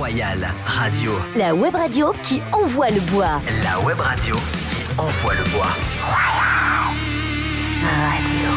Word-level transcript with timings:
Royal 0.00 0.48
Radio. 0.64 1.12
La 1.36 1.54
web 1.54 1.74
radio 1.74 2.14
qui 2.22 2.40
envoie 2.54 2.88
le 2.88 3.00
bois. 3.12 3.38
La 3.62 3.78
web 3.84 4.00
radio 4.00 4.34
qui 4.34 4.98
envoie 4.98 5.34
le 5.34 5.44
bois. 5.52 5.66
Radio. 7.82 8.48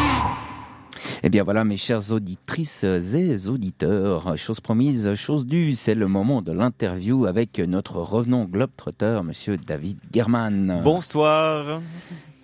Eh 1.21 1.27
bien 1.27 1.43
voilà, 1.43 1.65
mes 1.65 1.75
chères 1.75 2.13
auditrices 2.13 2.85
et 2.85 3.45
auditeurs, 3.49 4.37
chose 4.37 4.61
promise, 4.61 5.15
chose 5.15 5.45
due, 5.45 5.75
c'est 5.75 5.95
le 5.95 6.07
moment 6.07 6.41
de 6.41 6.53
l'interview 6.53 7.25
avec 7.25 7.59
notre 7.59 7.97
revenant 7.97 8.45
globetrotter, 8.45 9.19
monsieur 9.25 9.57
David 9.57 9.99
German. 10.13 10.79
Bonsoir. 10.81 11.81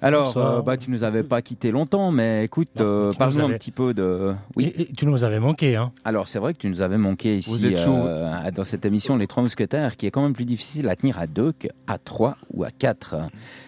Alors, 0.01 0.37
euh, 0.37 0.61
bah, 0.61 0.77
tu 0.77 0.89
nous 0.91 1.03
avais 1.03 1.23
pas 1.23 1.41
quitté 1.41 1.71
longtemps, 1.71 2.09
mais 2.11 2.45
écoute, 2.45 2.69
euh, 2.79 3.11
parle-nous 3.11 3.39
nous 3.39 3.43
un 3.43 3.49
avais- 3.49 3.57
petit 3.57 3.71
peu 3.71 3.93
de... 3.93 4.33
Oui, 4.55 4.71
Et- 4.73 4.83
et 4.83 4.85
tu 4.93 5.05
nous 5.05 5.25
avais 5.25 5.41
manqué, 5.41 5.75
hein. 5.75 5.91
alors 6.05 6.29
c'est 6.29 6.39
vrai 6.39 6.53
que 6.53 6.59
tu 6.59 6.69
nous 6.69 6.81
avais 6.81 6.97
manqué 6.97 7.35
ici 7.35 7.49
Vous 7.49 7.65
êtes 7.65 7.77
chaud. 7.79 7.97
euh, 8.05 8.49
dans 8.51 8.63
cette 8.63 8.85
émission 8.85 9.17
Les 9.17 9.27
Trois 9.27 9.43
Mousquetaires, 9.43 9.97
qui 9.97 10.05
est 10.07 10.11
quand 10.11 10.21
même 10.21 10.31
plus 10.31 10.45
difficile 10.45 10.87
à 10.87 10.95
tenir 10.95 11.19
à 11.19 11.27
deux 11.27 11.51
qu'à 11.51 11.97
trois 11.97 12.37
ou 12.53 12.63
à 12.63 12.71
quatre, 12.71 13.17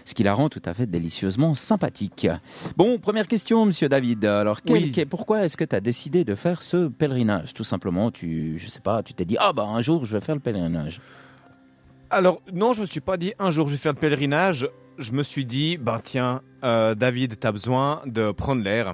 ce 0.06 0.14
qui 0.14 0.24
la 0.24 0.34
rend 0.34 0.48
tout 0.48 0.62
à 0.66 0.74
fait 0.74 0.86
délicieusement 0.86 1.54
sympathique. 1.54 2.30
Bon, 2.78 2.98
première 2.98 3.28
question, 3.28 3.66
monsieur 3.66 3.90
David. 3.90 4.24
Alors, 4.24 4.62
quel- 4.62 4.76
Oui. 4.84 4.92
quel- 4.96 5.08
pourquoi 5.08 5.44
est-ce 5.44 5.58
que 5.58 5.66
tu 5.66 5.76
as 5.76 5.82
décidé 5.82 6.24
de 6.24 6.36
faire 6.36 6.62
ce 6.62 6.88
pèlerinage? 6.88 7.54
Tout 7.54 7.66
simplement, 7.66 8.10
tu, 8.10 8.58
je 8.58 8.70
sais 8.70 8.80
pas, 8.80 9.04
tu 9.04 9.14
t'es 9.14 9.26
dit, 9.26 9.36
ah 9.38 9.52
bah 9.52 9.64
un 9.68 9.82
jour 9.82 10.06
je 10.06 10.14
vais 10.14 10.22
faire 10.22 10.36
le 10.36 10.42
pèlerinage. 10.42 11.02
Alors, 12.10 12.42
non, 12.54 12.72
je 12.74 12.82
me 12.82 12.86
suis 12.86 13.00
pas 13.02 13.18
dit 13.18 13.34
un 13.38 13.52
jour 13.52 13.68
je 13.68 13.74
vais 13.74 13.80
faire 13.80 13.94
le 13.94 14.00
pèlerinage. 14.00 14.70
Je 14.98 15.12
me 15.14 15.24
suis 15.24 15.46
dit, 15.46 15.78
ben 15.78 16.00
tiens, 16.04 16.42
euh, 16.64 16.96
David, 16.96 17.40
tu 17.40 17.48
as 17.48 17.52
besoin 17.52 18.02
de 18.06 18.32
prendre 18.32 18.62
l'air. 18.64 18.94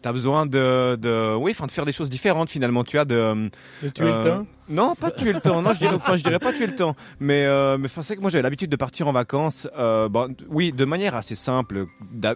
Tu 0.00 0.08
as 0.08 0.12
besoin 0.12 0.46
de, 0.46 0.94
de, 0.94 1.34
oui, 1.34 1.50
enfin, 1.50 1.66
de 1.66 1.72
faire 1.72 1.84
des 1.84 1.90
choses 1.92 2.08
différentes 2.08 2.50
finalement. 2.50 2.84
Tu 2.84 2.98
as 2.98 3.04
de. 3.04 3.50
De 3.82 3.88
tuer 3.88 4.04
euh, 4.04 4.18
le 4.18 4.24
temps 4.24 4.46
Non, 4.68 4.94
pas 4.94 5.10
tuer 5.10 5.32
le 5.32 5.40
temps. 5.40 5.60
Non, 5.60 5.72
je 5.72 5.80
dirais, 5.80 5.94
enfin, 5.94 6.14
je 6.16 6.22
dirais 6.22 6.38
pas 6.38 6.52
tuer 6.52 6.68
le 6.68 6.74
temps. 6.76 6.94
Mais, 7.18 7.46
euh, 7.46 7.78
mais 7.78 7.86
enfin, 7.86 8.02
c'est 8.02 8.14
que 8.14 8.20
moi 8.20 8.30
j'avais 8.30 8.42
l'habitude 8.42 8.70
de 8.70 8.76
partir 8.76 9.08
en 9.08 9.12
vacances. 9.12 9.66
Euh, 9.76 10.08
bon, 10.08 10.36
oui, 10.50 10.70
de 10.72 10.84
manière 10.84 11.16
assez 11.16 11.34
simple. 11.34 11.86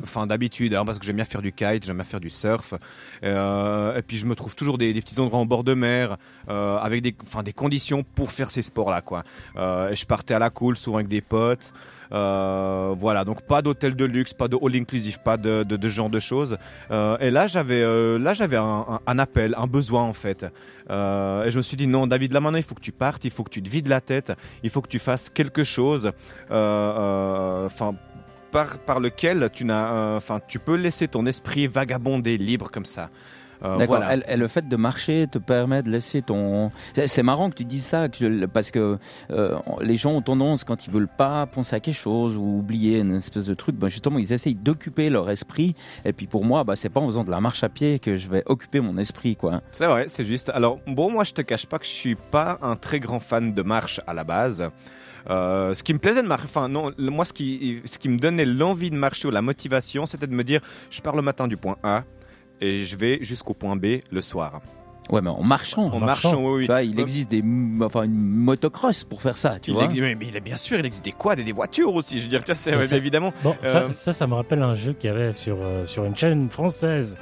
Enfin, 0.03 0.27
d'habitude, 0.27 0.75
hein, 0.75 0.85
parce 0.85 0.99
que 0.99 1.07
j'aime 1.07 1.17
bien 1.17 1.25
faire 1.25 1.41
du 1.43 1.53
kite, 1.53 1.85
j'aime 1.85 1.97
bien 1.97 2.05
faire 2.05 2.19
du 2.19 2.31
surf. 2.31 2.75
Euh, 3.23 3.97
et 3.97 4.03
puis 4.03 4.17
je 4.17 4.27
me 4.27 4.35
trouve 4.35 4.57
toujours 4.57 4.77
des, 4.77 4.93
des 4.93 5.01
petits 5.01 5.21
endroits 5.21 5.39
en 5.39 5.47
bord 5.47 5.63
de 5.63 5.75
mer, 5.75 6.17
euh, 6.49 6.79
avec 6.79 7.01
des, 7.03 7.15
enfin, 7.23 7.45
des 7.45 7.53
conditions 7.53 8.03
pour 8.03 8.33
faire 8.33 8.51
ces 8.51 8.63
sports-là, 8.63 9.03
quoi. 9.03 9.23
Euh, 9.57 9.91
et 9.91 9.95
je 9.95 10.05
partais 10.05 10.35
à 10.35 10.41
la 10.41 10.51
cool, 10.51 10.77
souvent 10.77 10.97
avec 10.97 11.09
des 11.09 11.21
potes. 11.21 11.73
Euh, 12.13 12.95
voilà, 12.99 13.25
donc 13.25 13.43
pas 13.43 13.63
d'hôtel 13.63 13.97
de 13.97 14.05
luxe, 14.05 14.35
pas 14.35 14.49
de 14.49 14.57
all 14.63 14.77
inclusive, 14.77 15.19
pas 15.21 15.37
de, 15.37 15.63
de, 15.63 15.89
genre 15.89 16.11
de 16.11 16.21
choses. 16.21 16.59
Euh, 16.91 17.17
et 17.19 17.31
là, 17.31 17.47
j'avais, 17.47 17.83
euh, 17.83 18.19
là, 18.19 18.35
j'avais 18.35 18.57
un, 18.59 19.19
appel, 19.19 19.55
un 19.57 19.67
besoin 19.67 20.03
en 20.03 20.13
fait. 20.13 20.45
Et 20.91 21.51
je 21.51 21.57
me 21.57 21.63
suis 21.63 21.77
dit 21.77 21.87
non, 21.87 22.07
David, 22.07 22.33
là 22.33 22.41
maintenant, 22.41 22.59
il 22.59 22.65
faut 22.65 22.75
que 22.75 22.81
tu 22.81 22.93
partes, 22.93 23.25
il 23.25 23.31
faut 23.31 23.45
que 23.45 23.51
tu 23.51 23.63
te 23.63 23.71
vides 23.71 23.89
la 23.89 24.01
tête, 24.01 24.33
il 24.63 24.71
faut 24.71 24.83
que 24.83 24.89
tu 24.89 24.99
fasses 24.99 25.31
quelque 25.31 25.65
chose. 25.65 26.13
Enfin. 26.51 27.95
par, 28.51 28.79
par 28.79 29.01
lequel 29.01 29.49
tu 29.53 29.65
n'as, 29.65 30.21
tu 30.49 30.59
peux 30.59 30.77
laisser 30.77 31.09
ton 31.09 31.25
esprit 31.25 31.67
vagabonder 31.67 32.37
libre 32.37 32.71
comme 32.71 32.85
ça. 32.85 33.09
Euh, 33.65 33.77
D'accord. 33.79 33.97
voilà. 33.99 34.17
Et- 34.17 34.33
et 34.33 34.37
le 34.37 34.49
fait 34.49 34.69
de 34.69 34.77
marcher 34.77 35.27
te 35.31 35.39
permet 35.39 35.83
de 35.83 35.91
laisser 35.91 36.23
ton. 36.23 36.71
C'est- 36.95 37.23
marrant 37.23 37.51
que 37.51 37.55
tu 37.55 37.65
dises 37.65 37.85
ça, 37.85 38.09
que 38.09 38.47
parce 38.47 38.71
que 38.71 38.99
euh, 39.31 39.57
les 39.81 39.97
gens 39.97 40.13
ont 40.13 40.23
tendance, 40.23 40.65
quand 40.65 40.87
ils 40.87 40.91
veulent 40.93 41.07
pas 41.09 41.47
penser 41.47 41.77
à 41.77 41.81
quelque 41.81 41.95
chose 41.95 42.37
ou 42.37 42.59
oublier 42.59 42.99
une 43.01 43.15
espèce 43.17 43.45
de 43.47 43.55
truc, 43.55 43.77
ben 43.77 43.89
justement, 43.89 44.19
ils 44.19 44.33
essayent 44.33 44.55
d'occuper 44.57 45.09
leur 45.11 45.31
esprit. 45.31 45.75
Et 46.05 46.13
puis 46.13 46.27
pour 46.27 46.45
moi, 46.45 46.65
bah, 46.65 46.75
c'est 46.77 46.89
pas 46.89 47.01
en 47.01 47.07
faisant 47.07 47.25
de 47.25 47.31
la 47.31 47.41
marche 47.41 47.63
à 47.63 47.69
pied 47.69 47.99
que 48.01 48.17
je 48.17 48.29
vais 48.29 48.43
occuper 48.47 48.81
mon 48.81 48.99
esprit, 48.99 49.37
quoi. 49.37 49.61
C'est 49.71 49.87
vrai, 49.87 50.07
c'est 50.09 50.25
juste. 50.25 50.51
Alors, 50.55 50.81
bon, 50.87 51.11
moi, 51.13 51.23
je 51.25 51.33
te 51.33 51.43
cache 51.43 51.67
pas 51.67 51.79
que 51.79 51.85
je 51.87 51.91
suis 51.91 52.15
pas 52.17 52.59
un 52.63 52.75
très 52.77 52.99
grand 53.01 53.21
fan 53.21 53.53
de 53.53 53.63
marche 53.63 54.01
à 54.07 54.15
la 54.15 54.25
base. 54.25 54.69
Euh, 55.31 55.73
ce 55.73 55.85
qui 55.85 55.95
me 55.95 56.01
plaisait 56.01 56.23
de 56.23 56.27
marcher, 56.27 56.47
enfin 56.47 56.69
non, 56.69 56.91
moi 56.99 57.25
ce 57.25 57.33
qui, 57.33 57.81
ce 57.85 57.97
qui 58.01 58.09
me 58.09 58.19
donnait 58.19 58.45
l'envie 58.45 58.91
de 58.91 58.97
marcher 58.97 59.29
ou 59.29 59.31
la 59.31 59.41
motivation, 59.43 60.05
c'était 60.07 60.27
de 60.27 60.35
me 60.35 60.43
dire, 60.43 60.61
je 60.91 61.01
pars 61.01 61.15
le 61.15 61.23
matin 61.23 61.47
du 61.47 61.57
point 61.57 61.77
A 61.85 62.03
et 62.63 62.85
je 62.87 62.97
vais 62.97 63.19
jusqu'au 63.23 63.53
point 63.55 63.77
B 63.77 63.97
le 64.11 64.21
soir. 64.23 64.61
Ouais, 65.11 65.21
mais 65.21 65.31
en 65.31 65.43
marchant. 65.43 65.87
En 65.93 65.99
marchant. 65.99 66.31
marchant, 66.31 66.45
oui, 66.47 66.53
oui. 66.59 66.61
Tu 66.63 66.67
vois, 66.69 66.83
il 66.85 66.99
existe 67.01 67.29
des, 67.31 67.41
m- 67.41 67.83
enfin, 67.85 68.05
une 68.05 68.15
motocross 68.15 69.03
pour 69.05 69.21
faire 69.21 69.37
ça, 69.37 69.59
tu 69.61 69.71
il 69.73 69.75
vois. 69.75 69.85
existe- 69.87 70.17
mais 70.19 70.27
il 70.29 70.37
est 70.37 70.41
bien 70.41 70.57
sûr, 70.57 70.79
il 70.79 70.87
existe 70.87 71.05
des 71.05 71.13
quads 71.13 71.35
et 71.39 71.45
des 71.45 71.53
voitures 71.53 71.93
aussi. 71.95 72.19
Je 72.19 72.23
veux 72.23 72.29
dire, 72.29 72.43
tiens, 72.45 72.55
c'est 72.55 72.75
ouais, 72.77 72.95
évidemment. 72.95 73.33
Bon, 73.43 73.55
Euh, 73.65 73.73
ça, 73.73 73.93
ça, 73.93 74.13
ça 74.13 74.27
me 74.29 74.35
rappelle 74.35 74.63
un 74.63 74.75
jeu 74.75 74.93
qu'il 74.93 75.11
y 75.11 75.13
avait 75.13 75.33
sur, 75.33 75.57
euh, 75.61 75.85
sur 75.87 76.05
une 76.05 76.17
chaîne 76.17 76.49
française. 76.51 77.17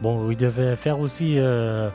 Bon, 0.00 0.24
où 0.26 0.30
il 0.30 0.36
devait 0.36 0.76
faire 0.76 1.00
aussi 1.00 1.34
euh, 1.38 1.88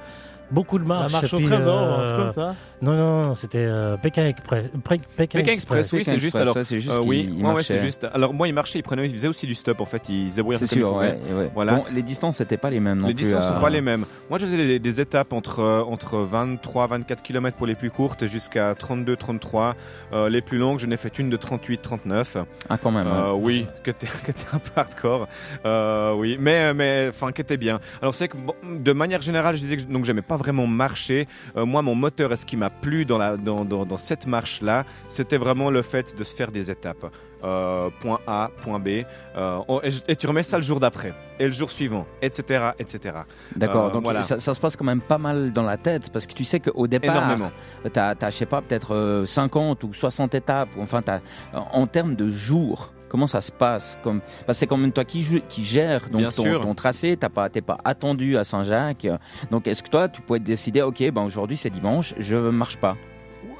beaucoup 0.51 0.77
de 0.77 0.83
La 0.83 0.88
marches. 0.89 1.11
marche 1.13 1.33
et 1.33 1.35
au 1.38 1.39
trésor, 1.39 1.77
euh, 1.77 2.03
un 2.03 2.07
truc 2.13 2.17
comme 2.25 2.33
ça. 2.33 2.55
Non, 2.81 2.94
non, 2.94 3.22
non, 3.23 3.35
c'était 3.35 3.57
euh, 3.59 3.97
Pékin 3.97 4.25
Express. 4.28 4.67
Pré- 4.84 5.00
Pékin, 5.17 5.40
Pékin 5.40 5.51
Express, 5.51 5.91
oui, 5.91 6.00
Pékin 6.00 6.12
c'est 6.12 6.17
juste. 6.17 6.25
Express, 6.28 6.41
Alors, 6.41 6.56
ouais, 6.56 6.63
c'est 6.63 6.79
juste 6.79 6.97
euh, 6.97 7.01
oui, 7.03 7.29
ouais, 7.41 7.53
ouais, 7.53 7.63
c'est 7.63 7.78
juste. 7.79 8.07
Alors 8.13 8.34
moi, 8.34 8.47
il 8.47 8.53
marchait, 8.53 8.79
il 8.79 8.84
prenait, 8.84 9.06
il 9.06 9.12
faisait 9.12 9.28
aussi 9.28 9.45
du 9.47 9.53
stop 9.53 9.81
en 9.81 9.85
fait. 9.85 10.07
Il 10.09 10.29
un 10.29 10.57
C'est 10.57 10.67
sûr, 10.67 10.95
ouais, 10.95 11.18
ouais. 11.34 11.51
Voilà. 11.53 11.73
Bon, 11.73 11.85
les 11.94 12.01
distances 12.01 12.39
n'étaient 12.39 12.57
pas 12.57 12.69
les 12.69 12.79
mêmes 12.79 13.00
non 13.00 13.07
les 13.07 13.13
plus. 13.13 13.23
distances 13.23 13.47
sont 13.47 13.59
pas 13.59 13.69
les 13.69 13.81
mêmes. 13.81 14.06
Moi, 14.29 14.39
je 14.39 14.45
faisais 14.45 14.57
des, 14.57 14.79
des 14.79 15.01
étapes 15.01 15.34
entre, 15.34 15.59
euh, 15.59 15.81
entre 15.84 16.18
23 16.19 16.88
24 16.88 17.22
km 17.22 17.57
pour 17.57 17.68
les 17.68 17.75
plus 17.75 17.91
courtes 17.91 18.25
jusqu'à 18.28 18.73
32 18.75 19.16
33. 19.18 19.75
Euh, 20.13 20.29
les 20.29 20.41
plus 20.41 20.57
longues, 20.57 20.79
je 20.79 20.85
n'ai 20.85 20.97
fait 20.97 21.19
une 21.19 21.29
de 21.29 21.38
38 21.38 21.81
39. 21.81 22.38
Ah, 22.69 22.78
quand 22.81 22.91
même. 22.91 23.07
Oui, 23.35 23.68
qui 23.84 23.89
était, 23.89 24.07
qui 24.25 24.31
était 24.31 24.45
un 24.53 24.59
peu 24.59 24.72
hardcore. 24.75 25.28
Euh, 25.66 26.13
oui, 26.16 26.38
mais 26.39 26.73
mais 26.73 27.07
enfin 27.09 27.31
qui 27.31 27.41
était 27.41 27.57
bien. 27.57 27.79
Alors 28.01 28.16
c'est 28.16 28.28
que 28.29 28.38
bon, 28.38 28.53
de 28.79 28.91
manière 28.94 29.22
générale, 29.22 29.56
je 29.56 29.62
disais 29.62 29.75
que 29.75 29.81
je- 29.84 29.88
donc 29.88 30.06
j'aimais 30.06 30.22
pas 30.22 30.38
vraiment 30.38 30.66
marcher. 30.68 31.28
Euh, 31.57 31.66
moi, 31.66 31.81
mon 31.81 31.95
moteur, 31.95 32.31
et 32.31 32.38
ce 32.38 32.45
qui 32.45 32.56
m'a 32.57 32.69
plu 32.81 33.06
dans 33.06 33.18
la 33.18 33.38
dans, 33.38 33.66
dans, 33.66 33.85
dans 33.85 33.97
cette 33.97 34.28
marche 34.28 34.62
là, 34.62 34.85
c'était 35.07 35.38
vraiment 35.38 35.69
le 35.69 35.81
fait 35.81 36.18
de 36.18 36.24
se 36.24 36.35
faire 36.35 36.52
des 36.52 36.72
étapes. 36.72 37.06
Euh, 37.41 37.90
point 38.02 38.19
A, 38.28 38.52
point 38.63 38.80
B, 38.80 39.06
euh, 39.38 39.59
et, 40.09 40.16
tu 40.18 40.28
remets 40.28 40.44
ça 40.44 40.57
le 40.57 40.63
jour 40.63 40.81
d'après, 40.81 41.13
et 41.40 41.46
le 41.46 41.53
jour 41.53 41.72
suivant, 41.72 42.06
etc., 42.22 42.72
etc. 42.80 43.16
D'accord, 43.56 43.85
Euh, 43.85 43.91
donc 43.91 44.03
voilà. 44.03 44.22
ça, 44.24 44.40
ça 44.41 44.53
se 44.53 44.59
passe 44.59 44.75
quand 44.75 44.84
même 44.84 45.00
pas 45.00 45.18
mal 45.18 45.53
dans 45.53 45.63
la 45.63 45.78
tête 45.78 46.09
parce 46.12 46.28
que 46.28 46.34
tu 46.34 46.44
sais 46.44 46.59
qu'au 46.59 46.85
départ, 46.88 47.38
tu 47.94 47.97
as, 47.97 48.30
je 48.30 48.35
sais 48.35 48.46
pas, 48.46 48.62
peut-être 48.62 48.94
euh, 48.94 49.25
50 49.25 49.81
ou 49.86 49.94
60 49.94 50.36
étapes, 50.36 50.68
enfin, 50.81 51.01
en 51.53 51.88
termes 51.88 52.16
de 52.16 52.30
jours. 52.30 52.91
Comment 53.09 53.27
ça 53.27 53.41
se 53.41 53.51
passe 53.51 53.97
comme... 54.03 54.21
Parce 54.45 54.57
que 54.57 54.59
c'est 54.59 54.67
quand 54.67 54.77
même 54.77 54.91
toi 54.91 55.03
qui, 55.03 55.41
qui 55.49 55.65
gère 55.65 56.01
donc, 56.09 56.21
Bien 56.21 56.29
ton, 56.29 56.43
sûr. 56.43 56.61
ton 56.61 56.75
tracé, 56.75 57.17
tu 57.17 57.29
pas, 57.29 57.49
t'es 57.49 57.61
pas 57.61 57.79
attendu 57.83 58.37
à 58.37 58.43
Saint-Jacques. 58.43 59.07
Donc 59.51 59.67
est-ce 59.67 59.83
que 59.83 59.89
toi, 59.89 60.07
tu 60.07 60.21
pourrais 60.21 60.39
décider, 60.39 60.81
ok, 60.81 61.11
ben 61.11 61.23
aujourd'hui 61.23 61.57
c'est 61.57 61.69
dimanche, 61.69 62.13
je 62.17 62.35
marche 62.35 62.77
pas? 62.77 62.95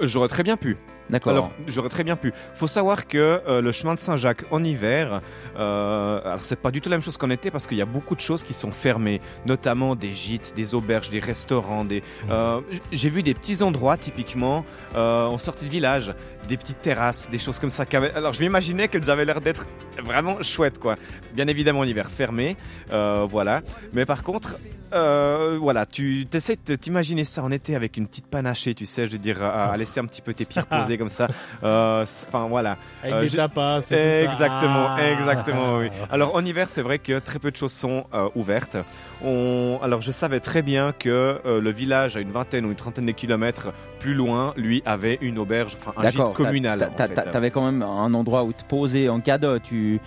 J'aurais 0.02 0.28
très 0.30 0.44
bien 0.44 0.58
pu. 0.58 0.78
D'accord. 1.10 1.32
Alors, 1.32 1.52
j'aurais 1.68 1.90
très 1.90 2.04
bien 2.04 2.16
pu. 2.16 2.32
Faut 2.54 2.68
savoir 2.68 3.08
que 3.08 3.42
euh, 3.48 3.62
le 3.62 3.72
chemin 3.72 3.96
de 3.96 4.00
Saint-Jacques 4.00 4.44
en 4.52 4.64
hiver, 4.64 5.22
euh, 5.58 6.22
alors 6.24 6.46
c'est 6.46 6.60
pas 6.60 6.70
du 6.70 6.82
tout 6.82 6.90
la 6.90 6.98
même 6.98 7.02
chose 7.02 7.18
qu'en 7.18 7.32
été 7.32 7.50
parce 7.50 7.66
qu'il 7.66 7.78
y 7.78 7.82
a 7.82 7.86
beaucoup 7.86 8.16
de 8.16 8.22
choses 8.22 8.44
qui 8.44 8.54
sont 8.54 8.70
fermées, 8.72 9.20
notamment 9.46 9.96
des 9.96 10.14
gîtes, 10.14 10.54
des 10.56 10.76
auberges, 10.76 11.10
des 11.10 11.20
restaurants. 11.20 11.84
Des, 11.84 12.04
euh, 12.30 12.60
j- 12.72 12.82
j'ai 12.92 13.10
vu 13.10 13.24
des 13.24 13.34
petits 13.34 13.64
endroits 13.64 13.98
typiquement 13.98 14.64
euh, 14.96 15.26
en 15.26 15.40
sortie 15.40 15.66
de 15.66 15.72
village, 15.72 16.14
des 16.48 16.58
petites 16.58 16.82
terrasses, 16.82 17.30
des 17.32 17.40
choses 17.40 17.58
comme 17.58 17.72
ça. 17.72 17.86
Alors, 18.16 18.34
je 18.34 18.42
m'imaginais 18.42 18.88
qu'elles 18.88 19.10
avaient 19.10 19.26
l'air 19.26 19.42
d'être 19.42 19.66
vraiment 20.04 20.42
chouettes, 20.44 20.78
quoi. 20.80 20.96
Bien 21.34 21.48
évidemment, 21.48 21.80
en 21.80 21.86
hiver 21.86 22.10
fermé, 22.12 22.56
euh, 22.94 23.26
voilà. 23.28 23.62
Mais 23.94 24.06
par 24.06 24.22
contre, 24.24 24.58
euh, 24.94 25.58
voilà, 25.60 25.86
tu 25.86 26.26
essaies 26.34 26.58
de 26.66 26.76
t'imaginer 26.76 27.24
ça 27.24 27.44
en 27.44 27.52
été 27.52 27.76
avec 27.76 27.98
une 27.98 28.08
petite 28.08 28.26
panachée, 28.28 28.74
tu 28.74 28.86
sais, 28.88 29.06
je 29.06 29.12
veux 29.12 29.18
dire, 29.20 29.44
à, 29.44 29.72
à 29.72 29.78
laisser 29.90 30.00
un 30.00 30.06
petit 30.06 30.22
peu 30.22 30.34
tes 30.34 30.46
pieds 30.46 30.62
reposer 30.62 30.98
comme 31.02 31.10
ça. 31.10 31.28
Euh, 31.64 32.06
Enfin, 32.28 32.48
voilà. 32.48 32.78
Avec 33.04 33.14
Euh, 33.16 33.22
des 33.22 33.30
tapas. 33.38 33.82
ça. 33.82 33.96
Exactement, 33.96 34.88
Ah. 34.90 35.12
exactement, 35.12 35.78
oui. 35.78 35.90
Alors 36.12 36.36
en 36.36 36.46
hiver, 36.46 36.70
c'est 36.70 36.82
vrai 36.82 37.00
que 37.00 37.20
très 37.20 37.40
peu 37.40 37.52
de 37.52 37.56
choses 37.56 37.72
sont 37.74 38.06
euh, 38.14 38.30
ouvertes. 38.36 38.78
On... 39.24 39.80
Alors 39.82 40.02
je 40.02 40.12
savais 40.12 40.40
très 40.40 40.62
bien 40.62 40.94
que 40.98 41.40
euh, 41.46 41.60
le 41.60 41.72
village, 41.72 42.16
à 42.16 42.20
une 42.22 42.32
vingtaine 42.32 42.66
ou 42.66 42.70
une 42.70 42.76
trentaine 42.76 43.06
de 43.06 43.12
kilomètres 43.12 43.70
plus 44.00 44.14
loin, 44.14 44.54
lui 44.56 44.82
avait 44.86 45.18
une 45.22 45.38
auberge, 45.40 45.76
enfin 45.80 45.92
un 46.02 46.10
gîte 46.10 46.34
communal. 46.34 46.90
En 46.94 46.98
fait. 46.98 47.30
T'avais 47.32 47.52
quand 47.52 47.66
même 47.66 47.82
un 47.82 48.14
endroit 48.14 48.44
où 48.44 48.54
te 48.54 48.64
poser 48.64 49.10
en 49.10 49.20
cas 49.20 49.38
de. 49.38 49.58
Tu, 49.62 50.00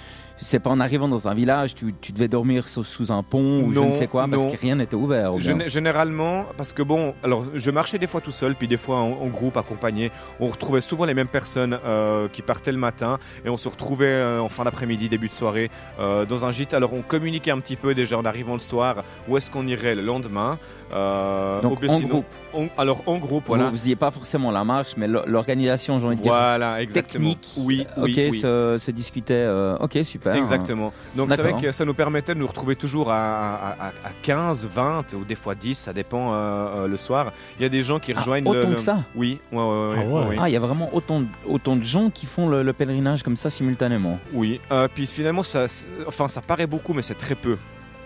c'est 0.42 0.58
pas 0.58 0.70
en 0.70 0.80
arrivant 0.80 1.08
dans 1.08 1.28
un 1.28 1.34
village, 1.34 1.74
tu, 1.74 1.94
tu 2.00 2.12
devais 2.12 2.28
dormir 2.28 2.68
sous, 2.68 2.84
sous 2.84 3.10
un 3.12 3.22
pont 3.22 3.62
ou 3.64 3.72
je 3.72 3.78
ne 3.80 3.92
sais 3.94 4.06
quoi 4.06 4.26
parce 4.28 4.42
non. 4.42 4.50
que 4.50 4.56
rien 4.60 4.74
n'était 4.76 4.94
ouvert. 4.96 5.36
Gén- 5.38 5.68
Généralement, 5.68 6.44
parce 6.56 6.72
que 6.72 6.82
bon, 6.82 7.14
alors 7.22 7.44
je 7.54 7.70
marchais 7.70 7.98
des 7.98 8.06
fois 8.06 8.20
tout 8.20 8.32
seul, 8.32 8.54
puis 8.54 8.68
des 8.68 8.76
fois 8.76 8.96
en, 8.98 9.12
en 9.12 9.26
groupe, 9.28 9.56
accompagné. 9.56 10.10
On 10.40 10.46
retrouvait 10.48 10.80
souvent 10.80 11.04
les 11.04 11.14
mêmes 11.14 11.28
personnes 11.28 11.78
euh, 11.84 12.28
qui 12.32 12.42
partaient 12.42 12.72
le 12.72 12.78
matin 12.78 13.18
et 13.44 13.48
on 13.48 13.56
se 13.56 13.68
retrouvait 13.68 14.06
euh, 14.06 14.40
en 14.40 14.48
fin 14.48 14.64
d'après-midi, 14.64 15.08
début 15.08 15.28
de 15.28 15.34
soirée, 15.34 15.70
euh, 16.00 16.24
dans 16.24 16.44
un 16.44 16.50
gîte. 16.52 16.74
Alors 16.74 16.92
on 16.94 17.02
communiquait 17.02 17.50
un 17.50 17.60
petit 17.60 17.76
peu 17.76 17.94
déjà 17.94 18.18
en 18.18 18.24
arrivant 18.24 18.54
le 18.54 18.58
soir 18.58 19.04
où 19.28 19.36
est-ce 19.36 19.50
qu'on 19.50 19.66
irait 19.66 19.94
le 19.94 20.02
lendemain. 20.02 20.58
Euh, 20.94 21.60
Donc, 21.62 21.78
en 21.88 22.00
groupe. 22.00 22.24
en- 22.54 22.66
alors 22.76 23.02
en 23.06 23.18
groupe, 23.18 23.44
voilà. 23.46 23.64
Vous, 23.66 23.72
faisiez 23.72 23.96
pas 23.96 24.10
forcément 24.10 24.50
la 24.50 24.62
marche, 24.64 24.94
mais 24.96 25.08
l'o- 25.08 25.22
l'organisation, 25.26 25.98
j'ai 25.98 26.06
envie 26.06 26.16
de 26.16 26.22
dire, 26.22 26.32
Voilà, 26.32 26.82
exactement. 26.82 27.30
technique. 27.30 27.52
Oui, 27.56 27.86
oui, 27.96 28.12
ok, 28.26 28.30
oui. 28.32 28.40
Se, 28.40 28.76
se 28.78 28.90
discutait. 28.90 29.32
euh, 29.34 29.76
ok, 29.80 29.98
super. 30.04 30.34
Exactement. 30.34 30.92
Donc 31.16 31.30
c'est 31.30 31.40
vrai 31.42 31.54
que 31.60 31.72
ça 31.72 31.84
nous 31.84 31.94
permettait 31.94 32.34
de 32.34 32.40
nous 32.40 32.46
retrouver 32.46 32.76
toujours 32.76 33.10
à, 33.10 33.54
à, 33.54 33.70
à- 33.86 33.88
à 33.88 34.10
15, 34.22 34.66
20 34.66 35.14
ou 35.14 35.24
des 35.24 35.34
fois 35.34 35.54
10, 35.54 35.78
ça 35.78 35.92
dépend 35.92 36.32
euh, 36.32 36.36
euh, 36.36 36.88
le 36.88 36.96
soir. 36.96 37.32
Il 37.58 37.62
y 37.62 37.66
a 37.66 37.68
des 37.68 37.82
gens 37.82 37.98
qui 37.98 38.12
Ah, 38.14 38.18
rejoignent 38.20 38.46
autant 38.48 38.68
le, 38.68 38.74
que 38.74 38.80
ça 38.80 38.98
Oui, 39.14 39.40
ouais, 39.52 39.58
ouais, 39.58 39.64
ouais, 39.64 39.96
Ah 39.98 40.26
oui. 40.28 40.36
Ah, 40.40 40.48
il 40.48 40.52
y 40.52 40.56
a 40.56 40.60
vraiment 40.60 40.90
autant, 40.92 41.20
de- 41.20 41.26
autant 41.48 41.76
de 41.76 41.82
gens 41.84 42.10
qui 42.10 42.26
font 42.26 42.48
le, 42.48 42.62
le 42.62 42.72
pèlerinage 42.72 43.22
comme 43.22 43.36
ça 43.36 43.48
simultanément. 43.50 44.18
Oui. 44.34 44.60
Euh, 44.70 44.88
puis 44.92 45.06
finalement, 45.06 45.42
ça, 45.42 45.66
enfin, 46.06 46.28
ça 46.28 46.40
paraît 46.42 46.66
beaucoup, 46.66 46.92
mais 46.92 47.02
c'est 47.02 47.14
très 47.18 47.34
peu. 47.34 47.56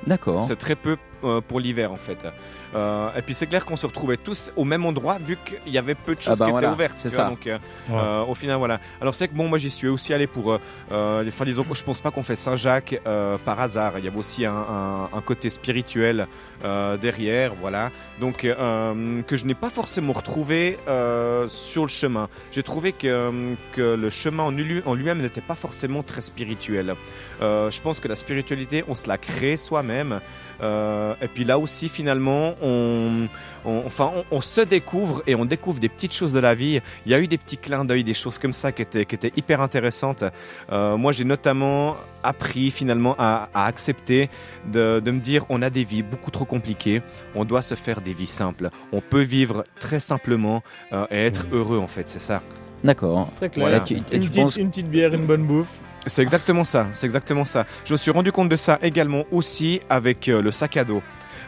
D'accord. 0.06 0.44
C'est 0.44 0.56
très 0.56 0.76
peu 0.76 0.96
euh, 1.24 1.40
pour 1.40 1.60
l'hiver 1.60 1.92
en 1.92 1.96
fait. 1.96 2.26
Euh, 2.74 3.08
et 3.16 3.22
puis 3.22 3.32
c'est 3.32 3.46
clair 3.46 3.64
qu'on 3.64 3.76
se 3.76 3.86
retrouvait 3.86 4.16
tous 4.16 4.50
au 4.56 4.64
même 4.64 4.84
endroit 4.84 5.16
vu 5.24 5.38
qu'il 5.44 5.72
y 5.72 5.78
avait 5.78 5.94
peu 5.94 6.14
de 6.16 6.20
choses 6.20 6.34
Ah 6.34 6.36
bah 6.40 6.44
qui 6.46 6.50
voilà, 6.50 6.66
étaient 6.68 6.74
ouvertes. 6.74 6.96
c'est 6.98 7.10
ça. 7.10 7.28
Donc 7.30 7.46
euh, 7.46 7.58
Ouais. 7.88 7.94
euh, 7.96 8.24
au 8.24 8.34
final 8.34 8.56
voilà. 8.58 8.80
Alors 9.00 9.14
c'est 9.14 9.28
que 9.28 9.34
bon 9.34 9.48
moi 9.48 9.56
j'y 9.58 9.70
suis 9.70 9.88
aussi 9.88 10.12
allé 10.12 10.26
pour. 10.26 10.52
Euh, 10.52 10.58
euh, 10.92 11.24
enfin 11.28 11.44
disons 11.44 11.62
que 11.62 11.74
je 11.74 11.84
pense 11.84 12.00
pas 12.00 12.10
qu'on 12.10 12.24
fait 12.24 12.36
Saint-Jacques 12.36 13.00
euh, 13.06 13.36
par 13.44 13.60
hasard. 13.60 13.98
Il 13.98 14.04
y 14.04 14.08
avait 14.08 14.18
aussi 14.18 14.44
un, 14.44 14.52
un- 14.52 15.08
un 15.16 15.20
côté 15.24 15.48
spirituel 15.48 16.26
euh, 16.64 16.96
derrière, 16.96 17.52
voilà. 17.54 17.90
Donc 18.20 18.44
euh, 18.44 19.22
que 19.22 19.36
je 19.36 19.44
n'ai 19.46 19.54
pas 19.54 19.70
forcément 19.70 20.12
retrouvé 20.12 20.76
euh, 20.88 21.48
sur 21.48 21.82
le 21.82 21.88
chemin. 21.88 22.28
J'ai 22.52 22.64
trouvé 22.64 22.92
que, 22.92 23.54
que 23.72 23.94
le 23.94 24.10
chemin 24.10 24.42
en 24.42 24.50
lui- 24.50 24.82
en 24.84 24.94
lui-même 24.94 25.22
n'était 25.22 25.40
pas 25.40 25.54
forcément 25.54 26.02
très 26.02 26.20
spirituel. 26.20 26.94
Euh, 27.42 27.70
je 27.70 27.80
pense 27.80 28.00
que 28.00 28.08
la 28.08 28.16
spiritualité, 28.16 28.84
on 28.88 28.94
se 28.94 29.06
la 29.08 29.18
crée 29.18 29.56
soi-même. 29.56 30.20
Euh, 30.62 31.14
et 31.22 31.28
puis 31.28 31.44
là 31.44 31.58
aussi, 31.58 31.88
finalement, 31.88 32.54
on, 32.62 33.26
on- 33.64 33.82
enfin, 33.84 34.10
on, 34.30 34.36
on 34.38 34.40
se 34.40 34.60
découvre 34.62 35.22
et 35.26 35.34
on 35.34 35.44
découvre 35.44 35.78
des 35.80 35.88
petites 35.88 36.14
choses 36.14 36.32
de 36.32 36.38
la 36.38 36.54
vie. 36.54 36.80
Il 37.04 37.12
y 37.12 37.14
a 37.14 37.20
eu 37.20 37.26
des 37.26 37.38
petits 37.38 37.58
clins 37.58 37.84
d'œil, 37.84 38.04
des 38.04 38.14
choses 38.14 38.38
comme 38.38 38.52
ça 38.52 38.72
qui 38.72 38.82
étaient, 38.82 39.04
qui 39.04 39.14
étaient 39.14 39.32
hyper 39.36 39.60
intéressantes. 39.60 40.24
Euh, 40.72 40.96
moi, 40.96 41.12
j'ai 41.12 41.24
notamment 41.24 41.96
appris 42.22 42.70
finalement 42.70 43.14
à, 43.18 43.48
à 43.54 43.66
accepter 43.66 44.30
de, 44.72 45.00
de 45.04 45.10
me 45.10 45.20
dire 45.20 45.44
on 45.48 45.62
a 45.62 45.70
des 45.70 45.84
vies 45.84 46.02
beaucoup 46.02 46.30
trop 46.30 46.44
compliquées. 46.44 47.02
On 47.34 47.44
doit 47.44 47.62
se 47.62 47.74
faire 47.74 48.00
des 48.00 48.12
vies 48.14 48.26
simples. 48.26 48.70
On 48.92 49.00
peut 49.00 49.22
vivre 49.22 49.64
très 49.78 50.00
simplement 50.00 50.62
euh, 50.92 51.06
et 51.10 51.26
être 51.26 51.46
heureux 51.52 51.78
en 51.78 51.86
fait. 51.86 52.08
C'est 52.08 52.18
ça. 52.20 52.40
D'accord. 52.84 53.30
C'est 53.38 53.48
clair. 53.50 53.66
Voilà, 53.68 53.80
tu- 53.80 53.94
une, 53.94 54.04
tu 54.04 54.18
petite, 54.18 54.34
penses- 54.36 54.56
une 54.56 54.70
petite 54.70 54.88
bière, 54.90 55.12
une 55.14 55.26
bonne 55.26 55.44
bouffe. 55.44 55.80
C'est 56.06 56.22
exactement 56.22 56.64
ça, 56.64 56.86
c'est 56.92 57.06
exactement 57.06 57.44
ça. 57.44 57.66
Je 57.84 57.92
me 57.92 57.96
suis 57.98 58.10
rendu 58.10 58.32
compte 58.32 58.48
de 58.48 58.56
ça 58.56 58.78
également 58.82 59.24
aussi 59.32 59.80
avec 59.88 60.28
euh, 60.28 60.40
le 60.40 60.50
sac 60.50 60.76
à 60.76 60.84
dos. 60.84 61.02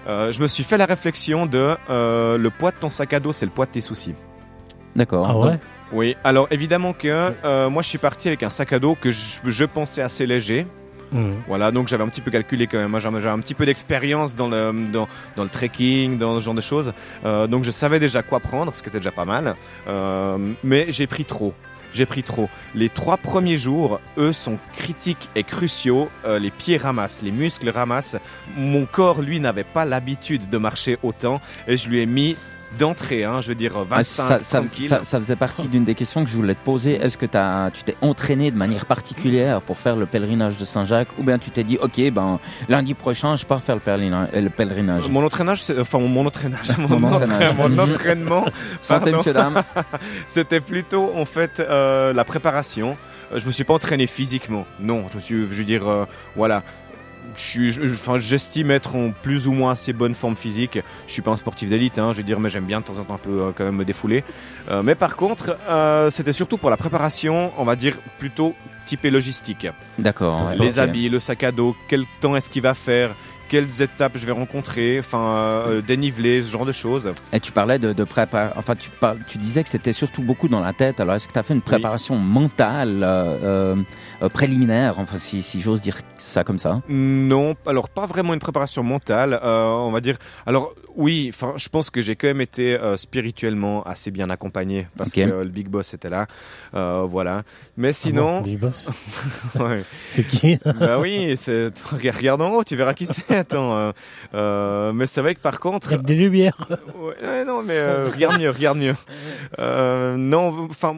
Euh, 0.08 0.32
je 0.32 0.40
me 0.42 0.48
suis 0.48 0.64
fait 0.64 0.78
la 0.78 0.86
réflexion 0.86 1.46
de 1.46 1.76
euh, 1.90 2.38
le 2.38 2.50
poids 2.50 2.70
de 2.70 2.76
ton 2.76 2.90
sac 2.90 3.12
à 3.12 3.20
dos, 3.20 3.32
c'est 3.32 3.46
le 3.46 3.52
poids 3.52 3.66
de 3.66 3.70
tes 3.70 3.80
soucis. 3.80 4.14
D'accord. 4.96 5.26
Ah 5.30 5.38
ouais? 5.38 5.58
Oui, 5.92 6.16
alors 6.24 6.48
évidemment 6.50 6.92
que 6.92 7.32
euh, 7.44 7.70
moi 7.70 7.82
je 7.82 7.88
suis 7.88 7.98
parti 7.98 8.28
avec 8.28 8.42
un 8.42 8.50
sac 8.50 8.72
à 8.72 8.78
dos 8.78 8.94
que 8.94 9.12
je, 9.12 9.38
je 9.44 9.64
pensais 9.64 10.02
assez 10.02 10.26
léger. 10.26 10.66
Mhm. 11.12 11.36
Voilà, 11.46 11.70
donc 11.70 11.88
j'avais 11.88 12.04
un 12.04 12.08
petit 12.08 12.20
peu 12.20 12.30
calculé 12.30 12.66
quand 12.66 12.78
même. 12.78 12.98
J'avais 12.98 13.20
j'avais 13.20 13.34
un 13.34 13.38
petit 13.40 13.54
peu 13.54 13.64
d'expérience 13.64 14.34
dans 14.34 14.48
le, 14.48 14.72
dans, 14.92 15.08
dans 15.36 15.42
le 15.44 15.48
trekking, 15.48 16.18
dans 16.18 16.38
ce 16.40 16.44
genre 16.44 16.54
de 16.54 16.60
choses. 16.60 16.92
Euh, 17.24 17.46
donc 17.46 17.64
je 17.64 17.70
savais 17.70 17.98
déjà 18.00 18.22
quoi 18.22 18.40
prendre, 18.40 18.74
ce 18.74 18.82
qui 18.82 18.88
était 18.88 18.98
déjà 18.98 19.12
pas 19.12 19.24
mal. 19.24 19.54
Euh, 19.88 20.36
mais 20.62 20.86
j'ai 20.88 21.06
pris 21.06 21.24
trop. 21.24 21.54
J'ai 21.92 22.06
pris 22.06 22.22
trop. 22.22 22.48
Les 22.74 22.88
trois 22.88 23.16
premiers 23.16 23.58
jours, 23.58 24.00
eux, 24.16 24.32
sont 24.32 24.58
critiques 24.76 25.28
et 25.34 25.42
cruciaux. 25.42 26.08
Euh, 26.24 26.38
les 26.38 26.50
pieds 26.50 26.76
ramassent, 26.76 27.22
les 27.22 27.30
muscles 27.30 27.70
ramassent. 27.70 28.16
Mon 28.56 28.84
corps, 28.84 29.22
lui, 29.22 29.40
n'avait 29.40 29.64
pas 29.64 29.84
l'habitude 29.84 30.48
de 30.48 30.58
marcher 30.58 30.98
autant. 31.02 31.40
Et 31.66 31.76
je 31.76 31.88
lui 31.88 32.00
ai 32.00 32.06
mis 32.06 32.36
d'entrée, 32.78 33.24
hein, 33.24 33.40
je 33.40 33.48
veux 33.48 33.54
dire 33.54 33.72
25, 33.78 33.94
Ah, 33.98 34.02
ça, 34.04 34.40
ça, 34.44 34.58
30 34.60 34.70
kilos. 34.70 34.88
ça- 34.90 35.00
ça 35.04 35.18
faisait 35.20 35.36
partie 35.36 35.66
d'une 35.68 35.84
des 35.84 35.94
questions 35.94 36.24
que 36.24 36.30
je 36.30 36.36
voulais 36.36 36.54
te 36.54 36.64
poser. 36.64 36.94
Est-ce 36.96 37.16
que 37.16 37.26
t'as- 37.26 37.70
tu 37.72 37.82
t'es 37.82 37.96
entraîné 38.02 38.50
de 38.50 38.56
manière 38.56 38.84
particulière 38.86 39.60
pour 39.62 39.78
faire 39.78 39.96
le 39.96 40.06
pèlerinage 40.06 40.58
de 40.58 40.64
Saint-Jacques 40.64 41.08
ou 41.18 41.22
bien 41.22 41.38
tu 41.38 41.50
t'es 41.50 41.64
dit, 41.64 41.78
ok, 41.80 42.10
ben 42.12 42.38
lundi 42.68 42.94
prochain, 42.94 43.36
je 43.36 43.46
pars 43.46 43.62
faire 43.62 43.74
le 43.76 43.80
pèlerinage, 43.80 44.28
le 44.34 44.50
pèlerinage? 44.50 45.08
Mon 45.08 45.24
entraînage, 45.24 45.64
enfin 45.80 45.98
mon 45.98 46.26
entraînage, 46.26 46.76
mon, 46.78 46.98
Mon 46.98 47.12
entraînage. 47.12 47.52
entraînement, 47.52 47.68
mon 47.68 47.92
entraînement, 47.94 48.44
Santé, 48.82 49.12
monsieur, 49.12 49.32
dame. 49.32 49.62
C'était 50.26 50.60
plutôt 50.60 51.12
en 51.16 51.24
fait 51.24 51.60
euh, 51.60 52.12
la 52.12 52.24
préparation. 52.24 52.96
Euh, 53.32 53.38
Je 53.40 53.46
me 53.46 53.52
suis 53.52 53.64
pas 53.64 53.74
entraîné 53.74 54.06
physiquement, 54.06 54.66
non. 54.80 55.04
Je 55.10 55.16
me 55.16 55.20
suis, 55.20 55.36
je 55.36 55.44
veux 55.58 55.64
dire, 55.64 55.86
euh, 55.88 56.04
voilà. 56.36 56.62
J'estime 57.36 58.70
être 58.70 58.96
en 58.96 59.10
plus 59.10 59.46
ou 59.48 59.52
moins 59.52 59.72
assez 59.72 59.92
bonne 59.92 60.14
forme 60.14 60.36
physique. 60.36 60.78
Je 61.06 61.12
suis 61.12 61.22
pas 61.22 61.30
un 61.30 61.36
sportif 61.36 61.68
d'élite, 61.68 61.98
hein, 61.98 62.12
je 62.12 62.18
veux 62.18 62.22
dire, 62.24 62.40
mais 62.40 62.48
j'aime 62.48 62.64
bien 62.64 62.80
de 62.80 62.84
temps 62.84 62.98
en 62.98 63.04
temps 63.04 63.14
un 63.14 63.18
peu 63.18 63.40
euh, 63.40 63.50
quand 63.56 63.64
même 63.64 63.76
me 63.76 63.84
défouler. 63.84 64.24
Euh, 64.70 64.82
mais 64.82 64.94
par 64.94 65.16
contre, 65.16 65.56
euh, 65.68 66.10
c'était 66.10 66.32
surtout 66.32 66.58
pour 66.58 66.70
la 66.70 66.76
préparation, 66.76 67.52
on 67.58 67.64
va 67.64 67.76
dire 67.76 67.96
plutôt 68.18 68.54
typée 68.86 69.10
logistique. 69.10 69.66
D'accord. 69.98 70.46
ouais, 70.48 70.56
Les 70.56 70.78
habits, 70.78 71.08
le 71.08 71.20
sac 71.20 71.42
à 71.44 71.52
dos, 71.52 71.76
quel 71.88 72.04
temps 72.20 72.36
est-ce 72.36 72.48
qu'il 72.50 72.62
va 72.62 72.74
faire, 72.74 73.10
quelles 73.48 73.82
étapes 73.82 74.12
je 74.16 74.26
vais 74.26 74.32
rencontrer, 74.32 74.98
enfin 74.98 75.64
euh, 75.68 75.80
déniveler, 75.80 76.42
ce 76.42 76.50
genre 76.50 76.66
de 76.66 76.72
choses. 76.72 77.12
Et 77.32 77.40
tu 77.40 77.50
parlais 77.52 77.78
de, 77.78 77.92
de 77.92 78.04
préparation. 78.04 78.54
Enfin, 78.58 78.74
tu, 78.76 78.90
parles, 78.90 79.18
tu 79.26 79.38
disais 79.38 79.62
que 79.62 79.68
c'était 79.70 79.92
surtout 79.92 80.22
beaucoup 80.22 80.48
dans 80.48 80.60
la 80.60 80.72
tête. 80.72 81.00
Alors, 81.00 81.14
est-ce 81.14 81.26
que 81.28 81.32
tu 81.32 81.38
as 81.38 81.42
fait 81.42 81.54
une 81.54 81.62
préparation 81.62 82.16
mentale 82.16 83.00
euh, 83.02 83.74
euh, 84.22 84.28
préliminaire, 84.28 84.98
enfin, 84.98 85.18
si, 85.18 85.42
si 85.42 85.60
j'ose 85.60 85.80
dire 85.80 85.98
ça 86.18 86.44
comme 86.44 86.58
ça 86.58 86.82
Non, 86.88 87.54
alors 87.66 87.88
pas 87.88 88.06
vraiment 88.06 88.34
une 88.34 88.40
préparation 88.40 88.82
mentale, 88.82 89.38
euh, 89.42 89.66
on 89.66 89.90
va 89.90 90.00
dire. 90.00 90.16
Alors 90.46 90.74
oui, 90.96 91.30
enfin, 91.32 91.52
je 91.56 91.68
pense 91.68 91.90
que 91.90 92.02
j'ai 92.02 92.16
quand 92.16 92.26
même 92.26 92.40
été 92.40 92.74
euh, 92.74 92.96
spirituellement 92.96 93.84
assez 93.84 94.10
bien 94.10 94.30
accompagné 94.30 94.88
parce 94.96 95.12
que 95.12 95.20
euh, 95.20 95.44
le 95.44 95.50
big 95.50 95.68
boss 95.68 95.94
était 95.94 96.10
là, 96.10 96.26
euh, 96.74 97.06
voilà. 97.08 97.44
Mais 97.76 97.90
Ah 97.90 97.92
sinon, 97.92 98.38
bon, 98.38 98.40
Big 98.42 98.58
Boss. 98.58 98.90
ouais. 99.54 99.84
C'est 100.10 100.26
qui? 100.26 100.58
Bah 100.64 100.98
oui, 100.98 101.36
c'est 101.36 101.70
regarde 101.92 102.42
en 102.42 102.50
haut, 102.50 102.64
tu 102.64 102.74
verras 102.74 102.94
qui 102.94 103.06
c'est. 103.06 103.30
Attends, 103.36 103.76
euh, 103.76 103.92
euh, 104.34 104.92
mais 104.92 105.06
c'est 105.06 105.20
vrai 105.20 105.36
que 105.36 105.40
par 105.40 105.60
contre, 105.60 105.92
Avec 105.92 106.04
des 106.04 106.14
lumières. 106.16 106.56
Ouais, 106.98 107.14
ouais, 107.26 107.44
non, 107.44 107.62
mais 107.62 107.76
euh, 107.76 108.08
regarde 108.08 108.40
mieux, 108.40 108.50
regarde 108.50 108.78
mieux. 108.78 108.94
Euh, 109.58 110.16
non, 110.16 110.66
enfin, 110.68 110.96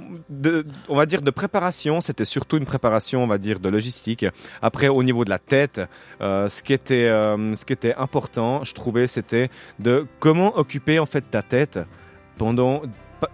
on 0.88 0.96
va 0.96 1.04
dire 1.04 1.20
de 1.20 1.30
préparation, 1.30 2.00
c'était 2.00 2.24
surtout 2.24 2.56
une 2.56 2.64
préparation, 2.64 3.09
on 3.16 3.26
va 3.26 3.38
dire, 3.38 3.60
de 3.60 3.68
logistique. 3.68 4.26
Après, 4.62 4.88
au 4.88 5.02
niveau 5.02 5.24
de 5.24 5.30
la 5.30 5.38
tête, 5.38 5.80
euh, 6.20 6.48
ce 6.48 6.62
qui 6.62 6.72
était, 6.72 7.06
euh, 7.06 7.54
ce 7.54 7.64
qui 7.64 7.72
était 7.72 7.94
important, 7.94 8.64
je 8.64 8.74
trouvais, 8.74 9.06
c'était 9.06 9.48
de 9.78 10.06
comment 10.18 10.56
occuper 10.58 10.98
en 10.98 11.06
fait 11.06 11.24
ta 11.30 11.42
tête 11.42 11.78
pendant 12.38 12.82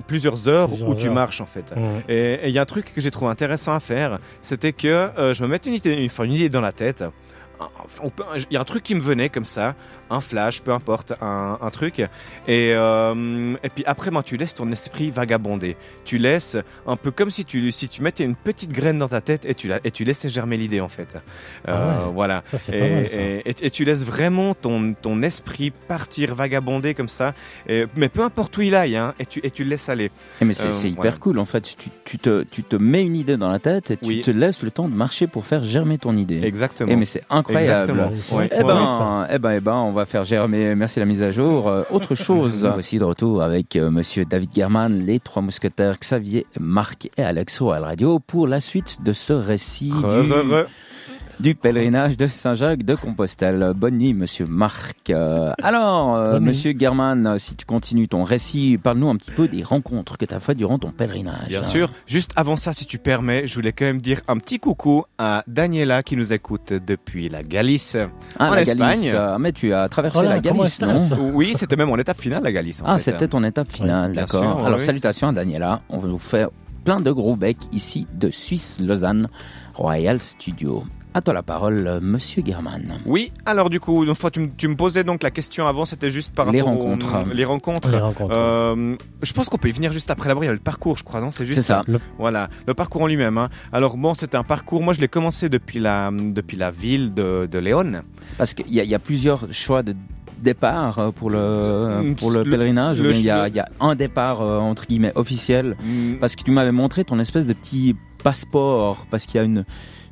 plusieurs 0.07 0.49
heures 0.49 0.69
Plusieurs 0.69 0.89
où 0.89 0.95
tu 0.95 1.11
marches 1.11 1.41
en 1.41 1.47
fait. 1.47 1.73
Et 2.09 2.41
il 2.49 2.51
y 2.51 2.59
a 2.59 2.63
un 2.63 2.67
truc 2.67 2.93
que 2.93 3.01
j'ai 3.01 3.11
trouvé 3.11 3.31
intéressant 3.31 3.75
à 3.75 3.81
faire, 3.81 4.19
c'était 4.43 4.73
que 4.73 4.89
euh, 4.89 5.35
je 5.35 5.43
me 5.43 5.49
mettais 5.49 5.71
une 5.71 5.77
idée, 5.77 6.09
une 6.19 6.33
idée 6.33 6.49
dans 6.49 6.61
la 6.61 6.73
tête. 6.73 7.05
Enfin, 7.59 8.03
on 8.05 8.11
peut- 8.11 8.25
Il 8.51 8.55
y 8.55 8.57
a 8.57 8.61
un 8.61 8.65
truc 8.65 8.83
qui 8.83 8.95
me 8.95 9.01
venait 9.01 9.29
comme 9.29 9.45
ça, 9.45 9.75
un 10.11 10.21
flash, 10.21 10.61
peu 10.63 10.73
importe, 10.73 11.13
un, 11.23 11.59
un 11.61 11.71
truc. 11.71 12.01
Et, 12.01 12.09
euh, 12.75 13.55
et 13.63 13.69
puis 13.71 13.83
après, 13.87 14.11
ben, 14.11 14.23
tu 14.23 14.37
laisses 14.37 14.55
ton 14.55 14.71
esprit 14.73 15.11
vagabonder. 15.11 15.77
Tu 16.05 16.19
laisses 16.19 16.57
un 16.87 16.97
peu 16.97 17.11
comme 17.11 17.31
si 17.31 17.45
tu, 17.45 17.73
si 17.73 17.89
tu 17.89 18.03
mettais 18.03 18.25
une 18.25 18.37
petite 18.37 18.73
graine 18.73 18.99
dans 18.99 19.09
ta 19.09 19.21
tête 19.21 19.45
et 19.47 19.55
tu, 19.55 19.69
la, 19.69 19.81
et 19.85 19.91
tu 19.91 20.05
laissais 20.05 20.29
germer 20.29 20.57
l'idée 20.57 20.81
en 20.81 20.89
fait. 20.89 21.17
Euh, 21.69 21.73
Ah 22.03 22.07
ouais. 22.09 22.13
Voilà. 22.15 22.43
Ça, 22.45 22.59
Et, 22.75 22.79
pas 22.79 22.89
mal, 22.89 23.09
ça. 23.09 23.21
et- 23.67 23.71
tu 23.71 23.85
laisses 23.85 24.05
vraiment 24.05 24.55
ton, 24.55 24.95
ton 24.95 25.23
esprit 25.23 25.71
partir 25.71 26.35
vagabonder 26.35 26.95
comme 26.95 27.09
ça. 27.09 27.35
Mais 27.69 28.09
peu 28.09 28.23
importe 28.23 28.57
où 28.59 28.63
il 28.63 28.75
aille, 28.75 28.97
hein, 28.97 29.15
et, 29.19 29.27
tu, 29.27 29.41
et 29.43 29.51
tu 29.51 29.65
le 29.65 29.71
laisses 29.71 29.89
aller. 29.89 30.11
Eh, 30.41 30.45
Mais 30.45 30.55
c'est 30.55 30.67
Euh, 30.69 30.89
hyper 30.89 30.95
voilà. 30.97 31.13
cool 31.17 31.39
en 31.39 31.45
fait. 31.47 31.63
Tu, 31.63 31.91
tu 32.05 32.19
te, 32.19 32.43
tu 32.45 32.63
te 32.63 32.77
mets 32.77 33.03
une 33.03 33.17
idée 33.17 33.37
dans 33.37 33.51
la 33.51 33.59
tête 33.59 33.91
et 33.91 33.97
tu 33.97 34.05
Oui. 34.07 34.21
te 34.23 34.31
laisses 34.31 34.63
le 34.63 34.71
temps 34.71 34.89
de 34.89 34.95
marcher 34.95 35.27
pour 35.27 35.47
faire 35.47 35.65
germer 35.65 35.99
ton 35.99 36.17
idée. 36.17 36.41
Exactement. 36.45 36.91
Eh, 36.93 36.97
mais 36.97 37.05
c'est 37.05 37.21
incroyable. 37.31 37.46
Ouais. 37.49 37.67
vrai, 37.67 38.49
Eh 38.59 38.63
ben, 38.63 39.27
eh 39.31 39.39
ben, 39.39 39.53
eh 39.53 39.61
ben, 39.61 39.75
on 39.75 39.93
va 39.93 40.07
faire 40.07 40.25
germer. 40.25 40.75
Merci 40.75 40.99
la 40.99 41.07
mise 41.07 41.23
à 41.23 41.31
jour. 41.31 41.69
Euh, 41.69 41.83
autre 41.91 42.15
chose 42.27 42.69
aussi 42.77 42.99
de 42.99 43.05
retour 43.05 43.43
avec 43.43 43.77
euh, 43.77 43.91
Monsieur 43.91 44.25
David 44.25 44.51
German, 44.55 45.05
les 45.05 45.21
trois 45.21 45.43
mousquetaires 45.43 45.99
Xavier, 45.99 46.47
Marc 46.59 47.09
et 47.17 47.23
Alex 47.23 47.61
au 47.61 47.71
Al 47.71 47.85
Radio 47.85 48.19
pour 48.19 48.47
la 48.49 48.61
suite 48.61 49.03
de 49.03 49.13
ce 49.13 49.33
récit 49.33 49.93
Re, 49.93 50.23
du, 50.23 50.33
re, 50.33 50.63
re. 50.63 50.67
Du 51.39 51.55
pèlerinage 51.55 52.17
de 52.17 52.27
Saint-Jacques 52.27 52.83
de 52.83 52.95
Compostelle. 52.95 53.73
Bonne 53.77 53.99
nuit, 53.99 54.15
Monsieur 54.15 54.47
Marc. 54.47 55.11
Euh, 55.11 55.53
alors, 55.63 56.17
euh. 56.17 56.41
Monsieur 56.41 56.75
German, 56.79 57.27
euh, 57.27 57.39
si 57.39 57.57
tu 57.57 57.67
continues 57.67 58.09
ton 58.09 58.25
récit, 58.25 58.79
parle-nous 58.83 59.11
un 59.11 59.17
petit 59.17 59.31
peu 59.33 59.47
des 59.47 59.63
rencontres 59.63 60.17
que 60.17 60.25
tu 60.25 60.35
as 60.35 60.41
faites 60.41 60.57
durant 60.57 60.79
ton 60.79 60.91
pèlerinage. 60.93 61.49
Bien 61.49 61.63
sûr. 61.63 61.91
Juste 62.07 62.33
avant 62.37 62.57
ça, 62.57 62.73
si 62.73 62.87
tu 62.87 62.97
permets, 62.99 63.47
je 63.47 63.55
voulais 63.55 63.73
quand 63.73 63.85
même 63.85 64.01
dire 64.01 64.21
un 64.29 64.39
petit 64.39 64.59
coucou 64.59 65.05
à 65.19 65.45
Daniela 65.47 66.03
qui 66.03 66.17
nous 66.17 66.33
écoute 66.33 66.73
depuis 66.73 67.29
la 67.29 67.43
Galice. 67.43 67.99
Ah, 68.39 68.51
en 68.51 68.55
la 68.55 68.63
Espagne. 68.63 68.79
Galice. 68.79 69.13
euh, 69.15 69.39
mais 69.39 69.53
tu 69.53 69.75
as 69.75 69.89
traversé 69.91 70.19
Voilà, 70.21 70.37
la 70.37 70.41
Galice, 70.41 70.81
non 70.81 70.99
Oui, 71.35 71.53
c'était 71.55 71.77
même 71.77 71.91
en 71.91 71.99
étape 71.99 72.21
finale 72.21 72.43
la 72.45 72.53
Galice. 72.53 72.81
En 72.83 72.87
Ah, 72.87 72.99
c'était 72.99 73.29
ton 73.29 73.45
étape 73.45 73.71
finale, 73.71 74.15
d'accord. 74.15 74.65
Alors, 74.65 74.79
oui. 74.79 74.85
salutations 74.85 75.29
à 75.29 75.33
Daniela. 75.33 75.83
On 75.91 75.99
va 75.99 76.09
vous 76.09 76.19
faire 76.19 76.49
plein 76.85 77.01
de 77.01 77.11
gros 77.11 77.37
becs 77.37 77.59
ici 77.73 78.07
de 78.15 78.31
Suisse, 78.31 78.79
Lausanne, 78.81 79.29
Royal 79.75 80.19
Studio. 80.21 80.85
À 81.17 81.23
toi 81.23 81.33
la 81.33 81.43
parole, 81.43 81.99
Monsieur 82.03 82.43
German. 82.45 83.01
Oui, 83.07 83.33
alors 83.47 83.71
du 83.71 83.81
coup, 83.81 84.05
une 84.05 84.15
fois 84.15 84.31
tu, 84.31 84.41
me- 84.41 84.51
tu 84.55 84.69
me 84.69 84.77
posais 84.77 85.03
donc 85.03 85.23
la 85.23 85.31
question 85.31 85.67
avant, 85.67 85.87
c'était 85.87 86.11
juste 86.11 86.35
par 86.35 86.51
Les 86.53 86.61
rapport 86.61 86.79
aux- 86.79 86.83
rencontres. 86.89 87.25
les 87.33 87.45
rencontres. 87.47 87.89
Les 87.91 87.99
rencontres. 87.99 88.35
Euh, 88.37 88.97
je 89.23 89.33
pense 89.33 89.49
qu'on 89.49 89.57
peut 89.57 89.71
y 89.71 89.73
venir 89.73 89.93
juste 89.93 90.11
après 90.11 90.29
d'abord, 90.29 90.45
il 90.45 90.49
y 90.49 90.51
a 90.51 90.53
le 90.53 90.59
parcours, 90.59 90.99
je 90.99 91.05
crois, 91.05 91.23
non 91.23 91.31
C'est 91.31 91.47
juste 91.47 91.61
C'est 91.63 91.67
ça. 91.67 91.85
Voilà, 92.19 92.51
le 92.67 92.75
parcours 92.75 93.01
en 93.01 93.07
lui-même. 93.07 93.39
hein. 93.39 93.49
Alors 93.73 93.97
bon, 93.97 94.13
c'était 94.13 94.37
un 94.37 94.43
parcours, 94.45 94.83
moi 94.83 94.93
je 94.93 95.01
l'ai 95.01 95.09
commencé 95.09 95.49
depuis 95.49 95.79
la, 95.79 96.11
depuis 96.13 96.59
la 96.59 96.71
ville 96.71 97.15
de, 97.15 97.49
de 97.51 97.59
Léon. 97.61 98.03
Parce 98.37 98.53
qu'il 98.53 98.71
y, 98.71 98.81
a- 98.81 98.85
il 98.85 98.91
y 98.91 98.95
a 98.95 98.99
plusieurs 98.99 99.51
choix 99.55 99.83
de 99.83 99.95
départ 100.43 100.99
euh, 100.99 101.11
pour 101.13 101.31
le, 101.31 102.03
Mm, 102.11 102.17
pour 102.17 102.31
le, 102.31 102.43
le- 102.43 102.51
pèlerinage. 102.51 103.01
ou 103.01 103.05
le- 103.05 103.13
bien 103.13 103.21
Il 103.21 103.25
y, 103.25 103.31
a, 103.31 103.43
le- 103.45 103.49
il 103.53 103.57
y 103.57 103.61
a 103.61 103.69
un 103.81 103.95
départ, 103.95 104.43
euh, 104.43 104.59
entre 104.59 104.87
guillemets, 104.87 105.13
officiel. 105.15 105.77
Mm, 105.83 106.17
Parce 106.21 106.37
que 106.37 106.43
tu 106.45 106.51
m'avais 106.51 106.73
montré 106.73 107.05
ton 107.05 107.19
espèce 107.19 107.47
de 107.47 107.55
petit 107.55 107.97
passeport. 108.23 109.07
Parce 109.11 109.25
qu'il 109.25 109.37
y 109.37 109.41
a 109.41 109.45
une... 109.45 109.65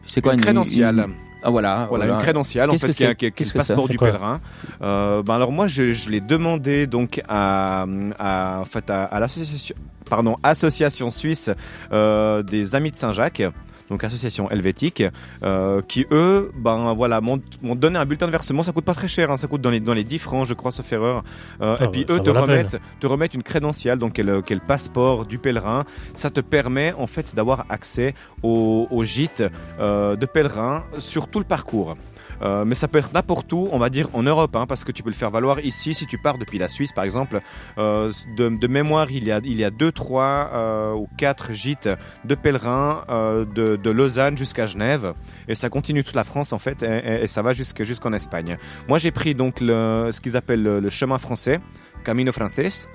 C'est 0.07 0.21
quoi 0.21 0.33
une 0.33 0.39
une 0.39 0.45
crédentiale. 0.45 0.99
une- 1.09 1.15
Ah 1.47 1.51
voilà. 1.51 1.87
Voilà, 1.89 2.07
une 2.07 2.19
crédentiale 2.23 2.71
en 2.71 2.73
fait 2.81 2.87
qui 2.93 3.05
est, 3.05 3.23
est- 3.27 3.41
le 3.41 3.59
passeport 3.59 3.87
du 3.93 3.99
pèlerin. 4.13 4.39
Euh, 4.83 5.23
ben 5.23 5.35
alors 5.35 5.53
moi 5.53 5.67
je, 5.67 5.93
je 5.93 6.09
l'ai 6.09 6.21
demandé 6.23 6.87
donc 6.87 7.21
à, 7.29 7.85
à 8.19 8.61
en 8.61 8.65
fait 8.65 8.89
à, 8.91 9.05
à 9.05 9.21
l'association 9.21 9.75
pardon 10.09 10.37
association 10.43 11.11
suisse 11.11 11.51
euh, 11.93 12.43
des 12.43 12.75
amis 12.75 12.91
de 12.91 12.97
Saint-Jacques. 12.97 13.43
Donc 13.91 14.03
association 14.05 14.51
helvétique, 14.51 15.03
euh, 15.43 15.83
qui 15.87 16.07
eux, 16.11 16.53
ben 16.57 16.95
voilà, 16.95 17.21
m'ont 17.21 17.41
donné 17.63 17.99
un 17.99 18.05
bulletin 18.07 18.27
de 18.27 18.33
versement. 18.33 18.63
Ça 18.63 18.73
coûte 18.73 18.85
pas 18.85 18.95
très 18.95 19.09
cher, 19.09 19.31
hein, 19.31 19.37
ça 19.37 19.47
coûte 19.47 19.61
dans 19.61 19.71
les 19.71 19.81
dans 19.81 19.95
les 19.95 20.05
10 20.05 20.19
francs, 20.19 20.47
je 20.47 20.55
crois, 20.55 20.73
sauf 20.73 20.91
erreur. 20.93 21.23
Euh, 21.61 21.77
Ah 21.79 21.85
et 21.85 21.89
puis 21.89 22.01
ouais, 22.01 22.15
eux 22.15 22.21
te 22.21 22.31
remettent 22.31 22.79
te 23.01 23.07
remettent 23.07 23.35
une 23.35 23.43
crédentiale, 23.43 23.99
donc 23.99 24.19
est 24.19 24.23
le 24.23 24.43
passeport 24.67 25.27
du 25.27 25.39
pèlerin. 25.39 25.85
Ça 26.15 26.31
te 26.31 26.41
permet 26.41 26.93
en 26.99 27.07
fait 27.07 27.35
d'avoir 27.35 27.67
accès 27.69 28.15
au, 28.43 28.89
au 28.91 29.05
gîte 29.05 29.43
euh, 29.81 30.17
de 30.17 30.27
pèlerins 30.27 30.85
sur 30.99 31.29
tout 31.29 31.39
le 31.39 31.45
parcours. 31.45 31.97
Euh, 32.43 32.65
mais 32.65 32.75
ça 32.75 32.89
peut 32.89 32.99
être 32.99 33.13
n'importe 33.13 33.53
où, 33.53 33.69
on 33.73 33.79
va 33.79 33.91
dire 33.91 34.09
en 34.13 34.23
Europe, 34.23 34.55
hein, 34.57 34.67
parce 34.67 34.85
que 34.85 34.93
tu 34.93 35.03
peux 35.03 35.11
le 35.11 35.15
faire 35.15 35.31
valoir 35.31 35.61
ici 35.61 35.95
si 35.95 36.07
tu 36.07 36.19
pars 36.19 36.39
depuis 36.39 36.59
la 36.59 36.69
Suisse, 36.69 36.93
par 36.93 37.05
exemple. 37.05 37.41
Euh, 37.79 38.11
de, 38.37 38.67
mémoire, 38.67 39.11
il 39.11 39.25
y 39.25 39.33
a 39.33 39.41
il 39.45 39.57
y 39.57 39.65
a 39.65 39.71
deux, 39.71 39.93
trois 39.93 40.51
euh, 40.53 40.93
ou 40.93 41.09
quatre 41.17 41.53
gîtes 41.53 41.89
de 42.25 42.35
pèlerins 42.35 43.05
euh, 43.09 43.45
de, 43.45 43.91
Lausanne 43.91 44.37
jusqu'à 44.37 44.67
Genève, 44.67 45.15
et 45.49 45.55
ça 45.55 45.69
continue 45.69 46.03
toute 46.03 46.17
la 46.17 46.25
France 46.25 46.53
en 46.53 46.59
fait, 46.59 46.83
et, 46.83 47.27
ça 47.27 47.43
va 47.43 47.53
jusque- 47.53 47.85
jusqu'en 47.85 48.13
Espagne. 48.13 48.59
Moi, 48.89 48.99
j'ai 48.99 49.13
pris 49.13 49.35
donc 49.35 49.59
ce 49.61 50.21
qu'ils 50.21 50.37
appellent 50.37 50.63
le, 50.63 50.91
chemin 50.91 51.19
français, 51.19 51.61
Camino 52.05 52.33
Frances, 52.33 52.89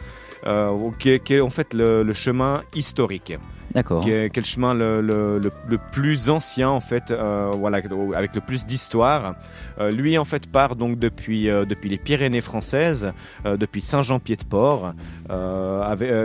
qui, 0.99 1.09
est, 1.09 1.39
en 1.41 1.49
fait 1.49 1.73
le 1.73 2.13
chemin 2.13 2.63
historique 2.75 3.33
D'accord. 3.73 4.03
qui 4.03 4.11
chemin 4.45 4.73
le, 4.73 5.01
le, 5.01 5.37
le, 5.39 5.51
plus 5.77 6.29
ancien 6.29 6.69
en 6.69 6.79
fait, 6.79 7.11
euh, 7.11 7.51
voilà, 7.53 7.79
avec 8.15 8.33
le 8.35 8.41
plus 8.41 8.65
d'histoire. 8.65 9.35
Euh, 9.79 9.91
lui 9.91 10.17
en 10.17 10.25
fait 10.25 10.47
part 10.51 10.75
donc 10.75 10.97
depuis 10.99 11.49
euh, 11.49 11.65
depuis 11.65 11.89
les 11.89 11.97
Pyrénées 11.97 12.41
françaises, 12.41 13.11
depuis 13.45 13.81
Saint-Jean-Pied-de-Port. 13.81 14.93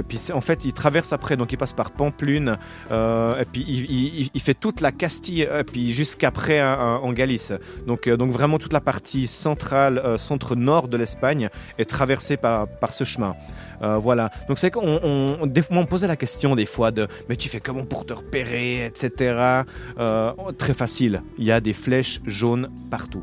Puis 0.09 0.19
en 0.33 0.41
fait 0.41 0.65
il 0.65 0.73
traverse 0.73 1.13
après 1.13 1.37
donc 1.37 1.53
il 1.53 1.57
passe 1.57 1.73
par 1.73 1.91
Pamplune 1.91 2.57
et 2.91 3.45
puis 3.53 3.65
il, 3.67 4.31
il- 4.35 4.41
fait 4.41 4.55
toute 4.55 4.81
la 4.81 4.93
Castille 4.93 5.43
et 5.43 5.65
puis 5.65 5.93
jusqu'après 5.93 6.61
hein, 6.61 6.77
hein, 6.79 7.01
en 7.03 7.13
Galice. 7.13 7.53
Donc 7.87 8.09
donc 8.09 8.31
vraiment 8.31 8.59
toute 8.59 8.73
la 8.73 8.81
partie 8.81 9.27
centrale, 9.27 9.99
euh, 10.05 10.19
centre 10.19 10.55
nord 10.55 10.89
de 10.89 10.97
l'Espagne 10.97 11.49
est 11.79 11.89
traversée 11.89 12.37
par 12.37 12.67
par 12.69 12.93
ce 12.93 13.05
chemin. 13.05 13.35
Voilà. 14.01 14.31
Donc 14.49 14.59
c'est 14.59 14.71
qu'on 14.71 14.99
on, 15.03 15.37
on- 15.43 15.47
posait 15.87 16.07
la 16.07 16.17
question 16.17 16.57
des 16.57 16.65
fois 16.65 16.91
de 16.91 17.07
tu 17.37 17.49
fais 17.49 17.61
comment 17.61 17.85
pour 17.85 18.07
te 18.07 18.13
repérer, 18.13 18.87
etc. 18.87 19.63
Euh, 19.99 20.33
oh, 20.39 20.53
très 20.53 20.75
facile. 20.75 21.23
Il 21.39 21.45
y 21.45 21.53
a 21.53 21.61
des 21.61 21.73
flèches 21.75 22.21
jaunes 22.27 22.69
partout. 22.91 23.23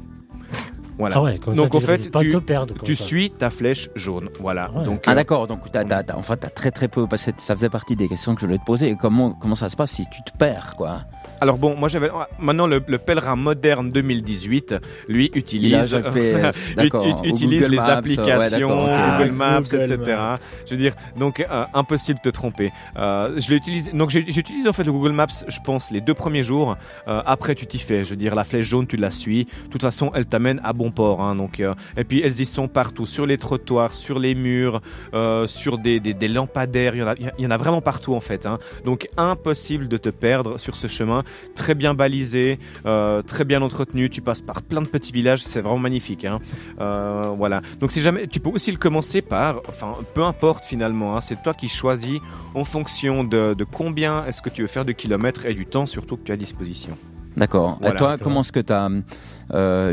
Voilà. 0.98 1.16
Ah 1.18 1.22
ouais, 1.24 1.40
comme 1.40 1.56
Donc, 1.56 1.70
ça, 1.72 1.78
en 1.78 1.80
tu 1.80 1.86
fait, 1.86 2.12
tu- 2.30 2.42
perdre. 2.42 2.76
tu 2.84 2.96
suis 2.96 3.32
ta 3.32 3.50
flèche 3.50 3.90
jaune. 3.96 4.30
Voilà. 4.40 4.70
Ouais. 4.72 4.84
Donc 4.84 5.02
Ah 5.08 5.12
euh, 5.12 5.16
d'accord, 5.16 5.48
donc 5.48 5.60
t'as, 5.72 5.84
t'as, 5.84 6.04
t'as- 6.04 6.16
enfin, 6.18 6.38
t'as 6.38 6.50
très 6.50 6.70
très 6.70 6.88
peu, 6.88 7.08
parce 7.08 7.26
que 7.26 7.32
ça 7.40 7.56
faisait 7.56 7.70
partie 7.70 7.96
des 7.96 8.08
questions 8.08 8.36
que 8.36 8.42
je 8.42 8.46
voulais 8.46 8.60
te 8.60 8.66
poser. 8.66 8.96
Comment, 9.00 9.32
comment 9.32 9.56
ça 9.56 9.70
se 9.70 9.76
passe 9.76 9.92
si 9.92 10.04
tu 10.04 10.22
te 10.32 10.38
perds, 10.38 10.76
quoi? 10.78 11.02
Alors 11.42 11.58
bon, 11.58 11.76
moi 11.76 11.90
j'avais 11.90 12.10
maintenant 12.40 12.68
le, 12.68 12.82
le 12.88 12.98
pèlerin 12.98 13.36
moderne 13.36 13.90
2028, 13.90 14.76
lui 15.08 15.32
utilise 15.34 15.90
GPS, 15.90 16.72
ut- 16.78 16.90
ou 16.96 17.26
utilise 17.26 17.62
Google 17.64 17.72
les 17.72 17.78
Maps, 17.78 17.84
applications. 17.90 18.70
Google 18.70 19.32
Maps, 19.32 19.62
Google 19.62 19.76
etc. 19.82 19.98
Maps. 20.18 20.40
Je 20.66 20.72
veux 20.72 20.78
dire, 20.78 20.94
donc 21.18 21.40
euh, 21.40 21.66
impossible 21.74 22.20
de 22.24 22.30
te 22.30 22.34
tromper. 22.34 22.72
Euh, 22.98 23.34
je 23.40 23.52
l'utilise, 23.52 23.92
donc 23.94 24.10
j'ai- 24.12 24.26
j'utilise 24.32 24.68
en 24.68 24.74
fait 24.74 24.84
le 24.84 24.92
Google 24.92 25.12
Maps, 25.14 25.28
je 25.48 25.60
pense, 25.66 25.92
les 25.92 26.02
deux 26.02 26.14
premiers 26.14 26.44
jours. 26.44 26.78
Euh, 27.08 27.22
après, 27.26 27.56
tu 27.56 27.66
t'y 27.66 27.80
fais. 27.80 28.04
Je 28.04 28.12
veux 28.12 28.16
dire, 28.16 28.36
la 28.36 28.44
flèche 28.44 28.68
jaune, 28.68 28.88
tu 28.88 28.98
la 28.98 29.12
suis. 29.12 29.46
De 29.46 29.70
toute 29.72 29.82
façon, 29.82 30.12
elle 30.14 30.26
t'amène 30.26 30.62
à 30.64 30.74
bon 30.74 30.92
port. 30.92 31.22
Hein, 31.22 31.36
donc, 31.36 31.60
euh, 31.60 31.74
et 31.98 32.04
puis 32.04 32.22
elles 32.24 32.40
y 32.40 32.46
sont 32.46 32.68
partout, 32.68 33.06
sur 33.06 33.26
les 33.26 33.38
trottoirs, 33.38 33.94
sur 33.94 34.20
les 34.20 34.36
murs, 34.36 34.82
euh, 35.14 35.48
sur 35.48 35.78
des, 35.78 36.00
des, 36.00 36.14
des 36.14 36.28
lampadaires. 36.28 36.96
Il 36.96 37.00
y, 37.00 37.04
en 37.04 37.08
a, 37.08 37.16
il 37.38 37.44
y 37.44 37.48
en 37.48 37.52
a 37.52 37.58
vraiment 37.58 37.82
partout 37.82 38.14
en 38.14 38.22
fait. 38.22 38.46
Hein. 38.46 38.58
Donc 38.86 39.08
impossible 39.18 39.88
de 39.88 39.98
te 39.98 40.10
perdre 40.10 40.58
sur 40.60 40.76
ce 40.76 40.88
chemin, 40.88 41.24
très 41.56 41.76
bien 41.76 41.94
balisé, 41.94 42.60
euh, 42.86 43.22
très 43.22 43.46
bien 43.46 43.62
entretenu. 43.62 44.10
Tu 44.10 44.22
passes 44.22 44.42
par 44.42 44.62
plein 44.62 44.82
de 44.82 44.88
petits 44.88 45.12
villages, 45.12 45.44
c'est 45.44 45.62
vraiment 45.62 45.78
magnifique. 45.80 46.26
Hein. 46.26 46.40
Euh, 46.80 47.34
voilà. 47.38 47.62
Donc 47.80 47.92
si 47.92 48.02
jamais, 48.02 48.28
tu 48.28 48.40
peux 48.40 48.50
aussi 48.50 48.72
le 48.72 48.78
commencer 48.78 49.22
par, 49.22 49.62
enfin, 49.68 49.94
peu 50.14 50.24
importe 50.24 50.66
finalement. 50.66 51.16
Hein, 51.16 51.22
c'est 51.22 51.42
toi 51.42 51.54
qui 51.54 51.70
choisis 51.70 52.20
en 52.56 52.64
fonction 52.64 53.24
de, 53.24 53.54
de 53.54 53.64
combien 53.64 54.26
est-ce 54.26 54.42
que 54.42 54.50
tu 54.50 54.62
veux 54.62 54.68
faire 54.68 54.86
de 54.86 54.92
kilomètres 54.92 55.46
et 55.46 55.54
du 55.54 55.66
temps 55.66 55.86
surtout 55.86 56.18
que 56.18 56.24
tu 56.24 56.32
as 56.32 56.36
à 56.36 56.38
disposition. 56.38 56.98
D'accord. 57.38 57.78
Voilà. 57.80 57.96
Et 57.96 57.98
toi, 57.98 58.18
comment 58.18 58.42
est-ce 58.42 58.52
que 58.52 58.60
tu 58.60 58.74
as 58.74 58.90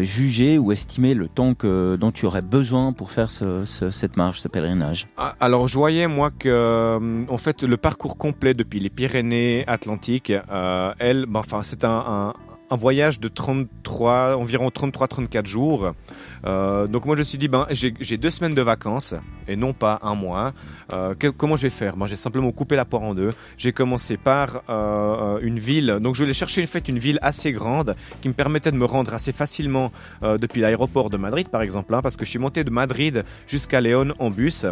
jugé 0.03 0.59
ou 0.59 0.71
estimé 0.73 1.15
le 1.15 1.29
temps 1.29 1.55
que, 1.55 1.97
dont 1.97 2.12
tu 2.12 2.27
aurais 2.27 2.43
besoin 2.43 2.93
pour 2.93 3.11
faire 3.11 3.31
ce, 3.31 3.65
ce- 3.65 3.91
cette 3.91 4.17
marche, 4.17 4.41
ce 4.41 4.49
pèlerinage. 4.49 5.07
Ah, 5.17 5.35
Alors 5.41 5.67
je 5.69 5.77
voyais 5.77 6.07
moi 6.07 6.31
que 6.31 6.49
euh, 6.49 7.25
en 7.29 7.37
fait 7.38 7.62
le 7.62 7.77
parcours 7.77 8.17
complet 8.19 8.55
depuis 8.55 8.79
les 8.81 8.91
Pyrénées 8.91 9.65
Atlantiques, 9.67 10.33
euh, 10.50 10.93
elle, 10.99 11.27
c'est 11.65 11.85
un, 11.85 12.33
un 12.70 12.76
voyage 12.76 13.20
de 13.20 13.28
33, 13.28 14.37
environ 14.37 14.68
33-34 14.68 15.46
jours. 15.46 15.92
Euh, 16.44 16.87
donc 16.87 17.04
moi 17.04 17.16
je 17.16 17.20
me 17.20 17.25
suis 17.25 17.38
dit 17.38 17.48
ben 17.48 17.66
j'ai 17.70 18.16
deux 18.16 18.30
semaines 18.30 18.54
de 18.54 18.62
vacances 18.62 19.14
et 19.46 19.56
non 19.56 19.72
pas 19.72 19.98
un 20.02 20.14
mois. 20.14 20.52
Euh, 20.92 21.14
comment 21.37 21.56
je 21.56 21.62
vais 21.62 21.70
faire? 21.70 21.96
Ben, 21.96 22.06
J'ai 22.06 22.16
simplement 22.16 22.50
coupé 22.52 22.76
la 22.76 22.84
poire 22.84 23.02
en 23.02 23.14
deux. 23.14 23.30
J'ai 23.56 23.72
commencé 23.72 24.16
par 24.16 24.62
euh, 24.68 25.38
une 25.42 25.58
ville. 25.58 25.98
Donc 26.00 26.14
je 26.14 26.22
voulais 26.22 26.34
chercher 26.34 26.64
fait 26.66 26.88
une 26.88 26.98
ville 26.98 27.18
assez 27.22 27.52
grande 27.52 27.96
qui 28.22 28.28
me 28.28 28.34
permettait 28.34 28.72
de 28.72 28.76
me 28.76 28.84
rendre 28.84 29.14
assez 29.14 29.32
facilement 29.32 29.92
depuis 30.22 30.60
l'aéroport 30.60 31.10
de 31.10 31.16
Madrid 31.16 31.48
par 31.48 31.62
exemple, 31.62 31.94
hein, 31.94 32.02
parce 32.02 32.16
que 32.16 32.25
je 32.25 32.30
suis 32.30 32.38
monté 32.38 32.64
de 32.64 32.70
Madrid 32.70 33.25
jusqu'à 33.46 33.80
Léon 33.80 34.14
en 34.18 34.30
bus. 34.30 34.66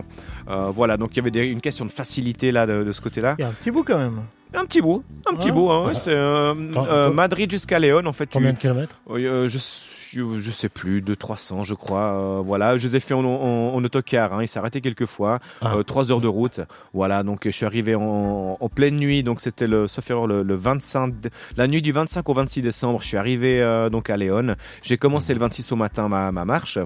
Voilà, 0.46 0.96
donc 0.96 1.10
il 1.16 1.24
y 1.24 1.26
avait 1.26 1.50
une 1.50 1.60
question 1.60 1.84
de 1.84 1.92
facilité 1.92 2.52
là 2.52 2.66
de, 2.66 2.84
de 2.84 2.92
ce 2.92 3.00
côté-là. 3.00 3.36
Il 3.38 3.42
y 3.42 3.44
a 3.44 3.48
un 3.48 3.52
petit 3.52 3.70
bout 3.70 3.82
quand 3.82 3.98
même. 3.98 4.22
Un 4.54 4.64
petit 4.64 4.80
bout, 4.80 5.02
un 5.30 5.34
petit 5.34 5.50
bout. 5.50 5.70
hein, 5.70 5.86
ouais, 5.88 5.94
c'est 5.94 6.14
euh, 6.14 6.54
euh, 6.76 7.10
Madrid 7.10 7.50
jusqu'à 7.50 7.78
Léon 7.78 8.06
en 8.06 8.12
fait. 8.12 8.26
tu- 8.26 8.32
Combien 8.32 8.52
de 8.52 8.58
kilomètres? 8.58 8.96
Euh, 9.10 9.48
je, 9.48 9.58
je, 10.12 10.40
je 10.40 10.50
sais 10.50 10.68
plus, 10.68 11.02
de 11.02 11.14
300 11.14 11.62
je 11.64 11.74
crois. 11.74 12.12
euh, 12.14 12.42
voilà, 12.44 12.76
je 12.78 12.86
les 12.88 12.96
ai 12.96 13.00
fait 13.00 13.14
en, 13.14 13.24
en- 13.24 13.74
en 13.74 13.84
autocar. 13.84 14.32
Hein, 14.34 14.42
il 14.42 14.48
s'est 14.48 14.58
arrêté 14.58 14.80
quelques 14.80 15.06
fois. 15.06 15.38
Ah. 15.60 15.74
Euh, 15.76 15.82
trois 15.82 16.10
heures 16.12 16.20
de 16.20 16.28
route. 16.28 16.60
Voilà, 16.94 17.22
donc 17.22 17.40
je 17.44 17.50
suis 17.50 17.66
arrivé 17.66 17.94
en, 17.94 18.56
en 18.60 18.68
pleine 18.68 18.96
nuit. 18.96 19.22
Donc 19.22 19.40
c'était 19.40 19.66
le, 19.66 19.88
sauf 19.88 20.10
erreur, 20.10 20.26
le, 20.26 20.42
le 20.42 20.54
25, 20.54 21.20
dé- 21.20 21.30
la 21.56 21.66
nuit 21.68 21.82
du 21.82 21.92
25 21.92 22.28
au 22.28 22.34
26 22.34 22.62
décembre. 22.62 23.00
Je 23.02 23.08
suis 23.08 23.16
arrivé 23.16 23.60
euh, 23.60 23.88
donc 23.90 24.10
à 24.10 24.16
Léon. 24.16 24.56
J'ai 24.82 24.96
commencé 24.96 25.34
le 25.34 25.40
26 25.40 25.72
au 25.72 25.76
matin 25.76 26.08
ma, 26.08 26.32
ma 26.32 26.44
marche. 26.44 26.78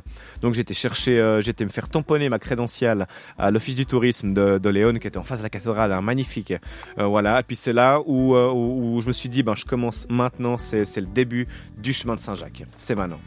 Donc 0.43 0.55
j'étais 0.55 0.75
chercher, 0.75 1.39
j'étais 1.41 1.65
me 1.65 1.71
faire 1.71 1.89
tamponner 1.89 2.29
ma 2.29 2.39
crédentiale 2.39 3.07
à 3.39 3.51
l'office 3.51 3.77
du 3.77 3.87
tourisme 3.87 4.33
de, 4.33 4.59
de 4.59 4.69
Léon 4.71 4.95
qui 4.95 5.07
était 5.07 5.19
en 5.19 5.23
face 5.25 5.39
de 5.39 5.45
la 5.45 5.51
cathédrale, 5.51 5.93
hein, 5.93 6.01
magnifique. 6.01 6.53
Euh, 6.99 7.05
voilà, 7.07 7.41
et 7.41 7.43
puis 7.43 7.57
c'est 7.57 7.73
là 7.73 8.01
où, 8.07 8.35
où, 8.37 8.97
où 8.97 9.01
je 9.01 9.09
me 9.09 9.13
suis 9.13 9.29
dit, 9.29 9.43
ben 9.43 9.55
je 9.55 9.65
commence 9.65 10.07
maintenant. 10.09 10.59
C'est 10.59 10.85
c'est 10.85 11.01
le 11.01 11.07
début 11.07 11.47
du 11.79 11.93
chemin 11.93 12.15
de 12.15 12.21
Saint-Jacques. 12.21 12.65
C'est 12.77 12.95
maintenant. 12.97 13.20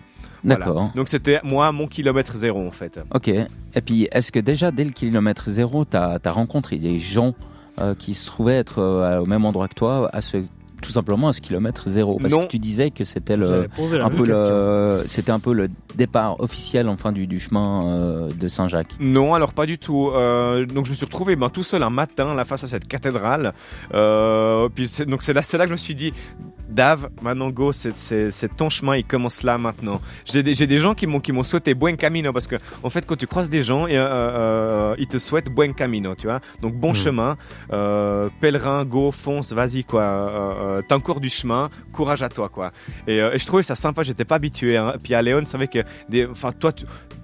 Voilà. 0.44 0.66
D'accord. 0.66 0.92
Donc 0.96 1.10
c'était 1.10 1.40
moi 1.44 1.72
mon 1.72 1.88
kilomètre 1.88 2.36
zéro 2.36 2.66
en 2.66 2.72
fait. 2.72 3.00
Ok. 3.14 3.30
Et 3.30 3.82
puis, 3.82 4.08
est-ce 4.12 4.32
que 4.32 4.40
déjà, 4.40 4.72
dès 4.72 4.84
le 4.84 4.92
kilomètre 4.92 5.50
zéro, 5.50 5.86
tu 5.86 5.98
as, 5.98 6.20
rencontré 6.26 6.78
des 6.78 7.00
gens 7.00 7.34
euh, 7.80 7.96
qui 7.96 8.14
se 8.14 8.28
trouvaient 8.28 8.58
être 8.58 8.80
euh, 8.80 9.20
au 9.20 9.26
même 9.26 9.46
endroit 9.46 9.68
que 9.68 9.74
toi, 9.74 10.10
à 10.14 10.22
ce, 10.22 10.44
tout 10.84 10.92
simplement 10.92 11.30
à 11.30 11.34
ce 11.34 11.42
kilomètre 11.42 11.90
zéro 11.90 12.20
Parce 12.22 12.32
Non. 12.34 12.42
que 12.44 12.48
tu 12.48 12.60
disais 12.60 12.92
que 12.92 13.04
c'était 13.04 13.36
le... 13.36 13.68
Un 14.02 14.10
peu 14.10 14.26
le, 14.26 15.04
c'était 15.08 15.32
un 15.32 15.40
peu 15.40 15.54
le 15.54 15.70
départ 15.96 16.40
officiel 16.40 16.88
enfin 16.90 17.12
du, 17.12 17.26
du 17.26 17.40
chemin 17.40 17.86
euh, 17.88 18.30
de 18.40 18.48
Saint-Jacques. 18.48 18.96
Non, 19.00 19.34
alors 19.34 19.54
pas 19.54 19.66
du 19.66 19.78
tout. 19.80 20.10
Euh, 20.14 20.66
donc 20.66 20.86
je 20.86 20.92
me 20.92 20.96
suis 20.96 21.06
retrouvé 21.06 21.36
ben, 21.36 21.50
tout 21.50 21.64
seul 21.64 21.82
un 21.84 21.90
matin 21.90 22.36
là 22.36 22.46
face 22.46 22.64
à 22.64 22.68
cette 22.68 22.88
cathédrale. 22.88 23.54
Euh, 23.94 24.70
puis 24.74 24.88
c'est- 24.88 25.06
donc 25.06 25.22
c'est 25.22 25.34
là, 25.34 25.42
c'est 25.42 25.58
là 25.58 25.64
que 25.64 25.70
je 25.70 25.74
me 25.74 25.78
suis 25.78 25.96
dit, 25.96 26.14
Dave, 26.70 27.10
maintenant 27.22 27.50
go, 27.50 27.72
c'est, 27.72 27.92
ton 28.58 28.70
chemin, 28.70 28.96
il 28.96 29.06
commence 29.06 29.44
là 29.44 29.58
maintenant. 29.58 30.02
J'ai 30.26 30.42
des, 30.44 30.54
j'ai 30.56 30.66
des 30.68 30.80
gens 30.80 30.94
qui 30.96 31.06
m'ont 31.08 31.20
qui 31.20 31.32
m'ont 31.32 31.44
souhaité 31.44 31.74
buen 31.76 31.96
camino 31.98 32.34
parce 32.34 32.48
que 32.48 32.56
en 32.84 32.90
fait 32.90 33.06
quand 33.06 33.16
tu 33.18 33.28
croises 33.28 33.50
des 33.50 33.62
gens, 33.62 33.86
euh, 33.86 33.90
euh, 33.92 34.96
ils 34.98 35.08
te 35.08 35.18
souhaitent 35.20 35.50
buen 35.50 35.74
camino, 35.74 36.16
tu 36.16 36.28
vois. 36.28 36.40
Donc 36.62 36.74
bon 36.76 36.92
Mm. 36.92 36.96
chemin, 36.96 37.38
euh, 37.72 38.30
pèlerin, 38.42 38.86
go, 38.86 39.12
fonce, 39.12 39.54
vas-y 39.54 39.84
quoi. 39.84 40.02
Euh, 40.74 40.82
encore 40.92 41.20
du 41.20 41.30
chemin, 41.30 41.70
courage 41.92 42.22
à 42.22 42.30
toi, 42.30 42.50
quoi. 42.50 42.72
Et, 43.08 43.22
euh, 43.22 43.34
et 43.34 43.40
je 43.40 43.46
trouvais 43.46 43.64
ça 43.64 43.76
sympa, 43.76 44.04
j'étais 44.04 44.26
pas 44.26 44.36
habitué. 44.36 44.78
Hein. 44.78 44.94
Puis 45.04 45.14
à 45.14 45.22
Léon, 45.22 45.44
c'est 45.46 45.58
vrai 45.58 45.68
que, 45.68 45.80
des, 46.10 46.26
enfin, 46.26 46.52
toi, 46.52 46.72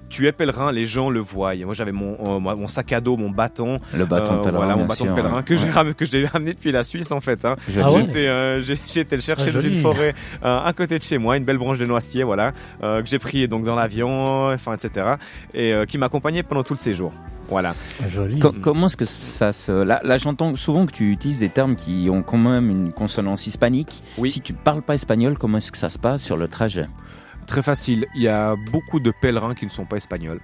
tu 0.09 0.27
es 0.27 0.31
pèlerin, 0.31 0.71
les 0.71 0.85
gens 0.87 1.09
le 1.09 1.19
voient. 1.19 1.55
Et 1.55 1.63
moi, 1.65 1.73
j'avais 1.73 1.91
mon, 1.91 2.17
euh, 2.37 2.39
mon 2.39 2.67
sac 2.67 2.91
à 2.93 3.01
dos, 3.01 3.15
mon 3.17 3.29
bâton. 3.29 3.79
Le 3.93 4.05
bâton 4.05 4.35
Euh, 4.35 4.41
pèlerin. 4.43 4.57
Voilà, 4.57 4.75
mon 4.75 4.85
bâton 4.85 5.05
sûr, 5.05 5.13
de 5.13 5.15
pèlerin 5.21 5.37
ouais. 5.37 5.43
que 5.43 5.55
j'ai 5.55 5.65
Ouais. 5.65 5.71
ramené, 5.71 5.93
que 5.95 6.05
j'ai 6.05 6.25
ramené 6.25 6.53
depuis 6.53 6.71
la 6.71 6.83
Suisse, 6.83 7.11
en 7.11 7.19
fait. 7.19 7.45
Hein. 7.45 7.55
Joli. 7.69 7.81
Ah 7.85 7.91
ouais 7.91 8.01
J'étais, 8.07 8.27
euh, 8.27 8.59
j'ai 8.61 8.77
j'ai 8.87 9.01
été 9.01 9.15
le 9.15 9.21
chercher 9.21 9.45
Ah, 9.49 9.53
dans 9.53 9.61
une 9.61 9.69
joli. 9.73 9.81
forêt 9.81 10.15
euh, 10.43 10.57
à 10.59 10.73
côté 10.73 10.97
de 10.97 11.03
chez 11.03 11.17
moi, 11.17 11.37
une 11.37 11.45
belle 11.45 11.57
branche 11.57 11.77
de 11.79 11.85
noisetier, 11.85 12.23
voilà, 12.23 12.53
euh, 12.83 13.01
que 13.01 13.07
j'ai 13.07 13.19
pris 13.19 13.47
donc 13.47 13.63
dans 13.63 13.75
l'avion, 13.75 14.47
enfin, 14.51 14.73
etc. 14.73 15.13
Et 15.53 15.73
euh, 15.73 15.85
qui 15.85 15.97
m'accompagnait 15.97 16.43
pendant 16.43 16.63
tout 16.63 16.73
le 16.73 16.79
séjour. 16.79 17.13
Voilà. 17.49 17.73
Joli. 18.07 18.37
Co- 18.39 18.51
comment 18.61 18.85
est-ce 18.85 18.95
que 18.97 19.05
ça 19.05 19.51
se... 19.53 19.71
Là, 19.71 20.01
là, 20.03 20.17
j'entends 20.19 20.55
souvent 20.55 20.85
que 20.85 20.91
tu 20.91 21.11
utilises 21.11 21.39
des 21.39 21.49
termes 21.49 21.75
qui 21.75 22.07
ont 22.11 22.21
quand 22.21 22.37
même 22.37 22.69
une 22.69 22.93
consonance 22.93 23.47
hispanique. 23.47 24.03
Oui. 24.19 24.29
Si 24.29 24.41
tu 24.41 24.53
parles 24.53 24.83
pas 24.83 24.93
espagnol, 24.93 25.35
comment 25.37 25.57
est-ce 25.57 25.71
que 25.71 25.77
ça 25.79 25.89
se 25.89 25.97
passe 25.97 26.21
sur 26.21 26.37
le 26.37 26.47
trajet? 26.47 26.85
Très 27.49 27.63
facile. 27.63 28.05
Il 28.15 28.21
y 28.21 28.27
a 28.27 28.55
beaucoup 28.71 28.99
de 28.99 29.11
pèlerins 29.11 29.55
qui 29.55 29.65
ne 29.65 29.71
sont 29.71 29.85
pas 29.85 29.97
espagnols. 29.97 30.39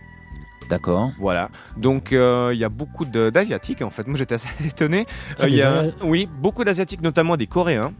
D'accord. 0.69 1.11
Voilà. 1.19 1.49
Donc 1.77 2.11
euh, 2.11 2.49
il 2.51 2.59
y 2.59 2.63
a 2.63 2.69
beaucoup 2.69 3.05
d'asiatiques 3.05 3.83
en 3.83 3.91
fait. 3.91 4.07
Moi 4.07 4.17
j'étais 4.17 4.35
assez 4.35 4.49
étonné. 4.65 5.05
Ah, 5.39 5.43
Euh, 5.43 5.47
il 5.49 5.53
y 5.53 5.57
des 5.57 5.61
a, 5.61 5.83
oui, 6.03 6.27
beaucoup 6.41 6.63
d'asiatiques, 6.63 7.01
notamment 7.03 7.37
des 7.37 7.45
Coréens. 7.45 7.93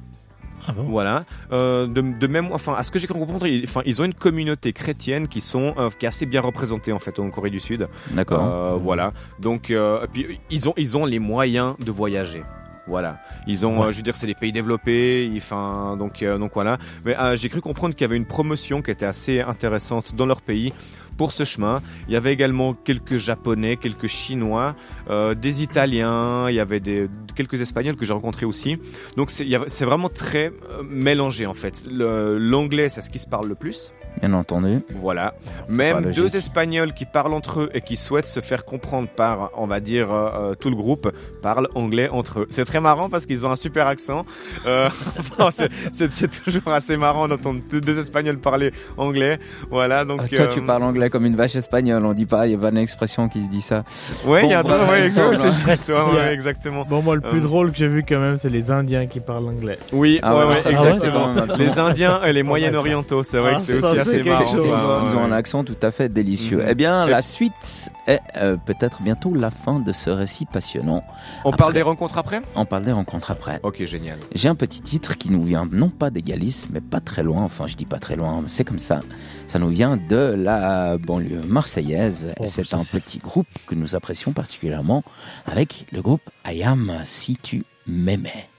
Ah 0.68 0.72
bon? 0.72 0.86
Voilà. 0.86 1.26
Euh, 1.52 1.86
de, 1.86 2.02
de 2.02 2.28
même, 2.28 2.50
enfin, 2.52 2.74
à 2.74 2.82
ce 2.82 2.90
que 2.90 2.98
j'ai 2.98 3.06
cru 3.06 3.20
comprendre, 3.20 3.46
ils, 3.46 3.64
enfin, 3.66 3.82
ils 3.86 4.02
ont 4.02 4.06
une 4.06 4.16
communauté 4.16 4.74
chrétienne 4.74 5.28
qui 5.28 5.42
sont, 5.42 5.76
euh, 5.78 5.92
qui 5.92 6.06
est 6.06 6.08
assez 6.08 6.26
bien 6.26 6.42
représentée 6.42 6.92
en 6.92 6.98
fait 6.98 7.20
en 7.20 7.30
Corée 7.30 7.52
du 7.52 7.60
Sud. 7.60 7.88
D'accord. 8.10 8.44
Euh, 8.44 8.76
voilà. 8.76 9.14
Donc, 9.40 9.70
euh, 9.70 10.08
puis 10.12 10.40
ils 10.50 10.68
ont, 10.68 10.74
ils 10.78 10.98
ont 10.98 11.06
les 11.06 11.20
moyens 11.20 11.76
de 11.78 11.92
voyager. 11.92 12.42
Voilà, 12.88 13.18
ils 13.48 13.66
ont, 13.66 13.80
Ouais. 13.82 13.88
euh, 13.88 13.92
je 13.92 13.98
veux 13.98 14.04
dire, 14.04 14.16
c'est 14.16 14.28
des 14.28 14.36
pays 14.36 14.52
développés. 14.52 15.32
Enfin, 15.38 15.98
donc, 15.98 16.22
euh, 16.22 16.38
donc 16.38 16.52
voilà. 16.54 16.78
Mais 17.04 17.18
euh, 17.18 17.36
j'ai 17.36 17.50
cru 17.50 17.60
comprendre 17.62 17.96
qu'il 17.96 18.04
y 18.04 18.06
avait 18.06 18.18
une 18.18 18.26
promotion 18.28 18.82
qui 18.82 18.92
était 18.92 19.06
assez 19.08 19.42
intéressante 19.42 20.16
dans 20.16 20.26
leur 20.28 20.42
pays 20.42 20.72
pour 21.18 21.34
ce 21.34 21.46
chemin. 21.46 21.82
Il 22.08 22.14
y 22.14 22.18
avait 22.18 22.34
également 22.34 22.74
quelques 22.74 23.18
Japonais, 23.18 23.78
quelques 23.78 24.08
Chinois, 24.08 24.76
euh, 25.10 25.34
des 25.34 25.64
Italiens. 25.64 26.48
Il 26.50 26.56
y 26.56 26.60
avait 26.60 26.80
des 26.80 27.08
quelques 27.36 27.60
Espagnols 27.62 27.96
que 27.96 28.06
j'ai 28.06 28.14
rencontrés 28.14 28.46
aussi. 28.46 28.78
Donc 29.18 29.32
c'est 29.32 29.86
vraiment 29.86 30.10
très 30.10 30.48
euh, 30.70 30.84
mélangé 30.88 31.46
en 31.48 31.54
fait. 31.54 31.84
L'anglais, 31.90 32.90
c'est 32.90 33.02
ce 33.02 33.10
qui 33.10 33.20
se 33.20 33.28
parle 33.28 33.48
le 33.48 33.56
plus. 33.56 33.94
Bien 34.22 34.34
entendu. 34.34 34.80
Voilà. 35.02 35.34
Même 35.68 36.12
deux 36.16 36.36
Espagnols 36.36 36.94
qui 36.94 37.06
parlent 37.06 37.34
entre 37.34 37.62
eux 37.62 37.70
et 37.74 37.82
qui 37.82 37.98
souhaitent 37.98 38.28
se 38.28 38.40
faire 38.40 38.66
comprendre 38.66 39.08
par, 39.14 39.52
on 39.56 39.68
va 39.68 39.80
dire, 39.80 40.12
euh, 40.12 40.30
euh, 40.52 40.56
tout 40.56 40.70
le 40.70 40.76
groupe, 40.76 41.12
parlent 41.42 41.68
anglais 41.76 42.10
entre 42.10 42.40
eux. 42.42 42.48
C'est 42.50 42.66
très 42.66 42.80
marrant 42.80 43.10
parce 43.10 43.26
qu'ils 43.26 43.46
ont 43.46 43.52
un 43.52 43.56
super 43.56 43.88
accent. 43.88 44.24
Euh, 44.66 44.90
enfin, 45.20 45.50
c'est- 45.52 45.70
c'est 45.92 46.12
c'est 46.12 46.28
toujours 46.44 46.68
assez 46.72 46.96
marrant 46.98 47.28
d'entendre 47.28 47.60
deux, 47.70 48.00
Espagnols 48.00 48.38
parler 48.40 48.72
anglais. 48.98 49.38
Voilà, 49.70 50.06
donc. 50.06 50.22
Ah, 50.24 50.28
toi, 50.28 50.46
euh, 50.46 50.48
tu 50.50 50.62
parles 50.62 50.84
anglais 50.84 51.10
comme 51.10 51.26
une 51.26 51.36
vache 51.36 51.56
espagnole. 51.56 52.06
On 52.06 52.14
dit 52.14 52.26
pas, 52.26 52.48
il 52.48 52.54
y 52.54 52.56
a 52.56 52.58
pas 52.58 52.70
une 52.70 52.78
expression 52.78 53.28
qui 53.30 53.44
se 53.44 53.50
dit 53.50 53.62
ça. 53.62 53.84
Ouais, 54.26 54.46
il 54.46 54.50
y 54.50 54.54
a 54.54 54.60
un 54.60 54.64
truc, 54.64 54.78
ouais, 54.90 55.10
c'est 55.10 55.52
juste, 55.52 55.90
ouais, 55.90 56.34
exactement. 56.34 56.86
Bon, 56.90 57.02
moi, 57.02 57.16
le 57.16 57.22
plus 57.22 57.40
Euh, 57.40 57.42
drôle 57.42 57.72
que 57.72 57.78
j'ai 57.78 57.88
vu 57.88 58.04
quand 58.08 58.20
même, 58.20 58.38
c'est 58.38 58.50
les 58.50 58.72
Indiens 58.72 59.08
qui 59.08 59.20
parlent 59.20 59.48
anglais. 59.48 59.78
Oui, 59.92 60.20
Ah 60.24 60.34
ouais, 60.36 60.42
ouais, 60.44 60.50
ouais, 60.50 60.56
ça, 60.58 60.70
c'est 60.70 60.76
quand 60.76 60.86
exactement. 60.88 61.34
Les 61.60 61.80
Indiens 61.80 62.22
et 62.24 62.32
les. 62.34 62.44
Moyen-Orientaux, 62.46 63.24
c'est 63.24 63.40
vrai 63.40 63.54
Ah, 63.54 63.58
que 63.58 63.62
c'est 63.64 63.82
ça, 63.82 63.92
aussi 63.92 64.05
c'est 64.12 64.24
marrant. 64.24 64.46
chose, 64.54 64.66
hein. 64.70 65.06
ils 65.08 65.16
ont 65.16 65.24
un 65.24 65.32
accent 65.32 65.64
tout 65.64 65.76
à 65.82 65.92
fait 65.92 66.10
délicieux. 66.10 66.60
Mhm. 66.60 66.66
Eh 66.70 66.76
bien, 66.76 67.06
la 67.06 67.22
suite 67.22 67.90
est 68.08 68.20
euh, 68.38 68.56
peut-être 68.66 69.02
bientôt 69.02 69.34
la 69.34 69.52
fin 69.52 69.80
de 69.80 69.92
ce 69.92 70.10
récit 70.10 70.46
passionnant. 70.46 71.04
On 71.44 71.52
parle 71.52 71.74
des 71.74 71.82
rencontres 71.82 72.18
après? 72.18 72.42
On 72.56 72.66
parle 72.66 72.84
des 72.84 72.92
rencontres 72.92 73.32
après. 73.32 73.60
Ok, 73.64 73.84
génial. 73.86 74.20
J'ai 74.34 74.50
un 74.50 74.56
petit 74.56 74.82
titre 74.82 75.18
qui 75.18 75.30
nous 75.32 75.44
vient 75.44 75.68
non 75.72 75.90
pas 75.90 76.10
des 76.10 76.22
Galices, 76.22 76.70
mais 76.72 76.82
pas 76.82 77.00
très 77.00 77.24
loin. 77.24 77.44
Enfin, 77.44 77.68
je 77.68 77.76
dis 77.76 77.86
pas 77.86 78.00
très 78.00 78.16
loin, 78.16 78.42
mais 78.42 78.50
c'est 78.50 78.64
comme 78.64 78.80
ça. 78.80 79.00
Ça 79.48 79.60
nous 79.60 79.70
vient 79.70 79.98
de 79.98 80.36
la 80.38 80.98
banlieue 80.98 81.42
marseillaise. 81.48 82.34
Oh, 82.40 82.46
c'est 82.48 82.74
un 82.74 82.84
petit 82.84 83.20
groupe 83.20 83.48
que 83.68 83.76
nous 83.76 83.96
apprécions 83.96 84.32
particulièrement 84.34 85.04
avec 85.46 85.86
le 85.92 86.02
groupe 86.02 86.22
Ayam 86.44 86.92
Si 87.06 87.38
Tu 87.42 87.64
M'aimais. 87.88 88.50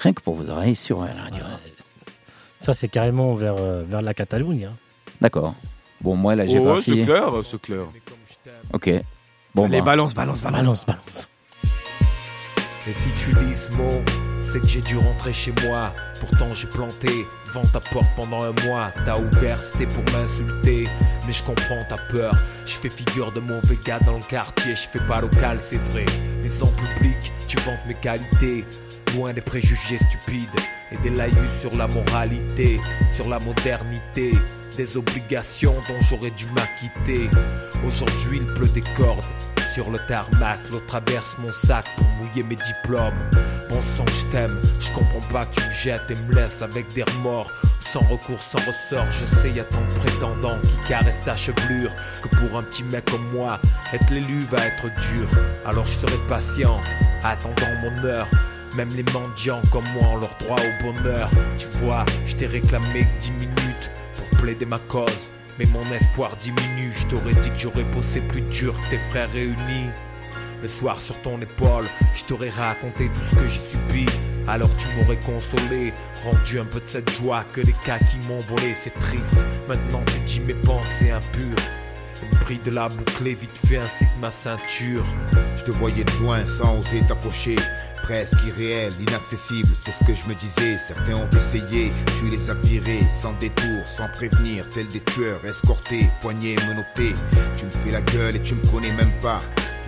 Rien 0.00 0.12
que 0.12 0.20
pour 0.22 0.34
vos 0.34 0.50
oreilles 0.50 0.74
sur 0.76 1.00
la 1.02 1.12
radio. 1.12 1.44
Ça, 2.60 2.74
c'est 2.74 2.88
carrément 2.88 3.34
vers, 3.34 3.56
euh, 3.58 3.84
vers 3.88 4.02
la 4.02 4.14
Catalogne. 4.14 4.68
hein. 4.70 4.76
D'accord. 5.22 5.54
Bon, 6.00 6.16
moi, 6.16 6.34
la 6.34 6.44
Oh, 6.44 6.48
géographie. 6.48 6.96
c'est 6.98 7.02
clair, 7.04 7.30
c'est 7.44 7.62
clair. 7.62 7.82
ok. 8.72 8.90
Bon, 9.54 9.68
Les 9.68 9.78
bah, 9.78 9.84
balance, 9.86 10.14
balance, 10.14 10.40
balance. 10.40 10.60
Balance, 10.62 10.86
balance. 10.86 11.28
Et 12.88 12.92
si 12.92 13.08
tu 13.16 13.30
lis 13.30 13.54
ce 13.54 13.70
mot, 13.76 14.02
c'est 14.40 14.58
que 14.60 14.66
j'ai 14.66 14.80
dû 14.80 14.96
rentrer 14.98 15.32
chez 15.32 15.54
moi. 15.64 15.92
Pourtant 16.18 16.52
j'ai 16.54 16.66
planté 16.66 17.08
devant 17.46 17.62
ta 17.72 17.78
porte 17.78 18.08
pendant 18.16 18.42
un 18.42 18.52
mois. 18.66 18.90
T'as 19.04 19.16
ouvert, 19.20 19.58
c'était 19.58 19.86
pour 19.86 20.02
m'insulter. 20.12 20.88
Mais 21.24 21.32
je 21.32 21.42
comprends 21.44 21.84
ta 21.88 21.96
peur. 22.10 22.32
Je 22.66 22.72
fais 22.72 22.88
figure 22.90 23.30
de 23.30 23.38
mauvais 23.38 23.78
gars 23.86 24.00
dans 24.00 24.16
le 24.16 24.24
quartier. 24.28 24.74
Je 24.74 24.88
fais 24.88 25.06
pas 25.06 25.20
local, 25.20 25.58
c'est 25.60 25.80
vrai. 25.92 26.04
Mais 26.42 26.50
en 26.60 26.66
public, 26.66 27.32
tu 27.46 27.56
vantes 27.58 27.78
mes 27.86 27.94
qualités. 27.94 28.64
Loin 29.14 29.32
des 29.32 29.40
préjugés 29.40 29.98
stupides 30.08 30.48
et 30.90 30.96
des 30.98 31.10
laïus 31.10 31.60
sur 31.60 31.76
la 31.76 31.86
moralité, 31.86 32.80
sur 33.14 33.28
la 33.28 33.38
modernité. 33.40 34.30
Des 34.76 34.96
obligations 34.96 35.74
dont 35.86 36.00
j'aurais 36.08 36.30
dû 36.30 36.46
m'acquitter. 36.46 37.28
Aujourd'hui, 37.86 38.38
il 38.40 38.54
pleut 38.54 38.68
des 38.68 38.80
cordes 38.96 39.22
sur 39.74 39.90
le 39.90 39.98
tarmac. 40.08 40.58
L'eau 40.70 40.80
traverse 40.80 41.36
mon 41.38 41.52
sac 41.52 41.84
pour 41.96 42.06
mouiller 42.18 42.42
mes 42.42 42.56
diplômes. 42.56 43.18
Bon 43.68 43.82
sang, 43.90 44.04
je 44.06 44.24
t'aime. 44.30 44.62
Je 44.80 44.90
comprends 44.92 45.32
pas 45.32 45.44
que 45.44 45.56
tu 45.56 45.66
me 45.66 45.72
jettes 45.72 46.10
et 46.10 46.14
me 46.14 46.34
laisses 46.34 46.62
avec 46.62 46.90
des 46.94 47.02
remords. 47.02 47.50
Sans 47.80 48.00
recours, 48.00 48.40
sans 48.40 48.60
ressort, 48.60 49.10
je 49.12 49.26
sais, 49.26 49.50
y 49.50 49.60
a 49.60 49.64
tant 49.64 49.82
de 49.82 49.94
prétendants 49.94 50.58
qui 50.62 50.88
caressent 50.88 51.24
ta 51.24 51.36
chevelure. 51.36 51.90
Que 52.22 52.28
pour 52.28 52.58
un 52.58 52.62
petit 52.62 52.84
mec 52.84 53.04
comme 53.10 53.28
moi, 53.34 53.60
être 53.92 54.10
l'élu 54.10 54.38
va 54.50 54.58
être 54.66 54.84
dur. 54.84 55.28
Alors 55.66 55.84
je 55.84 55.98
serai 55.98 56.16
patient, 56.28 56.80
attendant 57.22 57.74
mon 57.82 58.04
heure. 58.04 58.28
Même 58.76 58.88
les 58.96 59.04
mendiants 59.12 59.60
comme 59.70 59.84
moi 59.94 60.08
ont 60.08 60.16
leur 60.16 60.34
droit 60.38 60.56
au 60.56 60.82
bonheur. 60.82 61.30
Tu 61.58 61.68
vois, 61.78 62.04
je 62.26 62.36
t'ai 62.36 62.46
réclamé 62.46 63.04
que 63.04 63.20
10 63.20 63.30
minutes 63.32 63.90
pour 64.14 64.38
plaider 64.38 64.64
ma 64.64 64.78
cause. 64.78 65.28
Mais 65.58 65.66
mon 65.66 65.84
espoir 65.92 66.36
diminue, 66.36 66.92
je 66.98 67.06
t'aurais 67.06 67.34
dit 67.34 67.50
que 67.50 67.58
j'aurais 67.58 67.84
bossé 67.84 68.20
plus 68.20 68.40
dur 68.40 68.74
que 68.80 68.90
tes 68.90 68.98
frères 68.98 69.30
réunis. 69.30 69.90
Le 70.62 70.68
soir 70.68 70.96
sur 70.96 71.20
ton 71.22 71.40
épaule, 71.40 71.84
je 72.14 72.24
t'aurais 72.24 72.48
raconté 72.48 73.08
tout 73.08 73.20
ce 73.30 73.36
que 73.36 73.48
j'ai 73.48 73.60
subi. 73.60 74.06
Alors 74.48 74.74
tu 74.76 74.86
m'aurais 74.96 75.18
consolé, 75.18 75.92
rendu 76.24 76.58
un 76.58 76.64
peu 76.64 76.80
de 76.80 76.86
cette 76.86 77.10
joie 77.12 77.44
que 77.52 77.60
les 77.60 77.74
cas 77.84 77.98
qui 77.98 78.16
m'ont 78.26 78.38
volé, 78.38 78.74
c'est 78.74 78.98
triste. 78.98 79.36
Maintenant 79.68 80.02
tu 80.06 80.18
dis 80.20 80.40
mes 80.40 80.54
pensées 80.54 81.10
impures. 81.10 81.56
Le 82.30 82.38
prix 82.38 82.60
de 82.64 82.70
la 82.70 82.88
bouclée 82.88 83.34
vite 83.34 83.56
fait 83.66 83.78
ainsi 83.78 84.04
que 84.04 84.20
ma 84.20 84.30
ceinture. 84.30 85.04
Je 85.56 85.64
te 85.64 85.70
voyais 85.72 86.04
de 86.04 86.12
loin 86.22 86.46
sans 86.46 86.78
oser 86.78 87.02
t'approcher. 87.02 87.56
Presque 88.02 88.38
irréel, 88.46 88.92
inaccessible, 89.00 89.68
c'est 89.74 89.92
ce 89.92 90.04
que 90.04 90.12
je 90.12 90.28
me 90.28 90.34
disais. 90.34 90.76
Certains 90.76 91.14
ont 91.14 91.30
essayé, 91.36 91.92
tu 92.18 92.30
les 92.30 92.50
as 92.50 92.54
virés, 92.54 93.06
sans 93.08 93.32
détour, 93.34 93.86
sans 93.86 94.08
prévenir, 94.08 94.68
tels 94.68 94.88
des 94.88 95.00
tueurs, 95.00 95.44
escortés, 95.46 96.10
poignets, 96.20 96.56
menottés. 96.68 97.14
Tu 97.56 97.66
me 97.66 97.70
fais 97.70 97.90
la 97.90 98.00
gueule 98.02 98.36
et 98.36 98.42
tu 98.42 98.54
me 98.54 98.66
connais 98.66 98.92
même 98.92 99.12
pas. 99.20 99.40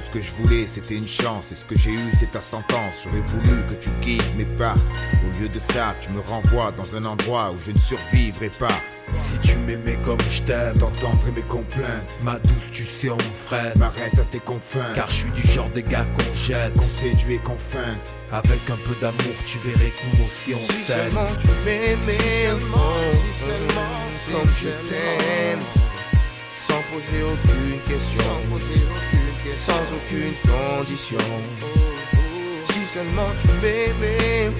Tout 0.05 0.11
ce 0.13 0.19
que 0.19 0.25
je 0.25 0.43
voulais, 0.43 0.67
c'était 0.67 0.97
une 0.97 1.09
chance, 1.09 1.51
et 1.51 1.55
ce 1.55 1.65
que 1.65 1.79
j'ai 1.79 1.93
eu, 1.93 2.11
c'est 2.19 2.31
ta 2.31 2.41
sentence. 2.41 2.95
J'aurais 3.03 3.23
voulu 3.23 3.63
que 3.71 3.75
tu 3.81 3.89
guides 4.03 4.37
mes 4.37 4.45
pas. 4.45 4.75
Au 4.75 5.41
lieu 5.41 5.49
de 5.49 5.59
ça, 5.59 5.95
tu 6.03 6.11
me 6.11 6.21
renvoies 6.21 6.73
dans 6.77 6.95
un 6.95 7.07
endroit 7.07 7.53
où 7.53 7.57
je 7.65 7.71
ne 7.71 7.79
survivrai 7.79 8.51
pas. 8.59 8.77
Si 9.15 9.39
tu 9.39 9.57
m'aimais 9.57 9.97
comme 10.05 10.21
je 10.31 10.43
t'aime, 10.43 10.77
T'entendrais 10.77 11.31
mes 11.31 11.43
complaintes, 11.43 12.19
ma 12.23 12.39
douce, 12.39 12.71
tu 12.71 12.85
sais, 12.85 13.09
on 13.09 13.17
me 13.17 13.35
freine. 13.35 13.73
m'arrête 13.79 14.19
à 14.19 14.25
tes 14.25 14.41
confins. 14.41 14.93
Car 14.95 15.09
je 15.09 15.17
suis 15.17 15.31
du 15.31 15.43
genre 15.43 15.71
des 15.71 15.83
gars 15.83 16.07
qu'on 16.19 16.35
jette. 16.35 16.75
qu'on 16.75 16.83
séduit 16.83 17.37
et 17.37 17.39
qu'on 17.39 17.57
feinte. 17.57 18.13
Avec 18.31 18.61
un 18.69 18.77
peu 18.77 18.95
d'amour, 19.01 19.35
tu 19.47 19.59
verrais 19.61 19.91
que 19.91 20.19
nous 20.19 20.27
aussi 20.27 20.55
on 20.55 20.61
s'aime. 20.61 21.17
tu 21.41 21.49
m'aimais, 21.65 22.17
si 22.17 23.41
seulement, 23.41 24.33
comme 24.33 24.51
je 24.61 24.69
t'aime, 24.69 25.61
sans 26.59 26.83
poser 26.93 27.23
aucune 27.23 27.79
question, 27.89 28.23
sans 28.23 28.57
aucune 28.57 29.24
condition. 30.85 31.19
Si 32.71 32.87
seulement 32.87 33.31
tu 33.43 33.49
m'aimais, 33.63 34.51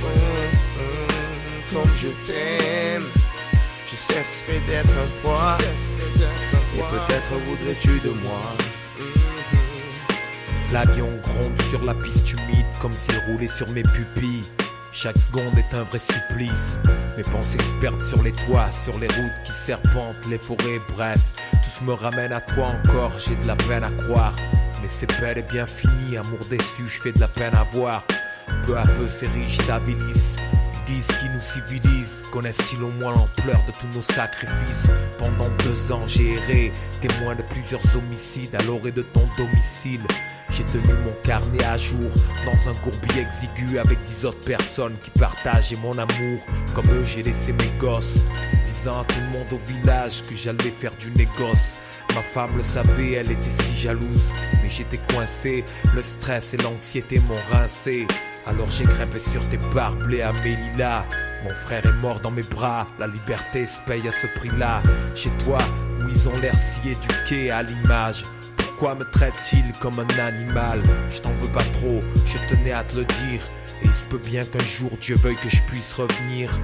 comme 1.73 1.91
je 1.97 2.09
t'aime, 2.27 3.05
je 3.87 3.97
cesserai 3.97 4.61
d'être 4.67 4.91
un 4.91 5.23
poids, 5.23 5.57
et 6.75 6.79
peut-être 6.79 7.35
voudrais-tu 7.47 8.01
de 8.01 8.11
moi. 8.23 8.41
L'avion 10.73 11.11
gronde 11.23 11.63
sur 11.71 11.85
la 11.85 11.95
piste 11.95 12.33
humide 12.33 12.67
comme 12.81 12.93
s'il 12.93 13.19
roulait 13.27 13.49
sur 13.49 13.69
mes 13.71 13.83
pupilles. 13.83 14.45
Chaque 14.93 15.19
seconde 15.19 15.59
est 15.59 15.75
un 15.75 15.83
vrai 15.85 15.99
supplice. 15.99 16.79
Mes 17.17 17.23
pensées 17.25 17.59
se 17.59 17.75
perdent 17.81 18.03
sur 18.05 18.23
les 18.23 18.33
toits, 18.33 18.71
sur 18.71 18.99
les 18.99 19.09
routes 19.09 19.43
qui 19.45 19.53
serpentent, 19.53 20.27
les 20.29 20.39
forêts, 20.39 20.81
bref. 20.95 21.21
Tout 21.53 21.71
se 21.79 21.85
me 21.85 21.93
ramène 21.93 22.33
à 22.33 22.41
toi 22.41 22.67
encore, 22.67 23.13
j'ai 23.19 23.37
de 23.37 23.47
la 23.47 23.57
peine 23.57 23.85
à 23.85 23.91
croire. 23.91 24.35
Mais 24.85 24.91
c'est 24.91 25.19
bel 25.19 25.39
et 25.39 25.43
bien 25.43 25.65
fini, 25.65 26.19
amour 26.19 26.41
déçu, 26.51 26.87
je 26.87 27.01
fais 27.01 27.13
de 27.13 27.19
la 27.19 27.27
peine 27.27 27.55
à 27.55 27.63
voir. 27.63 28.05
Peu 28.67 28.77
à 28.77 28.83
peu 28.83 29.09
s'érige, 29.09 29.57
s'avilisse. 29.63 30.37
disent 30.85 31.07
qui 31.07 31.25
nous 31.31 31.41
civilisent 31.41 32.21
Connaissent-ils 32.31 32.83
au 32.83 32.91
moins 32.91 33.15
l'ampleur 33.15 33.65
de 33.67 33.73
tous 33.73 33.97
nos 33.97 34.03
sacrifices 34.03 34.89
Pendant 35.17 35.49
deux 35.65 35.91
ans 35.91 36.07
j'ai 36.07 36.35
erré, 36.35 36.71
témoin 37.01 37.35
de 37.35 37.41
plusieurs 37.49 37.81
homicides 37.97 38.55
à 38.57 38.63
l'orée 38.65 38.93
de 38.93 39.01
ton 39.01 39.27
domicile. 39.39 40.03
J'ai 40.51 40.65
tenu 40.65 40.93
mon 41.03 41.15
carnet 41.23 41.65
à 41.65 41.79
jour 41.79 42.11
dans 42.45 42.71
un 42.71 42.75
courbier 42.75 43.23
exigu 43.23 43.79
avec 43.79 43.97
dix 44.05 44.27
autres 44.27 44.45
personnes 44.45 44.97
qui 45.03 45.09
partageaient 45.19 45.77
mon 45.77 45.93
amour. 45.93 46.45
Comme 46.75 46.91
eux, 46.91 47.07
j'ai 47.07 47.23
laissé 47.23 47.55
mes 47.55 47.79
gosses, 47.79 48.19
disant 48.67 49.01
à 49.01 49.05
tout 49.07 49.21
le 49.21 49.39
monde 49.39 49.51
au 49.51 49.61
village 49.67 50.21
que 50.29 50.35
j'allais 50.35 50.71
faire 50.79 50.95
du 50.97 51.11
négoce. 51.13 51.79
Ma 52.15 52.23
femme 52.23 52.57
le 52.57 52.63
savait, 52.63 53.13
elle 53.13 53.33
était 53.33 53.63
si 53.63 53.77
jalouse, 53.77 54.33
mais 54.63 54.69
j'étais 54.69 55.01
coincé. 55.13 55.65
Le 55.95 56.03
stress 56.03 56.55
et 56.55 56.59
l'anxiété 56.59 57.19
m'ont 57.21 57.35
rincé. 57.51 58.07
Alors 58.47 58.69
j'ai 58.69 58.85
grimpé 58.85 59.19
sur 59.19 59.43
tes 59.51 59.57
barbelés 59.75 60.23
à 60.23 60.33
Mélila. 60.33 61.05
Mon 61.45 61.55
frère 61.55 61.85
est 61.85 62.01
mort 62.01 62.21
dans 62.21 62.31
mes 62.31 62.43
bras, 62.43 62.87
la 62.99 63.07
liberté 63.07 63.67
se 63.67 63.81
paye 63.83 64.07
à 64.07 64.13
ce 64.13 64.27
prix-là. 64.39 64.83
Chez 65.15 65.31
toi, 65.45 65.59
où 66.01 66.09
ils 66.09 66.29
ont 66.29 66.39
l'air 66.39 66.55
si 66.55 66.91
éduqués 66.91 67.51
à 67.51 67.63
l'image. 67.63 68.25
Pourquoi 68.57 68.95
me 68.95 69.05
traite-t-il 69.11 69.73
comme 69.81 69.99
un 69.99 70.19
animal? 70.19 70.83
Je 71.11 71.21
t'en 71.21 71.33
veux 71.35 71.53
pas 71.53 71.65
trop, 71.81 72.03
je 72.27 72.55
tenais 72.55 72.73
à 72.73 72.85
te 72.85 72.99
le 72.99 73.05
dire. 73.05 73.41
Il 73.85 73.93
se 73.93 74.07
peut 74.07 74.19
bien 74.19 74.45
qu'un 74.45 74.65
jour 74.65 74.91
Dieu 75.01 75.17
veuille 75.17 75.37
que 75.37 75.49
je 75.49 75.63
puisse 75.63 75.93
revenir. 75.93 76.59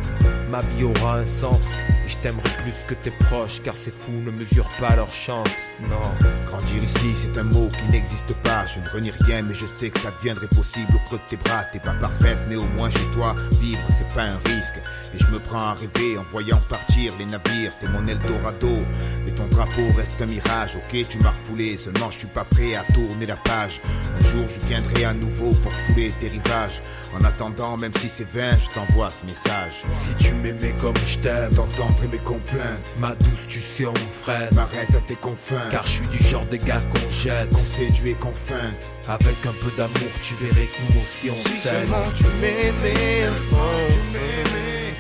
Ma 0.51 0.61
vie 0.61 0.85
aura 0.85 1.19
un 1.19 1.25
sens, 1.25 1.69
et 2.05 2.09
je 2.09 2.19
t'aimerai 2.19 2.49
plus 2.63 2.85
que 2.89 2.95
tes 2.95 3.11
proches, 3.11 3.61
car 3.63 3.75
ces 3.75 3.91
fous 3.91 4.13
ne 4.13 4.31
mesurent 4.31 4.77
pas 4.81 4.97
leur 4.97 5.11
chance. 5.11 5.49
Non. 5.89 6.01
Grandir 6.47 6.83
ici, 6.83 7.15
c'est 7.15 7.39
un 7.39 7.45
mot 7.45 7.69
qui 7.69 7.91
n'existe 7.91 8.35
pas. 8.43 8.67
Je 8.67 8.81
ne 8.81 8.89
renie 8.89 9.13
rien, 9.21 9.43
mais 9.43 9.55
je 9.55 9.67
sais 9.67 9.91
que 9.91 9.99
ça 10.01 10.11
deviendrait 10.11 10.49
possible 10.49 10.93
au 10.95 10.99
creux 11.07 11.19
de 11.19 11.23
tes 11.29 11.37
bras. 11.37 11.65
T'es 11.73 11.79
pas 11.79 11.95
parfaite, 11.95 12.39
mais 12.49 12.57
au 12.57 12.67
moins 12.77 12.91
chez 12.91 13.07
toi, 13.15 13.35
vivre, 13.61 13.81
c'est 13.97 14.09
pas 14.15 14.25
un 14.25 14.39
risque. 14.45 14.75
Et 15.15 15.19
je 15.19 15.27
me 15.29 15.39
prends 15.39 15.69
à 15.71 15.75
rêver 15.75 16.19
en 16.19 16.25
voyant 16.31 16.61
partir 16.69 17.13
les 17.19 17.27
navires. 17.27 17.73
T'es 17.81 17.89
mon 17.89 18.07
Eldorado, 18.07 18.79
mais 19.25 19.33
ton 19.33 19.47
drapeau 19.47 19.83
reste 19.97 20.21
un 20.21 20.27
mirage. 20.27 20.77
Ok, 20.77 21.07
tu 21.09 21.19
m'as 21.19 21.31
refoulé, 21.31 21.77
seulement 21.77 22.11
je 22.11 22.19
suis 22.19 22.29
pas 22.29 22.45
prêt 22.45 22.75
à 22.75 22.83
tourner 22.93 23.27
la 23.27 23.37
page. 23.37 23.81
Un 24.21 24.25
jour, 24.29 24.45
je 24.49 24.67
viendrai 24.67 25.05
à 25.05 25.15
nouveau 25.15 25.53
pour 25.63 25.73
fouler 25.73 26.13
tes 26.21 26.29
rivages. 26.29 26.83
En 27.19 27.25
attendant, 27.25 27.77
même 27.77 27.93
si 27.97 28.09
c'est 28.09 28.29
vain, 28.31 28.53
je 28.63 28.75
t'envoie 28.75 29.11
ce 29.11 29.25
message. 29.25 29.85
Si 29.91 30.15
tu 30.17 30.33
m'aimais 30.35 30.75
comme 30.81 30.97
je 31.07 31.19
t'aime, 31.19 31.51
T'entendrais 31.55 32.09
mes 32.09 32.19
complaintes, 32.19 32.95
ma 32.99 33.15
douce, 33.15 33.47
tu 33.49 33.61
sais, 33.61 33.87
on 33.87 33.95
freine. 33.95 34.49
m'arrête 34.55 34.95
à 34.95 35.01
tes 35.07 35.17
confins. 35.17 35.70
Car 35.71 35.87
je 35.87 35.93
suis 35.93 36.07
du 36.09 36.19
genre 36.29 36.45
de 36.47 36.57
gars 36.57 36.81
qu'on 36.91 37.11
jette. 37.11 37.51
qu'on 37.51 37.65
séduit 37.65 38.11
et 38.11 38.15
qu'on 38.15 38.33
feinte. 38.33 38.91
Avec 39.09 39.37
un 39.47 39.53
peu 39.53 39.71
d'amour, 39.77 40.11
tu 40.21 40.35
verrais 40.35 40.67
que 40.67 40.93
nous 40.93 41.01
aussi 41.01 41.31
on 41.31 41.35
Si 41.35 41.59
seulement 41.61 42.05
tu 42.15 42.25
m'aimais, 42.41 43.29
oh, 43.53 43.57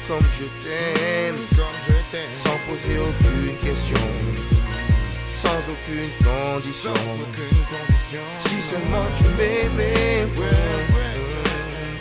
comme 0.06 0.26
je 0.38 0.44
t'aime, 0.64 1.36
sans 2.32 2.58
poser 2.68 2.98
aucune 2.98 3.56
question, 3.62 4.00
sans 5.34 5.58
aucune 5.70 6.10
condition. 6.24 6.94
Si 8.38 8.62
seulement 8.62 9.06
tu 9.18 9.24
m'aimais, 9.38 10.26
oh, 10.36 10.42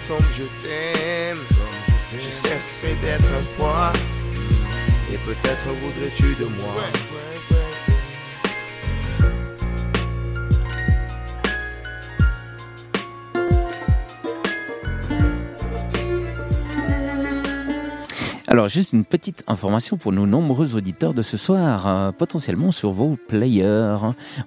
comme 0.08 0.26
je 0.36 0.44
t'aime, 0.64 1.40
je 2.14 2.20
cesserai 2.20 2.96
d'être 3.02 3.26
un 3.26 3.58
poids, 3.58 3.94
et 5.12 5.18
peut-être 5.18 5.68
voudrais-tu 5.82 6.36
de 6.36 6.46
moi. 6.46 6.76
Alors, 18.52 18.68
juste 18.68 18.94
une 18.94 19.06
petite 19.06 19.44
information 19.46 19.98
pour 19.98 20.12
nos 20.12 20.26
nombreux 20.26 20.74
auditeurs 20.74 21.14
de 21.14 21.22
ce 21.22 21.38
soir. 21.38 21.86
Euh, 21.86 22.12
potentiellement 22.12 22.72
sur 22.72 22.90
vos 22.90 23.16
players, 23.28 24.00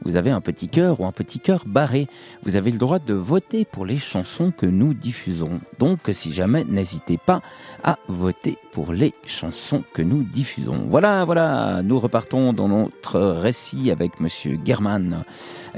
vous 0.04 0.16
avez 0.16 0.30
un 0.30 0.40
petit 0.40 0.68
cœur 0.68 1.00
ou 1.00 1.06
un 1.06 1.12
petit 1.12 1.38
cœur 1.38 1.62
barré. 1.66 2.08
Vous 2.42 2.56
avez 2.56 2.72
le 2.72 2.78
droit 2.78 2.98
de 2.98 3.14
voter 3.14 3.64
pour 3.64 3.86
les 3.86 3.98
chansons 3.98 4.50
que 4.50 4.66
nous 4.66 4.92
diffusons. 4.92 5.60
Donc, 5.78 6.00
si 6.10 6.32
jamais, 6.32 6.64
n'hésitez 6.64 7.16
pas 7.16 7.42
à 7.84 7.96
voter 8.08 8.58
pour 8.72 8.92
les 8.92 9.14
chansons 9.24 9.84
que 9.94 10.02
nous 10.02 10.24
diffusons. 10.24 10.84
Voilà, 10.88 11.24
voilà, 11.24 11.82
nous 11.84 12.00
repartons 12.00 12.52
dans 12.52 12.66
notre 12.66 13.20
récit 13.20 13.92
avec 13.92 14.18
Monsieur 14.18 14.58
German 14.64 15.22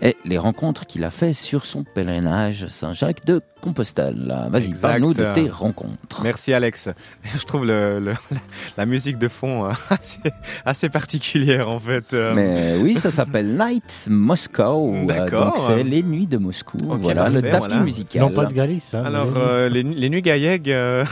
et 0.00 0.16
les 0.24 0.38
rencontres 0.38 0.87
qu'il 0.87 1.04
a 1.04 1.10
fait 1.10 1.34
sur 1.34 1.66
son 1.66 1.84
pèlerinage 1.84 2.68
Saint-Jacques 2.68 3.26
de 3.26 3.42
Compostelle. 3.64 4.37
Vas-y, 4.50 4.66
Exact. 4.66 4.88
parle-nous 4.88 5.14
de 5.14 5.24
tes 5.33 5.48
rencontres. 5.48 6.22
Merci 6.22 6.53
Alex. 6.53 6.90
Je 7.35 7.44
trouve 7.44 7.64
le, 7.64 7.98
le- 7.98 8.14
la 8.77 8.85
musique 8.85 9.16
de 9.16 9.29
fond 9.29 9.64
euh, 9.64 9.70
assez, 9.90 10.20
assez 10.66 10.90
particulière 10.90 11.70
en 11.70 11.79
fait. 11.79 12.12
euh. 12.12 12.35
Mais 12.35 12.77
oui, 12.83 12.94
ça 12.94 13.11
s'appelle 13.11 13.57
Nights 13.57 14.09
Moscow. 14.11 14.94
Euh, 14.94 15.07
D'accord. 15.07 15.46
Donc 15.46 15.59
c'est 15.66 15.83
les 15.83 16.03
nuits 16.03 16.27
de 16.27 16.37
Moscou. 16.37 16.77
Ok, 16.90 17.00
voilà, 17.00 17.31
le 17.31 17.40
tapis 17.40 17.57
voilà. 17.57 17.79
musical. 17.81 18.20
Non, 18.20 18.31
pas 18.31 18.44
de 18.44 18.53
Galice. 18.53 18.94
Hein, 18.94 19.03
Alors 19.07 19.33
euh, 19.38 19.70
les, 19.70 19.83
les 19.83 20.11
nuits 20.11 20.22
euh, 20.68 21.05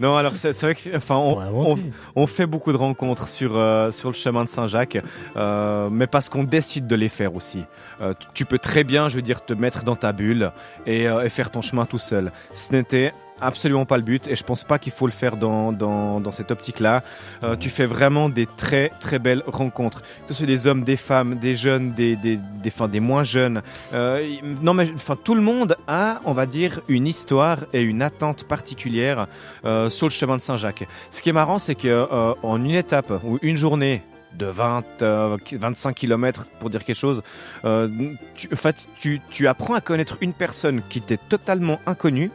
non 0.00 0.16
alors 0.16 0.34
c'est 0.36 0.58
vrai 0.62 0.74
que 0.74 0.96
enfin 0.96 1.16
on, 1.16 1.76
on, 2.16 2.26
fait 2.26 2.46
beaucoup 2.46 2.72
de 2.72 2.76
rencontres 2.76 3.28
sur 3.28 3.56
euh, 3.56 3.90
sur 3.90 4.08
le 4.08 4.14
chemin 4.14 4.44
de 4.44 4.48
Saint-Jacques, 4.48 4.98
euh, 5.36 5.88
mais 5.90 6.06
parce 6.06 6.28
qu'on 6.28 6.44
décide 6.44 6.86
de 6.86 6.96
les 6.96 7.08
faire 7.08 7.34
aussi. 7.34 7.64
Euh, 8.00 8.14
tu- 8.34 8.44
peux 8.44 8.58
très 8.58 8.84
bien, 8.84 9.08
je 9.08 9.16
veux 9.16 9.22
dire, 9.22 9.44
te 9.44 9.52
mettre 9.52 9.82
dans 9.84 9.96
ta 9.96 10.12
bulle 10.12 10.52
et, 10.86 11.06
et 11.24 11.28
faire 11.28 11.50
ton 11.50 11.62
chemin 11.62 11.86
tout 11.86 11.98
seul. 11.98 12.32
Ce 12.54 12.72
n'était 12.72 13.12
absolument 13.40 13.84
pas 13.84 13.96
le 13.96 14.02
but 14.02 14.26
et 14.28 14.36
je 14.36 14.44
pense 14.44 14.64
pas 14.64 14.78
qu'il 14.78 14.92
faut 14.92 15.06
le 15.06 15.12
faire 15.12 15.36
dans, 15.36 15.72
dans, 15.72 16.32
cette 16.32 16.50
optique-là. 16.50 17.02
Euh, 17.42 17.56
tu 17.56 17.70
fais 17.70 17.86
vraiment 17.86 18.28
des 18.28 18.46
très 18.46 18.90
très 19.00 19.18
belles 19.18 19.42
rencontres, 19.46 20.02
que 20.02 20.28
ce 20.28 20.34
soit 20.34 20.46
des 20.46 20.66
hommes, 20.66 20.84
des 20.84 20.96
femmes, 20.96 21.36
des 21.36 21.56
jeunes, 21.56 21.92
des, 21.92 22.16
des, 22.16 22.36
des, 22.36 22.68
enfin, 22.68 22.88
des 22.88 23.00
moins 23.00 23.24
jeunes. 23.24 23.62
Euh, 23.94 24.28
non 24.62 24.74
mais 24.74 24.90
enfin 24.94 25.16
tout 25.22 25.34
le 25.34 25.40
monde 25.40 25.76
a, 25.86 26.20
on 26.24 26.32
va 26.32 26.46
dire, 26.46 26.80
une 26.88 27.06
histoire 27.06 27.58
et 27.72 27.82
une 27.82 28.02
attente 28.02 28.44
particulière 28.44 29.26
euh, 29.64 29.90
sur 29.90 30.06
le 30.06 30.12
chemin 30.12 30.36
de 30.36 30.42
Saint-Jacques. 30.42 30.86
Ce 31.10 31.22
qui 31.22 31.30
est 31.30 31.32
marrant, 31.32 31.58
c'est 31.58 31.74
que 31.74 31.88
euh, 31.88 32.34
en 32.42 32.62
une 32.62 32.74
étape 32.74 33.12
ou 33.24 33.38
une 33.42 33.56
journée 33.56 34.02
de 34.34 34.46
20, 34.46 34.84
euh, 35.02 35.36
25 35.52 35.94
km 35.94 36.46
pour 36.60 36.70
dire 36.70 36.84
quelque 36.84 36.96
chose, 36.96 37.22
euh, 37.64 37.88
tu, 38.34 38.48
en 38.52 38.56
fait, 38.56 38.86
tu, 38.98 39.20
tu 39.30 39.46
apprends 39.48 39.74
à 39.74 39.80
connaître 39.80 40.18
une 40.20 40.32
personne 40.32 40.82
qui 40.88 41.00
t'est 41.00 41.20
totalement 41.28 41.80
inconnue. 41.86 42.30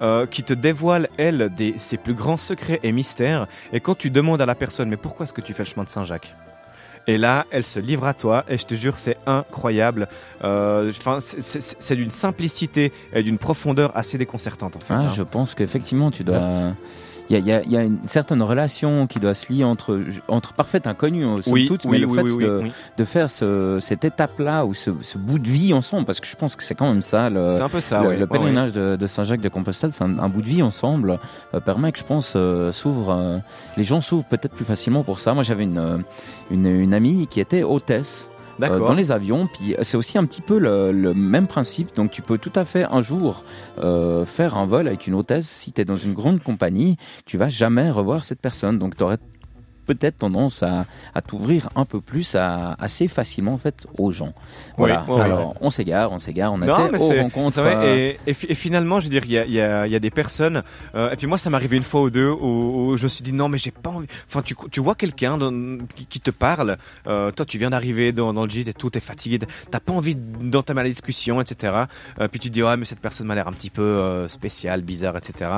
euh, 0.00 0.26
qui 0.26 0.44
te 0.44 0.52
dévoile, 0.52 1.08
elle, 1.16 1.50
des, 1.56 1.74
ses 1.76 1.96
plus 1.96 2.14
grands 2.14 2.36
secrets 2.36 2.78
et 2.84 2.92
mystères. 2.92 3.48
Et 3.72 3.80
quand 3.80 3.96
tu 3.98 4.10
demandes 4.10 4.40
à 4.40 4.46
la 4.46 4.54
personne, 4.54 4.88
mais 4.88 4.96
pourquoi 4.96 5.24
est-ce 5.24 5.32
que 5.32 5.40
tu 5.40 5.54
fais 5.54 5.64
le 5.64 5.68
chemin 5.68 5.82
de 5.82 5.88
Saint-Jacques? 5.88 6.36
Et 7.08 7.18
là, 7.18 7.46
elle 7.50 7.64
se 7.64 7.80
livre 7.80 8.06
à 8.06 8.14
toi, 8.14 8.44
et 8.48 8.58
je 8.58 8.64
te 8.66 8.76
jure, 8.76 8.96
c'est 8.96 9.16
incroyable. 9.26 10.06
Euh, 10.44 10.90
Enfin, 10.96 11.18
c'est- 11.18 11.40
c'est 11.40 11.76
c'est 11.82 11.96
d'une 11.96 12.12
simplicité 12.12 12.92
et 13.12 13.24
d'une 13.24 13.38
profondeur 13.38 13.90
assez 13.96 14.18
déconcertante, 14.18 14.76
en 14.76 14.80
fait. 14.80 14.94
Ah, 14.94 15.00
hein. 15.06 15.12
je 15.16 15.22
pense 15.24 15.56
qu'effectivement, 15.56 16.12
tu 16.12 16.22
dois. 16.22 16.74
Il 17.30 17.36
y 17.36 17.40
y 17.42 17.70
y 17.70 17.76
a 17.76 17.82
une 17.82 17.98
certaine 18.04 18.42
relation 18.42 19.06
qui 19.06 19.20
doit 19.20 19.34
se 19.34 19.52
lier 19.52 19.62
entre, 19.64 20.00
entre 20.28 20.54
parfaits 20.54 20.86
inconnus, 20.86 21.26
euh, 21.26 21.50
Oui, 21.50 21.66
toute, 21.66 21.84
oui, 21.84 22.00
mais 22.00 22.06
le 22.06 22.08
fait 22.14 22.22
de, 22.46 22.62
de 22.96 23.04
faire 23.04 23.30
ce, 23.30 23.78
cette 23.80 24.04
étape-là 24.04 24.64
ou 24.64 24.72
ce, 24.72 24.90
ce 25.02 25.18
bout 25.18 25.38
de 25.38 25.48
vie 25.48 25.74
ensemble, 25.74 26.06
parce 26.06 26.20
que 26.20 26.26
je 26.26 26.36
pense 26.36 26.56
que 26.56 26.62
c'est 26.62 26.74
quand 26.74 26.88
même 26.88 27.02
ça, 27.02 27.28
le, 27.28 27.48
C'est 27.48 27.60
un 27.62 27.68
peu 27.68 27.80
ça, 27.80 28.02
le, 28.02 28.08
ouais. 28.08 28.14
le 28.16 28.20
Ouais, 28.24 28.30
ouais. 28.32 28.38
pèlerinage 28.38 28.72
de, 28.72 28.96
de 28.96 29.06
Saint-Jacques 29.06 29.42
de 29.42 29.48
Compostelle, 29.50 29.92
c'est 29.92 30.04
un, 30.04 30.18
un 30.18 30.28
bout 30.28 30.40
de 30.42 30.48
vie 30.48 30.62
ensemble, 30.62 31.18
euh, 31.54 31.60
permet 31.60 31.92
que 31.92 31.98
je 31.98 32.04
pense 32.04 32.32
euh, 32.34 32.72
s'ouvre, 32.72 33.10
euh, 33.10 33.38
les 33.76 33.84
gens 33.84 34.00
s'ouvrent 34.00 34.24
peut-être 34.24 34.54
plus 34.54 34.64
facilement 34.64 35.02
pour 35.04 35.20
ça. 35.20 35.34
Moi, 35.34 35.42
j'avais 35.42 35.64
une, 35.64 36.04
une, 36.50 36.66
une 36.66 36.94
amie 36.94 37.26
qui 37.28 37.40
était 37.40 37.62
hôtesse. 37.62 38.30
Euh, 38.58 38.68
D'accord. 38.68 38.88
dans 38.88 38.94
les 38.94 39.12
avions. 39.12 39.46
Puis 39.46 39.74
euh, 39.74 39.78
c'est 39.82 39.96
aussi 39.96 40.18
un 40.18 40.24
petit 40.24 40.40
peu 40.40 40.58
le, 40.58 40.92
le 40.92 41.14
même 41.14 41.46
principe. 41.46 41.94
Donc 41.94 42.10
tu 42.10 42.22
peux 42.22 42.38
tout 42.38 42.52
à 42.54 42.64
fait 42.64 42.84
un 42.84 43.02
jour 43.02 43.44
euh, 43.78 44.24
faire 44.24 44.56
un 44.56 44.66
vol 44.66 44.86
avec 44.86 45.06
une 45.06 45.14
hôtesse. 45.14 45.48
Si 45.48 45.72
tu 45.72 45.80
es 45.80 45.84
dans 45.84 45.96
une 45.96 46.14
grande 46.14 46.42
compagnie, 46.42 46.96
tu 47.26 47.38
vas 47.38 47.48
jamais 47.48 47.90
revoir 47.90 48.24
cette 48.24 48.40
personne. 48.40 48.78
Donc 48.78 48.96
tu 48.96 49.02
aurais 49.02 49.18
peut-être 49.88 50.18
tendance 50.18 50.62
à, 50.62 50.84
à 51.14 51.22
t'ouvrir 51.22 51.68
un 51.76 51.84
peu 51.84 52.00
plus 52.00 52.34
à, 52.34 52.74
assez 52.78 53.08
facilement 53.08 53.52
en 53.54 53.58
fait 53.58 53.86
aux 53.98 54.10
gens. 54.10 54.32
Voilà. 54.76 55.04
Oui, 55.08 55.14
ouais, 55.16 55.22
Alors 55.22 55.54
on 55.60 55.70
s'égare, 55.70 56.12
on 56.12 56.18
s'égare, 56.18 56.52
on 56.52 56.60
aux 56.94 56.98
c'est 56.98 57.20
rencontres. 57.20 57.60
vrai. 57.62 57.76
euh, 57.76 58.12
Et, 58.26 58.30
et, 58.30 58.34
fi- 58.34 58.46
et 58.50 58.54
finalement, 58.54 59.00
je 59.00 59.04
veux 59.06 59.10
dire, 59.10 59.22
il 59.24 59.32
y 59.32 59.38
a, 59.38 59.46
y, 59.46 59.60
a, 59.60 59.86
y 59.86 59.96
a 59.96 59.98
des 59.98 60.10
personnes. 60.10 60.62
euh, 60.94 61.10
et 61.10 61.16
puis 61.16 61.26
moi, 61.26 61.38
ça 61.38 61.48
m'est 61.50 61.56
arrivé 61.56 61.76
une 61.76 61.82
fois 61.82 62.02
ou 62.02 62.10
deux 62.10 62.28
où, 62.30 62.90
où 62.92 62.96
je 62.96 63.04
me 63.04 63.08
suis 63.08 63.22
dit 63.24 63.32
non, 63.32 63.48
mais 63.48 63.58
j'ai 63.58 63.70
pas 63.70 63.90
envie. 63.90 64.06
Enfin, 64.28 64.42
tu, 64.42 64.54
tu 64.70 64.80
vois 64.80 64.94
quelqu'un 64.94 65.38
qui, 65.96 66.06
qui 66.06 66.20
te 66.20 66.30
parle. 66.30 66.76
euh, 67.06 67.30
toi, 67.30 67.46
tu 67.46 67.58
viens 67.58 67.70
d'arriver 67.70 68.12
dans, 68.12 68.32
dans 68.34 68.44
le 68.44 68.50
gîte 68.50 68.68
et 68.68 68.74
tout, 68.74 68.90
t'es 68.90 69.00
fatigué. 69.00 69.38
T'as 69.70 69.80
pas 69.80 69.92
envie 69.92 70.14
d'entamer 70.14 70.82
la 70.82 70.88
discussion, 70.90 71.40
etc. 71.40 71.84
Euh, 72.20 72.28
puis 72.28 72.38
tu 72.40 72.48
te 72.48 72.52
dis 72.54 72.62
ouais, 72.62 72.76
mais 72.76 72.84
cette 72.84 73.00
personne 73.00 73.26
m'a 73.26 73.34
l'air 73.34 73.48
un 73.48 73.52
petit 73.52 73.70
peu 73.70 74.26
spéciale, 74.28 74.82
bizarre, 74.82 75.16
etc. 75.16 75.50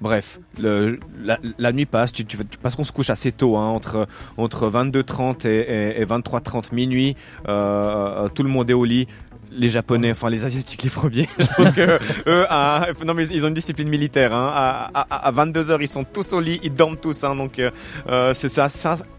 Bref, 0.00 0.38
le, 0.60 0.98
la, 1.22 1.38
la 1.58 1.72
nuit 1.72 1.86
passe. 1.86 2.12
Tu, 2.12 2.24
tu, 2.24 2.36
parce 2.62 2.74
qu'on 2.74 2.84
se 2.84 2.92
couche 2.92 3.10
assez 3.18 3.32
tôt, 3.32 3.56
hein, 3.56 3.66
entre 3.66 4.06
entre 4.36 4.70
22h30 4.70 5.48
et, 5.48 5.50
et, 5.50 6.00
et 6.00 6.04
23h30 6.04 6.72
minuit. 6.72 7.16
euh, 7.48 8.24
euh, 8.24 8.28
tout 8.28 8.44
le 8.44 8.48
monde 8.48 8.70
est 8.70 8.74
au 8.74 8.84
lit 8.84 9.08
les 9.52 9.68
Japonais, 9.68 10.10
enfin 10.10 10.30
les 10.30 10.44
Asiatiques 10.44 10.82
les 10.82 10.90
premiers. 10.90 11.28
Je 11.38 11.46
pense 11.56 11.72
que 11.72 11.98
eux, 12.28 12.44
à- 12.48 12.86
non 13.04 13.14
mais 13.14 13.26
ils 13.28 13.44
ont 13.44 13.48
une 13.48 13.54
discipline 13.54 13.88
militaire. 13.88 14.32
Hein. 14.34 14.50
À, 14.52 14.90
à, 14.94 15.26
à 15.28 15.30
22 15.30 15.70
heures, 15.70 15.82
ils 15.82 15.88
sont 15.88 16.04
tous 16.04 16.32
au 16.32 16.40
lit, 16.40 16.60
ils 16.62 16.74
dorment 16.74 16.96
tous. 16.96 17.24
Hein. 17.24 17.34
Donc 17.36 17.58
euh, 17.58 17.70
euh, 18.08 18.34
c'est 18.34 18.48
ça, 18.48 18.68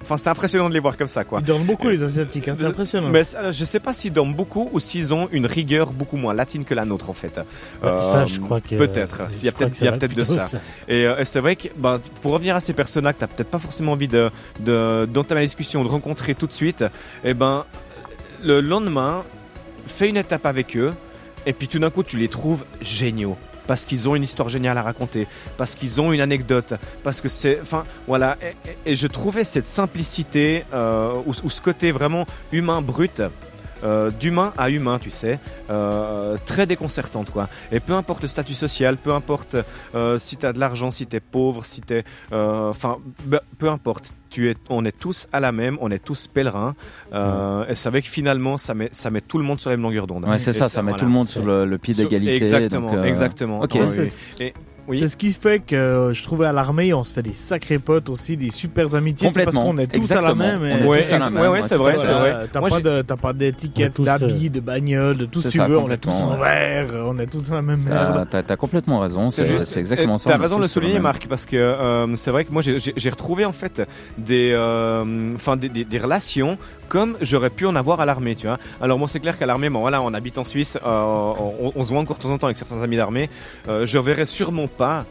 enfin 0.01 0.17
c'est 0.17 0.29
impressionnant 0.29 0.69
de 0.69 0.73
les 0.73 0.79
voir 0.79 0.97
comme 0.97 1.07
ça, 1.07 1.23
quoi. 1.23 1.39
Ils 1.41 1.45
dorment 1.45 1.65
beaucoup 1.65 1.89
les 1.89 2.03
Asiatiques, 2.03 2.47
hein, 2.47 2.53
c'est 2.57 2.65
impressionnant. 2.65 3.09
Mais 3.09 3.23
euh, 3.35 3.51
je 3.51 3.65
sais 3.65 3.79
pas 3.79 3.93
s'ils 3.93 4.13
dorment 4.13 4.33
beaucoup 4.35 4.69
ou 4.71 4.79
s'ils 4.79 5.13
ont 5.13 5.27
une 5.31 5.45
rigueur 5.45 5.91
beaucoup 5.91 6.17
moins 6.17 6.33
latine 6.33 6.63
que 6.65 6.73
la 6.75 6.85
nôtre 6.85 7.09
en 7.09 7.13
fait. 7.13 7.39
Ça, 7.81 8.25
je 8.25 8.39
crois 8.39 8.61
que- 8.61 8.75
peut-être. 8.75 9.21
Il 9.39 9.45
y 9.45 9.49
a 9.49 9.51
peut-être, 9.51 9.75
il 9.81 9.85
y 9.85 9.87
a 9.87 9.91
peut-être 9.93 10.13
de 10.15 10.23
ça. 10.23 10.45
ça. 10.45 10.57
Et, 10.87 11.05
euh, 11.05 11.23
c'est 11.25 11.39
vrai 11.39 11.55
que 11.55 11.67
ben, 11.77 11.99
pour 12.21 12.33
revenir 12.33 12.55
à 12.55 12.59
ces 12.59 12.73
personnes-là 12.73 13.13
que 13.13 13.19
t'as 13.19 13.27
peut-être 13.27 13.49
pas 13.49 13.59
forcément 13.59 13.93
envie 13.93 14.07
de, 14.07 14.29
de 14.59 15.05
d'entamer 15.11 15.41
la 15.41 15.47
discussion, 15.47 15.83
de 15.83 15.89
rencontrer 15.89 16.35
tout 16.35 16.47
de 16.47 16.51
suite, 16.53 16.83
et 17.23 17.33
ben 17.33 17.65
le 18.43 18.61
lendemain, 18.61 19.23
fais 19.89 20.09
une 20.09 20.17
étape 20.17 20.45
avec 20.45 20.75
eux, 20.77 20.93
et 21.45 21.53
puis 21.53 21.67
tout 21.67 21.79
d'un 21.79 21.89
coup 21.89 22.03
tu 22.03 22.17
les 22.17 22.27
trouves 22.27 22.65
géniaux. 22.81 23.37
Parce 23.67 23.85
qu'ils 23.85 24.09
ont 24.09 24.15
une 24.15 24.23
histoire 24.23 24.49
géniale 24.49 24.79
à 24.79 24.81
raconter, 24.81 25.27
parce 25.57 25.75
qu'ils 25.75 26.01
ont 26.01 26.11
une 26.11 26.21
anecdote, 26.21 26.73
parce 27.03 27.21
que 27.21 27.29
c'est, 27.29 27.59
enfin, 27.61 27.83
voilà. 28.07 28.35
Et, 28.87 28.95
je 28.95 29.05
trouvais 29.05 29.43
cette 29.43 29.67
simplicité 29.67 30.63
euh, 30.73 31.13
ou, 31.27 31.35
ou 31.43 31.49
ce 31.51 31.61
côté 31.61 31.91
vraiment 31.91 32.25
humain 32.51 32.81
brut, 32.81 33.21
euh, 33.83 34.09
d'humain 34.11 34.53
à 34.57 34.69
humain, 34.69 34.99
tu 34.99 35.09
sais, 35.09 35.39
euh, 35.69 36.37
très 36.45 36.65
déconcertante, 36.65 37.31
quoi. 37.31 37.47
Et 37.71 37.79
peu 37.79 37.93
importe 37.93 38.21
le 38.21 38.27
statut 38.27 38.53
social, 38.53 38.97
peu 38.97 39.13
importe 39.13 39.55
euh, 39.95 40.17
si 40.17 40.37
tu 40.37 40.45
as 40.45 40.53
de 40.53 40.59
l'argent, 40.59 40.91
si 40.91 41.07
tu 41.07 41.15
es 41.15 41.19
pauvre, 41.19 41.65
si 41.65 41.81
tu 41.81 41.93
es. 41.95 42.03
Enfin, 42.31 42.97
bah, 43.25 43.41
peu 43.57 43.69
importe. 43.69 44.13
Tu 44.29 44.47
es, 44.51 44.55
on 44.69 44.85
est 44.85 44.91
tous 44.95 45.27
à 45.33 45.39
la 45.39 45.51
même, 45.51 45.77
on 45.81 45.89
est 45.89 45.97
tous 46.03 46.27
pèlerins. 46.27 46.75
Euh, 47.13 47.65
Et 47.67 47.73
c'est 47.73 47.89
vrai 47.89 48.03
que 48.03 48.07
finalement, 48.07 48.59
ça 48.59 48.75
met, 48.75 48.89
ça 48.91 49.09
met 49.09 49.21
tout 49.21 49.39
le 49.39 49.43
monde 49.43 49.59
sur 49.59 49.71
la 49.71 49.75
même 49.75 49.81
longueur 49.83 50.05
d'onde. 50.05 50.25
Ouais, 50.25 50.37
c'est 50.37 50.53
ça, 50.53 50.69
ça 50.69 50.83
met 50.83 50.89
voilà. 50.91 50.99
tout 50.99 51.05
le 51.05 51.11
monde 51.11 51.27
sur 51.27 51.43
le, 51.43 51.65
le 51.65 51.77
pied 51.79 51.95
d'égalité. 51.95 52.35
Exactement, 52.35 52.89
donc, 52.91 52.97
euh, 52.99 53.03
exactement. 53.05 53.59
Ok. 53.61 53.73
Ouais, 53.73 53.87
C'est- 53.87 54.01
oui. 54.01 54.09
c'est- 54.37 54.43
Et- 54.43 54.53
oui. 54.89 54.99
C'est 54.99 55.07
ce 55.07 55.15
qui 55.17 55.31
fait 55.31 55.59
que 55.59 55.75
euh, 55.75 56.13
je 56.13 56.23
trouvais 56.23 56.47
à 56.47 56.51
l'armée, 56.51 56.93
on 56.93 57.03
se 57.03 57.13
fait 57.13 57.21
des 57.23 57.31
sacrés 57.33 57.79
potes 57.79 58.09
aussi, 58.09 58.35
des 58.35 58.49
super 58.49 58.93
amitiés. 58.95 59.29
C'est 59.33 59.43
parce 59.45 59.55
qu'on 59.55 59.77
est 59.77 59.87
tous 59.87 60.11
à 60.11 60.21
la 60.21 60.35
même. 60.35 60.65
Et- 60.65 60.83
Ouais, 60.85 61.01
tous 61.01 61.13
à 61.13 61.17
la 61.19 61.25
ex- 61.25 61.33
même, 61.33 61.35
ouais, 61.35 61.41
ouais, 61.41 61.59
ouais, 61.59 61.61
c'est 61.61 61.75
vrai, 61.75 61.93
à 61.95 61.99
c'est 61.99 62.05
fait. 62.07 62.13
vrai. 62.13 62.33
Euh, 62.85 63.03
T'as 63.07 63.15
pas 63.17 63.33
d'étiquette 63.33 64.01
d'habits, 64.01 64.49
de 64.49 64.59
bagnole, 64.59 65.17
de 65.17 65.25
tout 65.25 65.39
ce 65.41 65.47
que 65.47 65.53
tu 65.53 65.59
veux. 65.59 65.77
On 65.77 65.89
est 65.91 65.97
tous 65.97 66.09
en 66.21 66.35
vert, 66.37 66.85
on 67.05 67.17
est 67.19 67.27
tous 67.27 67.47
dans 67.47 67.55
la 67.55 67.61
même 67.61 67.83
merde. 67.87 68.27
t'as- 68.29 68.55
complètement 68.57 68.99
raison, 68.99 69.29
c'est 69.29 69.77
exactement 69.77 70.17
ça. 70.17 70.31
T'as 70.31 70.37
raison 70.37 70.57
de 70.57 70.63
le 70.63 70.67
souligner, 70.67 70.99
Marc, 70.99 71.27
parce 71.27 71.45
que 71.45 71.55
euh, 71.57 72.15
c'est 72.15 72.31
vrai 72.31 72.45
que 72.45 72.51
moi 72.51 72.61
j'ai- 72.61 73.09
retrouvé 73.09 73.45
en 73.45 73.51
fait 73.51 73.81
des, 74.17 74.51
euh, 74.53 75.33
enfin 75.35 75.57
des, 75.57 75.69
des- 75.69 75.83
des 75.83 75.97
relations 75.97 76.57
comme 76.87 77.17
j'aurais 77.21 77.49
pu 77.51 77.65
en 77.67 77.75
avoir 77.75 77.99
à 78.01 78.05
l'armée, 78.05 78.35
tu 78.35 78.47
vois. 78.47 78.57
Alors 78.81 78.97
moi 78.97 79.07
c'est 79.07 79.19
clair 79.19 79.37
qu'à 79.37 79.45
l'armée, 79.45 79.69
bon 79.69 79.79
voilà, 79.81 80.01
on 80.01 80.11
habite 80.13 80.37
en 80.39 80.43
Suisse, 80.43 80.77
euh, 80.83 81.33
on, 81.61 81.71
on 81.75 81.83
se 81.83 81.89
voit 81.89 81.99
encore 82.01 82.17
de 82.17 82.21
temps 82.23 82.31
en 82.31 82.37
temps 82.39 82.47
avec 82.47 82.57
certains 82.57 82.81
amis 82.81 82.97
d'armée. 82.97 83.29
Euh, 83.67 83.85
je 83.85 83.99
verrai 83.99 84.25
sûrement 84.25 84.67
pas 84.79 85.05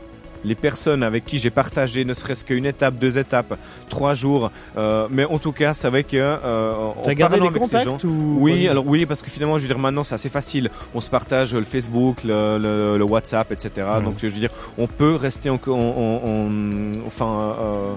les 0.44 0.54
personnes 0.54 1.02
avec 1.02 1.24
qui 1.24 1.36
j'ai 1.38 1.50
partagé 1.50 2.04
ne 2.04 2.14
serait-ce 2.14 2.44
qu'une 2.44 2.64
étape, 2.64 2.94
deux 2.94 3.18
étapes, 3.18 3.52
trois 3.88 4.14
jours. 4.14 4.52
Euh, 4.76 5.08
mais 5.10 5.24
en 5.24 5.38
tout 5.38 5.50
cas, 5.50 5.74
c'est 5.74 5.90
vrai 5.90 6.04
que 6.04 6.16
euh, 6.16 6.74
T'as 7.04 7.14
gardé 7.14 7.40
les 7.40 7.48
avec 7.48 7.62
ces 7.64 7.84
gens- 7.84 7.98
ou 8.04 8.38
oui, 8.44 8.68
alors 8.68 8.86
oui, 8.86 9.04
parce 9.04 9.20
que 9.20 9.30
finalement, 9.30 9.58
je 9.58 9.62
veux 9.64 9.68
dire, 9.74 9.80
maintenant, 9.80 10.04
c'est 10.04 10.14
assez 10.14 10.28
facile. 10.28 10.70
On 10.94 11.00
se 11.00 11.10
partage 11.10 11.54
le 11.54 11.64
Facebook, 11.64 12.22
le, 12.24 12.56
le- 12.64 12.96
le 12.98 13.04
WhatsApp, 13.04 13.50
etc. 13.50 13.68
Donc, 14.04 14.14
je 14.22 14.28
veux 14.28 14.40
dire, 14.40 14.50
on 14.78 14.86
peut 14.86 15.16
rester 15.16 15.50
en, 15.50 15.58
en- 15.66 15.70
en- 15.72 16.20
en- 16.24 17.06
enfin. 17.06 17.56
euh, 17.60 17.94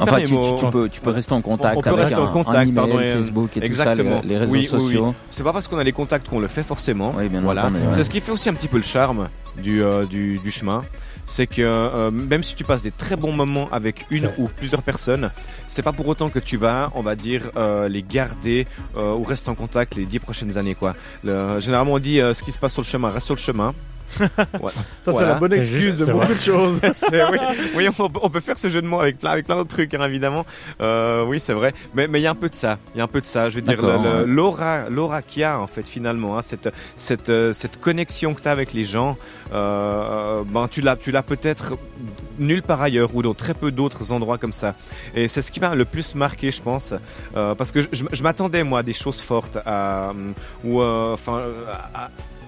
Enfin, 0.00 0.20
tu, 0.20 0.26
tu- 0.26 0.34
tu 0.60 0.70
peux, 0.70 0.88
tu 0.88 1.00
peux 1.00 1.10
rester 1.10 1.32
en 1.32 1.40
contact 1.40 1.76
on 1.76 1.80
peut 1.82 1.88
avec 1.90 2.00
rester 2.02 2.16
un, 2.20 2.24
en 2.24 2.26
contact, 2.32 2.56
un 2.56 2.62
email, 2.62 2.74
pardon, 2.74 2.98
Facebook 2.98 3.56
et 3.56 3.64
Exactement. 3.64 4.10
tout 4.10 4.16
ça, 4.16 4.22
les, 4.24 4.28
les 4.28 4.38
réseaux 4.38 4.52
Oui, 4.52 4.58
oui, 4.72 4.78
oui. 4.78 4.80
sociaux. 4.82 5.14
C'est 5.30 5.42
pas 5.42 5.52
parce 5.52 5.68
qu'on 5.68 5.78
a 5.78 5.84
les 5.84 5.92
contacts 5.92 6.28
qu'on 6.28 6.38
le 6.40 6.48
fait 6.48 6.62
forcément. 6.62 7.14
Oui, 7.16 7.28
bien 7.28 7.40
Voilà. 7.40 7.66
ouais. 7.66 7.72
C'est 7.92 8.04
ce 8.04 8.10
qui 8.10 8.20
fait 8.20 8.32
aussi 8.32 8.48
un 8.48 8.54
petit 8.54 8.68
peu 8.68 8.76
le 8.76 8.82
charme 8.82 9.28
du, 9.62 9.82
euh, 9.82 10.04
du, 10.04 10.38
du 10.38 10.50
chemin. 10.50 10.82
C'est 11.28 11.48
que 11.48 11.60
euh, 11.60 12.12
même 12.12 12.44
si 12.44 12.54
tu 12.54 12.62
passes 12.62 12.82
des 12.84 12.92
très 12.92 13.16
bons 13.16 13.32
moments 13.32 13.68
avec 13.72 14.06
une 14.10 14.30
ou 14.38 14.46
plusieurs 14.46 14.82
personnes, 14.82 15.30
c'est 15.66 15.82
pas 15.82 15.90
pour 15.92 16.06
autant 16.06 16.28
que 16.28 16.38
tu 16.38 16.56
vas, 16.56 16.92
on 16.94 17.02
va 17.02 17.16
dire, 17.16 17.50
euh, 17.56 17.88
les 17.88 18.04
garder 18.04 18.66
euh, 18.96 19.12
ou 19.14 19.24
rester 19.24 19.50
en 19.50 19.56
contact 19.56 19.96
les 19.96 20.04
dix 20.04 20.20
prochaines 20.20 20.56
années. 20.56 20.76
Quoi. 20.76 20.94
Le- 21.24 21.58
généralement, 21.58 21.94
on 21.94 21.98
dit 21.98 22.20
euh, 22.20 22.32
ce 22.32 22.44
qui 22.44 22.52
se 22.52 22.58
passe 22.60 22.74
sur 22.74 22.82
le 22.82 22.86
chemin 22.86 23.08
reste 23.08 23.26
sur 23.26 23.34
le 23.34 23.40
chemin. 23.40 23.74
Ouais. 24.20 24.28
Ça, 24.72 24.82
c'est 25.04 25.10
Voilà. 25.12 25.28
la 25.28 25.34
bonne 25.34 25.52
excuse 25.52 25.80
juste- 25.80 25.98
de 25.98 26.04
beaucoup 26.06 26.26
vrai. 26.26 26.34
de 26.34 26.40
choses. 26.40 26.80
Oui, 27.12 27.38
oui, 27.76 27.88
on, 27.88 28.08
peut- 28.08 28.18
on 28.22 28.30
peut 28.30 28.40
faire 28.40 28.58
ce 28.58 28.68
jeu 28.68 28.80
de 28.82 28.86
mots 28.86 29.00
avec 29.00 29.18
plein, 29.18 29.30
avec 29.30 29.46
plein 29.46 29.56
d'autres 29.56 29.70
trucs, 29.74 29.92
hein, 29.94 30.04
évidemment. 30.04 30.46
Euh, 30.80 31.24
oui, 31.24 31.40
c'est 31.40 31.52
vrai. 31.52 31.72
Mais 31.94 32.06
mais 32.08 32.20
il 32.20 32.22
y 32.22 32.26
a 32.26 32.30
un 32.30 32.34
peu 32.34 32.48
de 32.48 32.54
ça. 32.54 32.78
Il 32.94 32.98
y 32.98 33.00
a 33.00 33.04
un 33.04 33.08
peu 33.08 33.20
de 33.20 33.26
ça. 33.26 33.48
Je 33.50 33.56
veux 33.56 33.62
dire, 33.62 33.80
l'aura, 34.26 34.88
l'aura 34.90 35.22
qu'il 35.22 35.40
y 35.40 35.44
a 35.44 35.58
en 35.58 35.66
fait 35.66 35.86
finalement, 35.88 36.38
hein, 36.38 36.42
cette 36.42 36.68
cette 36.96 37.30
euh, 37.30 37.52
cette 37.52 37.80
connexion 37.80 38.34
que 38.34 38.40
tu 38.42 38.48
as 38.48 38.52
avec 38.52 38.72
les 38.72 38.84
gens, 38.84 39.16
euh, 39.52 40.42
ben 40.46 40.68
tu 40.70 40.80
l'as 40.80 40.96
tu 40.96 41.10
l'as 41.10 41.22
peut-être 41.22 41.74
nulle 42.38 42.62
part 42.62 42.82
ailleurs 42.82 43.14
ou 43.14 43.22
dans 43.22 43.34
très 43.34 43.54
peu 43.54 43.70
d'autres 43.70 44.12
endroits 44.12 44.38
comme 44.38 44.52
ça. 44.52 44.74
Et 45.14 45.28
c'est 45.28 45.42
ce 45.42 45.50
qui 45.50 45.60
m'a 45.60 45.74
le 45.74 45.84
plus 45.84 46.14
marqué, 46.14 46.50
je 46.50 46.62
pense, 46.62 46.92
euh, 47.36 47.54
parce 47.54 47.72
que 47.72 47.80
je, 47.80 48.04
je- 48.12 48.22
m'attendais 48.22 48.64
moi 48.64 48.80
à 48.80 48.82
des 48.82 48.92
choses 48.92 49.20
fortes, 49.20 49.58
à 49.64 50.12
ou 50.64 50.80
euh, 50.80 51.14
enfin 51.14 51.40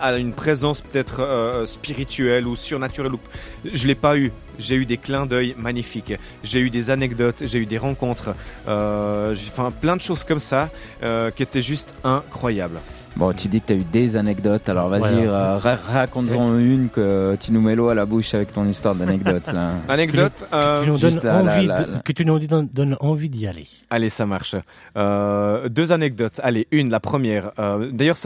à, 0.00 0.16
une 0.18 0.32
présence 0.32 0.80
peut-être 0.80 1.20
euh, 1.20 1.66
spirituelle 1.66 2.46
ou 2.46 2.54
surnaturelle. 2.56 3.14
Ou... 3.14 3.20
Je 3.72 3.86
l'ai 3.86 3.94
pas 3.96 4.16
eu. 4.16 4.30
J'ai 4.58 4.76
eu 4.76 4.86
des 4.86 4.96
clins 4.96 5.26
d'œil 5.26 5.54
magnifiques. 5.58 6.14
J'ai 6.44 6.60
eu 6.60 6.70
des 6.70 6.90
anecdotes. 6.90 7.42
J'ai 7.46 7.58
eu 7.58 7.66
des 7.66 7.78
rencontres. 7.78 8.34
Euh, 8.68 9.34
enfin, 9.50 9.72
plein 9.72 9.96
de 9.96 10.00
choses 10.02 10.22
comme 10.24 10.38
ça 10.38 10.68
euh, 11.02 11.30
qui 11.32 11.42
étaient 11.42 11.62
juste 11.62 11.94
incroyables. 12.04 12.78
Bon, 13.18 13.32
tu 13.32 13.48
dis 13.48 13.60
que 13.60 13.66
tu 13.66 13.72
as 13.72 13.76
eu 13.76 13.82
des 13.82 14.16
anecdotes, 14.16 14.68
alors 14.68 14.88
vas-y, 14.88 15.00
Voilà. 15.00 15.54
euh, 15.54 15.58
ra- 15.58 15.74
raconte-en 15.74 16.56
une 16.56 16.88
que 16.88 17.36
tu 17.40 17.50
nous 17.50 17.60
mets 17.60 17.74
l'eau 17.74 17.88
à 17.88 17.94
la 17.96 18.06
bouche 18.06 18.32
avec 18.32 18.52
ton 18.52 18.64
histoire 18.68 18.94
d'anecdote. 18.94 19.42
Anecdote. 19.88 20.46
que 20.50 20.84
tu 22.12 22.24
nous 22.24 22.38
donnes, 22.38 22.96
envie 23.00 23.28
d'y 23.28 23.46
aller. 23.48 23.66
Allez, 23.90 24.08
ça 24.08 24.24
marche. 24.24 24.54
Euh, 24.96 25.68
deux 25.68 25.90
anecdotes. 25.90 26.38
Allez, 26.44 26.68
une, 26.70 26.90
la 26.90 27.00
première. 27.00 27.50
Euh, 27.58 27.90
D'ailleurs, 27.90 28.18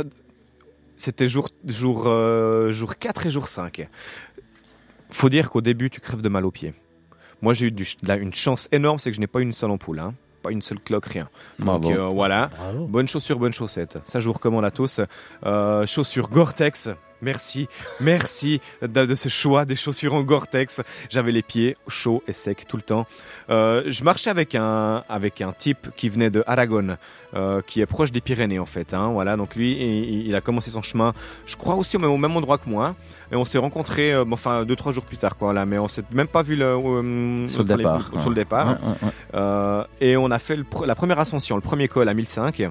c'était 0.96 1.26
jour, 1.28 1.48
jour, 1.66 2.05
euh, 2.07 2.70
jour 2.72 2.98
4 2.98 3.24
et 3.26 3.31
jour 3.31 3.48
5. 3.48 3.88
Faut 5.11 5.31
dire 5.31 5.50
qu'au 5.50 5.62
début, 5.62 5.88
tu 5.88 6.00
crèves 6.00 6.20
de 6.20 6.28
mal 6.28 6.44
aux 6.44 6.50
pieds. 6.50 6.74
Moi, 7.40 7.55
j'ai 7.55 7.68
eu 7.68 7.72
du, 7.72 7.87
la- 8.02 8.16
une 8.16 8.35
chance 8.35 8.68
énorme, 8.72 8.98
c'est 8.98 9.09
que 9.11 9.16
je 9.16 9.20
n'ai 9.20 9.26
pas 9.26 9.40
eu 9.40 9.42
une 9.42 9.55
seule 9.55 9.70
ampoule. 9.70 10.00
Hein. 10.00 10.12
Pas 10.42 10.50
une 10.50 10.62
seule 10.62 10.81
cloque, 10.81 11.07
rien. 11.07 11.28
Donc, 11.59 11.83
Bravo. 11.83 11.90
euh, 11.92 12.09
voilà. 12.09 12.50
Bravo. 12.59 12.87
Bonne 12.87 13.07
chaussure, 13.09 13.38
bonne 13.38 13.52
chaussette. 13.52 13.98
Ça, 14.05 14.18
je 14.20 14.26
vous 14.26 14.33
recommande 14.33 14.64
à 14.64 14.70
tous. 14.70 15.00
Euh, 15.46 15.87
chaussures 15.87 16.28
Gore-Tex. 16.28 16.90
Merci, 17.22 17.68
merci 18.00 18.61
de, 18.82 19.06
de 19.06 19.14
ce 19.14 19.28
choix 19.28 19.64
des 19.64 19.76
chaussures 19.76 20.12
en 20.14 20.22
Gore-Tex. 20.22 20.82
J'avais 21.08 21.30
les 21.32 21.42
pieds 21.42 21.76
chauds 21.88 22.22
et 22.26 22.32
secs 22.32 22.66
tout 22.68 22.76
le 22.76 22.82
temps. 22.82 23.06
Euh, 23.48 23.82
je 23.87 24.02
marchais 24.04 24.28
avec 24.30 24.54
un 24.56 25.04
avec 25.08 25.40
un 25.40 25.52
type 25.52 25.88
qui 25.96 26.08
venait 26.08 26.30
de 26.30 26.42
Aragon, 26.48 26.96
euh, 27.35 27.62
qui 27.66 27.80
est 27.80 27.87
proche 27.87 28.11
des 28.12 28.20
Pyrénées 28.20 28.58
en 28.58 28.66
fait. 28.66 28.92
Hein, 28.92 29.11
voilà, 29.12 29.37
donc 29.37 29.54
lui, 29.54 29.72
il, 29.72 30.26
il 30.26 30.35
a 30.35 30.40
commencé 30.40 30.70
son 30.70 30.82
chemin, 30.82 31.14
je 31.46 31.56
crois 31.56 31.76
aussi 31.76 31.96
au 31.96 32.00
même, 32.00 32.11
au 32.11 32.16
même 32.18 32.37
endroit 32.37 32.58
que 32.58 32.68
moi. 32.68 32.94
Et 33.30 33.37
on 33.37 33.44
s'est 33.44 33.58
rencontrés, 33.58 34.12
euh, 34.12 34.24
enfin 34.30 34.64
deux 34.64 34.76
trois 34.76 34.92
jours 34.92 35.04
plus 35.04 35.16
tard, 35.16 35.37
quoi. 35.37 35.52
Là, 35.52 35.64
mais 35.64 35.78
on 35.78 35.88
s'est 35.88 36.02
même 36.11 36.26
pas 36.28 36.42
vu 36.42 36.56
le, 36.56 37.46
Sur 37.48 37.62
le 37.62 37.68
les- 37.68 37.76
départ. 37.76 38.11
sur 38.20 38.28
le 38.30 38.35
départ. 38.35 38.66
Ouais, 38.66 39.40
ouais, 39.40 39.40
ouais. 39.40 39.85
Et 40.00 40.16
on 40.16 40.30
a 40.30 40.38
fait 40.40 40.56
le 40.56 40.64
la 40.87 40.94
première 40.96 41.20
ascension, 41.20 41.54
le 41.54 41.62
premier 41.62 41.87
col 41.88 42.08
à 42.08 42.14
1005. 42.14 42.68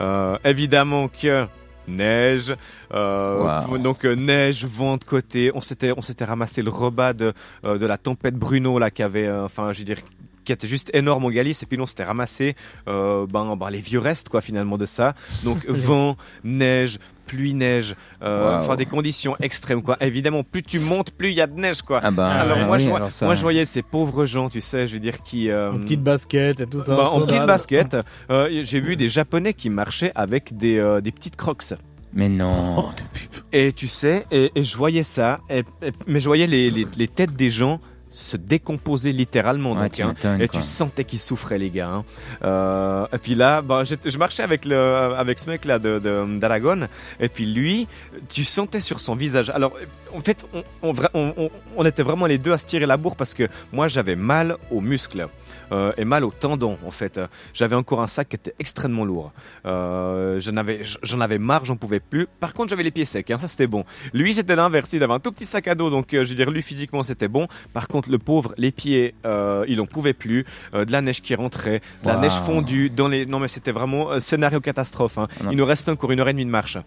Euh, 0.00 0.38
évidemment 0.44 1.08
que 1.08 1.44
neige, 1.88 2.54
euh, 2.94 3.62
Wow. 3.68 3.78
donc 3.78 4.04
euh, 4.04 4.14
neige, 4.14 4.64
vent 4.64 4.96
de 4.96 5.04
côté. 5.04 5.50
On 5.54 5.60
s'était, 5.60 5.92
on 5.96 6.02
s'était 6.02 6.24
ramassé 6.24 6.62
le 6.62 6.70
rebat 6.70 7.12
de, 7.12 7.32
euh, 7.64 7.78
de 7.78 7.86
la 7.86 7.98
tempête 7.98 8.34
Bruno 8.34 8.78
là 8.78 8.90
qui 8.90 9.02
avait, 9.02 9.26
euh, 9.26 9.44
enfin, 9.44 9.72
je 9.72 9.78
veux 9.80 9.84
dire, 9.84 9.98
qui 10.44 10.52
était 10.52 10.66
juste 10.68 10.90
énorme 10.94 11.24
au 11.26 11.30
Galice. 11.30 11.62
Et 11.62 11.66
puis 11.66 11.78
on 11.80 11.86
s'était 11.86 12.04
ramassé, 12.04 12.56
euh, 12.88 13.26
ben, 13.28 13.56
ben, 13.56 13.70
les 13.70 13.80
vieux 13.80 13.98
restes 14.00 14.28
quoi 14.28 14.40
finalement 14.40 14.78
de 14.78 14.86
ça. 14.86 15.14
Donc 15.44 15.64
vent, 15.68 16.16
neige. 16.44 16.98
Pluie, 17.30 17.54
neige, 17.54 17.94
euh, 18.24 18.42
Wow. 18.56 18.58
enfin 18.58 18.74
des 18.76 18.86
conditions 18.86 19.36
extrêmes 19.40 19.82
quoi. 19.82 19.96
Évidemment, 20.00 20.42
plus 20.42 20.64
tu 20.64 20.80
montes, 20.80 21.12
plus 21.12 21.28
il 21.28 21.34
y 21.34 21.40
a 21.40 21.46
de 21.46 21.54
neige 21.60 21.82
quoi. 21.82 22.00
Ah 22.02 22.10
bah, 22.10 22.28
alors 22.28 22.58
ouais, 22.58 22.64
moi, 22.64 22.76
oui, 22.76 22.82
je, 22.82 22.88
vois- 22.88 22.96
alors 22.98 23.12
ça- 23.12 23.24
moi 23.24 23.36
je 23.36 23.42
voyais 23.42 23.64
ces 23.66 23.82
pauvres 23.82 24.26
gens, 24.26 24.48
tu 24.48 24.60
sais, 24.60 24.88
je 24.88 24.94
veux 24.94 24.98
dire 24.98 25.22
qui 25.22 25.48
euh, 25.48 25.70
En 25.72 25.78
petite 25.78 26.02
basket 26.02 26.58
et 26.58 26.66
tout 26.66 26.80
ça. 26.82 26.96
bah, 26.96 27.08
en 27.10 27.20
petite 27.24 27.46
basket, 27.46 27.96
euh, 28.30 28.62
j'ai 28.64 28.80
vu 28.80 28.96
des 28.96 29.08
Japonais 29.08 29.54
qui 29.54 29.70
marchaient 29.70 30.10
avec 30.16 30.56
des, 30.56 30.78
euh, 30.78 31.00
des 31.00 31.12
petites 31.12 31.36
crocs. 31.36 31.62
Mais 32.12 32.28
non. 32.28 32.76
Oh. 32.78 32.88
Et 33.52 33.72
tu 33.72 33.86
sais, 33.86 34.26
et, 34.32 34.50
et 34.56 34.64
je 34.64 34.76
voyais 34.76 35.04
ça, 35.04 35.38
et- 35.48 35.58
et- 35.80 35.92
mais 36.08 36.18
je 36.18 36.26
voyais 36.26 36.48
les, 36.48 36.68
les, 36.68 36.84
les 36.98 37.06
têtes 37.06 37.36
des 37.36 37.52
gens 37.52 37.80
se 38.12 38.36
décomposer 38.36 39.12
littéralement. 39.12 39.72
Ouais, 39.72 39.82
donc, 39.84 39.92
tu 39.92 40.02
hein. 40.02 40.38
et 40.40 40.48
quoi. 40.48 40.60
tu 40.60 40.66
sentais 40.66 41.04
qu'ils 41.04 41.20
souffraient 41.20 41.58
les 41.58 41.70
gars. 41.70 41.88
hein. 41.90 42.04
Euh, 42.42 43.06
et 43.12 43.18
puis 43.18 43.34
là, 43.34 43.62
bah, 43.62 43.82
je 43.84 44.18
marchais 44.18 44.42
avec 44.42 44.64
le 44.64 44.76
avec 45.16 45.38
ce 45.38 45.48
mec 45.48 45.64
là 45.64 45.78
de 45.78 45.98
de- 45.98 46.38
d'Aragon. 46.38 46.88
Et 47.20 47.28
puis 47.28 47.46
lui, 47.46 47.86
tu 48.28 48.44
sentais 48.44 48.80
sur 48.80 49.00
son 49.00 49.14
visage. 49.14 49.50
Alors 49.50 49.72
en 50.14 50.20
fait, 50.20 50.44
on, 50.52 50.62
on, 50.82 50.92
vra- 50.92 51.10
on- 51.14 51.34
on- 51.36 51.50
on 51.76 51.84
était 51.86 52.02
vraiment 52.02 52.26
les 52.26 52.38
deux 52.38 52.52
à 52.52 52.58
se 52.58 52.66
tirer 52.66 52.86
la 52.86 52.96
bourre 52.96 53.16
parce 53.16 53.34
que 53.34 53.48
moi 53.72 53.86
j'avais 53.88 54.16
mal 54.16 54.56
aux 54.70 54.80
muscles. 54.80 55.28
euh, 55.72 55.92
et 55.96 56.04
mal 56.04 56.24
aux 56.24 56.32
tendons 56.32 56.78
en 56.84 56.90
fait. 56.90 57.20
J'avais 57.54 57.76
encore 57.76 58.00
un 58.02 58.08
sac 58.08 58.28
qui 58.30 58.34
était 58.36 58.54
extrêmement 58.58 59.04
lourd. 59.04 59.30
Euh, 59.66 60.40
j'en 60.40 60.56
avais, 60.56 60.80
j'en 61.02 61.20
avais 61.20 61.38
marre, 61.38 61.64
j'en 61.64 61.76
pouvais 61.76 62.00
plus. 62.00 62.26
Par 62.40 62.54
contre, 62.54 62.70
j'avais 62.70 62.82
les 62.82 62.90
pieds 62.90 63.04
secs, 63.04 63.30
hein, 63.30 63.38
ça 63.38 63.46
c'était 63.46 63.68
bon. 63.68 63.84
Lui, 64.12 64.34
c'était 64.34 64.56
l'inverse. 64.56 64.92
Il 64.94 65.02
avait 65.04 65.12
un 65.12 65.20
tout 65.20 65.30
petit 65.30 65.46
sac 65.46 65.68
à 65.68 65.76
dos, 65.76 65.88
donc 65.90 66.12
euh, 66.12 66.24
je 66.24 66.30
veux 66.30 66.34
dire, 66.34 66.50
lui 66.50 66.62
physiquement 66.62 67.04
c'était 67.04 67.28
bon. 67.28 67.46
Par 67.72 67.86
contre, 67.86 67.99
le 68.08 68.18
pauvre, 68.18 68.54
les 68.58 68.70
pieds, 68.70 69.14
euh, 69.26 69.64
il 69.68 69.80
en 69.80 69.86
pouvait 69.86 70.12
plus. 70.12 70.44
Euh, 70.74 70.84
de 70.84 70.92
la 70.92 71.02
neige 71.02 71.20
qui 71.22 71.34
rentrait, 71.34 71.80
de 72.02 72.08
la 72.08 72.16
neige 72.16 72.32
fondue 72.46 72.88
dans 72.90 73.08
les. 73.08 73.26
Non 73.26 73.38
mais 73.40 73.48
c'était 73.48 73.72
vraiment 73.72 74.10
euh, 74.12 74.20
scénario 74.20 74.60
catastrophe. 74.60 75.18
hein. 75.18 75.28
Il 75.50 75.56
nous 75.56 75.64
reste 75.64 75.88
encore 75.88 76.10
une 76.12 76.20
heure 76.20 76.28
et 76.28 76.32
demie 76.32 76.44
de 76.44 76.50
marche. 76.50 76.78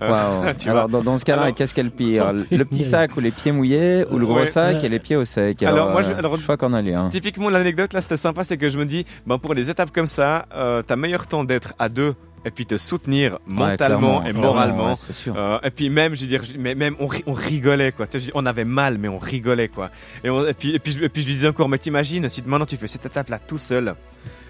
Tu 0.58 0.68
Alors, 0.68 0.88
dans, 0.88 1.02
dans 1.02 1.18
ce 1.18 1.24
cas-là, 1.24 1.42
Alors- 1.42 1.54
qu'est-ce 1.54 1.74
qui 1.74 1.80
est 1.80 1.84
le 1.84 1.90
pire 1.90 2.32
Le 2.50 2.64
petit 2.64 2.84
sac 2.84 3.16
ou 3.16 3.20
les 3.20 3.30
pieds 3.30 3.52
mouillés 3.52 4.04
ou 4.10 4.18
le 4.18 4.26
gros 4.26 4.36
Ouais. 4.40 4.46
sac 4.46 4.82
et 4.84 4.88
les 4.88 4.98
pieds 4.98 5.16
au 5.16 5.24
sec? 5.24 5.62
Alors, 5.62 5.90
moi, 5.90 6.02
je- 6.02 6.12
alors- 6.12 6.36
qu'on 6.58 6.72
a 6.72 6.82
lu. 6.82 6.92
Hein. 6.94 7.08
Typiquement, 7.10 7.48
l'anecdote 7.50 7.92
là, 7.92 8.00
c'était 8.00 8.16
sympa, 8.16 8.44
c'est 8.44 8.56
que 8.56 8.68
je 8.68 8.78
me 8.78 8.84
dis, 8.86 9.04
ben 9.26 9.38
pour 9.38 9.54
les 9.54 9.68
étapes 9.70 9.90
comme 9.92 10.06
ça, 10.06 10.46
t'as 10.86 10.96
meilleur 10.96 11.26
temps 11.26 11.44
d'être 11.44 11.74
à 11.78 11.88
deux 11.88 12.14
et 12.46 12.50
puis 12.50 12.64
te 12.64 12.78
soutenir 12.78 13.38
mentalement 13.46 14.20
et 14.24 14.32
moralement. 14.32 14.90
ouais, 14.90 14.96
c'est 14.96 15.12
sûr. 15.12 15.34
Euh, 15.36 15.58
et 15.62 15.70
puis 15.70 15.90
même, 15.90 16.14
je 16.14 16.22
veux 16.22 16.26
dire, 16.28 16.42
même 16.56 16.96
on, 17.00 17.06
ri- 17.08 17.24
on 17.26 17.32
rigolait 17.34 17.92
quoi. 17.92 18.06
On 18.34 18.46
avait 18.46 18.64
mal, 18.64 18.96
mais 18.96 19.08
on 19.08 19.18
rigolait 19.18 19.68
quoi. 19.68 19.90
Et, 20.24 20.30
on- 20.30 20.46
et 20.46 20.54
puis 20.54 20.70
et 20.74 20.78
puis 20.78 20.92
je- 20.92 21.02
et 21.02 21.08
puis 21.10 21.22
je 21.22 21.26
lui 21.26 21.34
disais 21.34 21.48
encore, 21.48 21.68
mais 21.68 21.76
t'imagines 21.78 22.28
si 22.30 22.42
maintenant 22.46 22.64
tu 22.64 22.76
fais 22.78 22.86
cette 22.86 23.04
étape 23.04 23.28
là 23.28 23.38
tout 23.38 23.58
seul. 23.58 23.94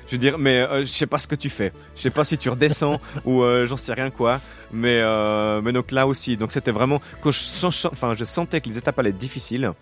Je 0.08 0.12
veux 0.12 0.18
dire, 0.18 0.38
mais 0.38 0.60
euh, 0.60 0.82
je 0.82 0.88
sais 0.88 1.06
pas 1.08 1.18
ce 1.18 1.26
que 1.26 1.34
tu 1.34 1.48
fais. 1.50 1.72
Je 1.96 2.02
sais 2.02 2.10
pas 2.10 2.24
si 2.24 2.38
tu 2.38 2.48
redescends 2.48 3.00
ou 3.24 3.42
euh, 3.42 3.66
j'en 3.66 3.76
sais 3.76 3.92
rien 3.94 4.10
quoi. 4.10 4.40
Mais 4.72 5.00
euh, 5.02 5.60
mais 5.62 5.72
donc 5.72 5.90
là 5.90 6.06
aussi, 6.06 6.36
donc 6.36 6.52
c'était 6.52 6.70
vraiment 6.70 7.00
quand 7.22 7.30
je 7.32 7.66
enfin 7.90 8.14
je 8.14 8.24
sentais 8.24 8.60
que 8.60 8.68
les 8.68 8.78
étapes 8.78 8.98
allaient 9.00 9.10
être 9.10 9.18
difficiles. 9.18 9.72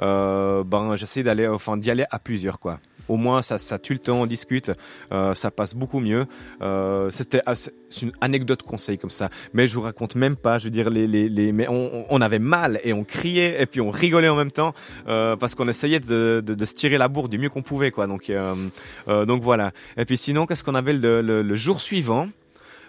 Ben 0.00 0.96
j'essayais 0.96 1.24
d'aller, 1.24 1.46
enfin 1.46 1.76
d'y 1.76 1.90
aller 1.90 2.06
à 2.10 2.18
plusieurs 2.18 2.58
quoi. 2.58 2.78
Au 3.08 3.16
moins 3.16 3.42
ça, 3.42 3.78
tue 3.78 3.94
le 3.94 3.98
temps, 3.98 4.22
on 4.22 4.26
discute, 4.26 4.70
euh, 5.12 5.34
ça 5.34 5.50
passe 5.50 5.74
beaucoup 5.74 6.00
mieux. 6.00 6.26
Euh, 6.62 7.10
c'était 7.10 7.40
une 8.02 8.12
anecdote 8.20 8.62
conseil 8.62 8.98
comme 8.98 9.10
ça, 9.10 9.30
mais 9.52 9.68
je 9.68 9.74
vous 9.74 9.80
raconte 9.80 10.14
même 10.14 10.36
pas. 10.36 10.58
Je 10.58 10.64
veux 10.64 10.70
dire 10.70 10.90
les 10.90 11.52
mais 11.52 11.66
on, 11.68 12.20
avait 12.20 12.38
mal 12.38 12.80
et 12.84 12.92
on 12.92 13.04
criait 13.04 13.60
et 13.62 13.66
puis 13.66 13.80
on 13.80 13.90
rigolait 13.90 14.28
en 14.28 14.36
même 14.36 14.50
temps 14.50 14.74
euh, 15.08 15.36
parce 15.36 15.54
qu'on 15.54 15.68
essayait 15.68 16.00
de, 16.00 16.42
de, 16.44 16.64
se 16.64 16.74
tirer 16.74 16.98
la 16.98 17.08
bourre 17.08 17.28
du 17.28 17.38
mieux 17.38 17.48
qu'on 17.48 17.62
pouvait 17.62 17.90
quoi. 17.90 18.06
Donc 18.06 19.42
voilà. 19.42 19.72
Et 19.96 20.04
puis 20.04 20.18
sinon 20.18 20.46
qu'est-ce 20.46 20.62
qu'on 20.62 20.74
avait 20.74 20.92
le, 20.92 21.56
jour 21.56 21.80
suivant? 21.80 22.28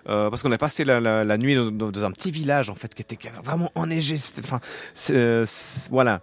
Parce 0.05 0.41
qu'on 0.43 0.51
a 0.51 0.57
passé 0.57 0.83
la, 0.83 1.37
nuit 1.37 1.55
dans, 1.55 2.03
un 2.03 2.11
petit 2.11 2.31
village 2.31 2.69
en 2.69 2.75
fait 2.75 2.93
qui 2.93 3.01
était 3.01 3.17
vraiment 3.43 3.71
enneigé. 3.75 4.17
Voilà. 5.89 6.21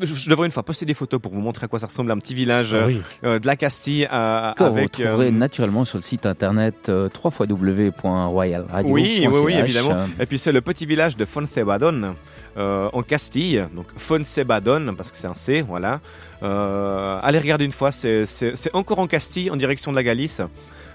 Je, 0.00 0.14
je 0.14 0.30
devrais 0.30 0.46
une 0.46 0.52
fois 0.52 0.62
poster 0.62 0.86
des 0.86 0.94
photos 0.94 1.20
pour 1.20 1.32
vous 1.32 1.40
montrer 1.40 1.64
à 1.64 1.68
quoi 1.68 1.78
ça 1.78 1.86
ressemble 1.86 2.10
un 2.10 2.18
petit 2.18 2.34
village 2.34 2.74
euh, 2.74 2.86
Oui. 2.86 3.02
euh, 3.24 3.38
de 3.38 3.46
la 3.46 3.56
Castille 3.56 4.08
euh, 4.12 4.52
Que 4.54 4.64
vous 4.64 4.70
avec. 4.78 4.96
retrouverez 4.96 5.26
euh, 5.28 5.30
naturellement 5.30 5.84
sur 5.84 5.98
le 5.98 6.02
site 6.02 6.26
internet 6.26 6.88
euh, 6.88 7.08
www.royalradio.ch. 7.22 8.90
Oui, 8.92 9.26
oui, 9.30 9.38
oui, 9.44 9.54
évidemment. 9.54 10.06
Et 10.20 10.26
puis 10.26 10.38
c'est 10.38 10.52
le 10.52 10.60
petit 10.60 10.86
village 10.86 11.16
de 11.16 11.24
Fonsebadon 11.24 12.14
euh, 12.56 12.88
en 12.92 13.02
Castille, 13.02 13.64
donc 13.74 13.86
Fonsebadon 13.96 14.94
parce 14.96 15.10
que 15.10 15.16
c'est 15.16 15.28
un 15.28 15.34
C, 15.34 15.62
voilà. 15.66 16.00
Euh, 16.42 17.18
allez 17.22 17.38
regarder 17.38 17.64
une 17.64 17.72
fois, 17.72 17.92
c'est 17.92 18.26
encore 18.74 18.98
en 18.98 19.06
Castille, 19.06 19.50
en 19.50 19.56
direction 19.56 19.90
de 19.92 19.96
la 19.96 20.02
Galice, 20.02 20.40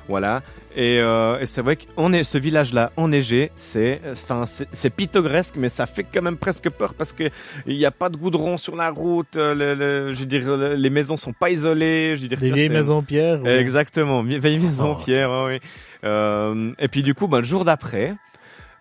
voilà. 0.08 0.42
Et, 0.80 1.00
euh, 1.02 1.40
et 1.40 1.48
c'est 1.48 1.64
vrai 1.64 1.76
qu'on 1.76 2.14
est 2.14 2.24
ce 2.24 2.38
village-là 2.38 2.92
enneigé, 2.98 3.52
c'est 3.56 4.00
enfin 4.12 4.44
c'est 4.46 4.90
pittoresque, 4.92 5.56
mais 5.58 5.70
ça 5.70 5.88
fait 5.88 6.04
quand 6.04 6.22
même 6.22 6.38
presque 6.38 6.70
peur 6.70 6.94
parce 6.94 7.14
que 7.14 7.24
il 7.66 7.76
n'y 7.78 7.86
a 7.86 7.90
pas 7.90 8.10
de 8.10 8.16
goudron 8.18 8.58
sur 8.58 8.76
la 8.76 8.92
route. 8.92 9.38
euh, 9.38 9.56
le- 9.56 9.74
le- 9.74 10.14
je 10.14 10.20
veux 10.20 10.26
dire, 10.28 10.46
le- 10.56 10.76
les 10.76 10.90
maisons 10.92 11.18
sont 11.18 11.34
pas 11.34 11.50
isolées. 11.50 12.16
Je 12.16 12.22
veux 12.22 12.28
dire, 12.28 12.38
Des 12.40 12.52
vieilles 12.52 12.70
maisons 12.70 12.98
en 12.98 13.02
pierre. 13.02 13.42
ou- 13.42 13.48
Exactement, 13.48 14.22
vie- 14.22 14.38
vieille 14.38 14.60
maison 14.60 14.92
en 14.92 14.92
Oh. 14.92 15.04
pierre, 15.04 15.32
ouais, 15.32 15.56
oui. 15.56 15.70
Euh, 16.04 16.72
et 16.80 16.88
puis 16.90 17.02
du 17.02 17.16
coup, 17.16 17.28
ben, 17.28 17.40
le 17.40 17.44
jour 17.46 17.66
d'après, 17.66 18.14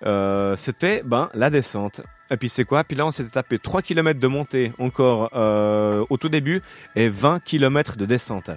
euh, 0.04 0.54
c'était 0.56 1.02
ben, 1.04 1.30
la 1.34 1.48
descente. 1.50 2.02
Et 2.30 2.36
puis 2.36 2.48
c'est 2.50 2.64
quoi? 2.64 2.84
Puis 2.84 2.96
là, 2.96 3.06
on 3.06 3.10
s'était 3.10 3.30
tapé 3.30 3.58
3 3.58 3.80
km 3.82 4.20
de 4.20 4.26
montée 4.26 4.72
encore 4.78 5.30
euh, 5.34 6.04
au 6.10 6.16
tout 6.18 6.28
début 6.28 6.60
et 6.94 7.08
20 7.08 7.38
km 7.42 7.96
de 7.96 8.04
descente. 8.04 8.50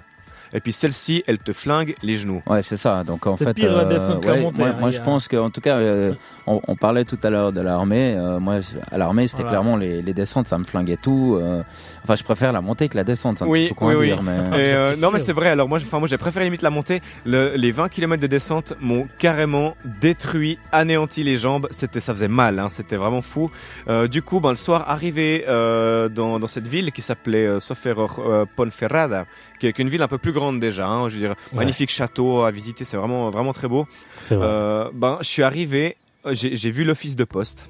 Et 0.52 0.60
puis 0.60 0.72
celle-ci, 0.72 1.22
elle 1.26 1.38
te 1.38 1.52
flingue 1.52 1.94
les 2.02 2.16
genoux. 2.16 2.42
Ouais, 2.46 2.62
c'est 2.62 2.76
ça. 2.76 3.04
Donc 3.04 3.26
en 3.26 3.36
C'est 3.36 3.44
fait, 3.44 3.54
pire 3.54 3.74
la 3.76 3.84
descente 3.84 4.20
que 4.22 4.26
la 4.26 4.32
ouais, 4.34 4.40
montée, 4.42 4.58
Moi, 4.58 4.68
hein, 4.68 4.76
moi, 4.80 4.90
je 4.90 5.00
pense 5.00 5.28
qu'en 5.28 5.50
tout 5.50 5.60
cas, 5.60 5.76
euh, 5.76 6.12
on, 6.46 6.60
on 6.66 6.74
parlait 6.76 7.04
tout 7.04 7.18
à 7.22 7.30
l'heure 7.30 7.52
de 7.52 7.60
l'armée. 7.60 8.14
euh, 8.16 8.40
moi, 8.40 8.56
à 8.90 8.98
l'armée, 8.98 9.28
c'était 9.28 9.42
Voilà. 9.42 9.58
clairement 9.58 9.76
les, 9.76 10.02
les 10.02 10.12
descentes, 10.14 10.48
ça 10.48 10.58
me 10.58 10.64
flinguait 10.64 10.96
tout. 11.00 11.38
euh, 11.40 11.62
enfin, 12.04 12.16
je 12.16 12.24
préfère 12.24 12.52
la 12.52 12.60
montée 12.60 12.88
que 12.88 12.96
la 12.96 13.04
descente. 13.04 13.42
Oui, 13.46 13.70
oui, 13.80 14.06
dire, 14.06 14.18
oui. 14.20 14.24
mais 14.24 14.58
Et, 14.58 14.74
euh, 14.74 14.90
c'est 14.94 14.96
non, 15.00 15.10
mais 15.12 15.18
c'est 15.20 15.32
vrai. 15.32 15.48
Alors 15.50 15.68
moi, 15.68 15.78
j'ai- 15.78 15.86
enfin 15.86 15.98
moi, 16.00 16.08
j'ai 16.08 16.18
préféré 16.18 16.44
limite 16.46 16.62
la 16.62 16.70
montée. 16.70 17.00
Le- 17.24 17.52
les 17.54 17.70
20 17.70 17.88
km 17.88 18.20
de 18.20 18.26
descente 18.26 18.74
m'ont 18.80 19.06
carrément 19.18 19.76
détruit, 19.84 20.58
anéanti 20.72 21.22
les 21.22 21.36
jambes. 21.36 21.68
C'était, 21.70 22.00
ça 22.00 22.12
faisait 22.12 22.28
mal. 22.28 22.58
Hein, 22.58 22.68
c'était 22.70 22.96
vraiment 22.96 23.22
fou. 23.22 23.50
Euh, 23.88 24.08
du 24.08 24.22
coup, 24.22 24.40
ben, 24.40 24.50
le 24.50 24.56
soir, 24.56 24.84
arrivé 24.88 25.44
euh, 25.48 26.08
dans, 26.08 26.38
dans 26.40 26.46
cette 26.48 26.66
ville 26.66 26.90
qui 26.92 27.02
s'appelait 27.02 27.46
euh, 27.46 27.60
sauf 27.60 27.84
erreur, 27.86 28.18
euh, 28.18 28.44
Ponferrada, 28.56 29.26
qui 29.60 29.66
est, 29.68 29.72
qui 29.72 29.80
est 29.80 29.84
une 29.84 29.90
ville 29.90 30.02
un 30.02 30.08
peu 30.08 30.18
plus 30.18 30.32
grande 30.32 30.58
déjà. 30.58 30.88
Hein, 30.88 31.08
je 31.08 31.14
veux 31.14 31.20
dire, 31.20 31.36
Ouais. 31.52 31.58
magnifique 31.58 31.90
château 31.90 32.42
à 32.42 32.50
visiter. 32.50 32.84
C'est 32.84 32.96
vraiment, 32.96 33.30
vraiment 33.30 33.52
très 33.52 33.68
beau. 33.68 33.86
C'est 34.18 34.34
vrai. 34.34 34.46
Euh, 34.48 34.90
ben, 34.92 35.18
je 35.20 35.26
suis 35.28 35.42
arrivé, 35.42 35.96
euh, 36.26 36.34
j'ai 36.34 36.70
vu 36.70 36.82
l'office 36.84 37.14
de 37.16 37.24
poste. 37.24 37.68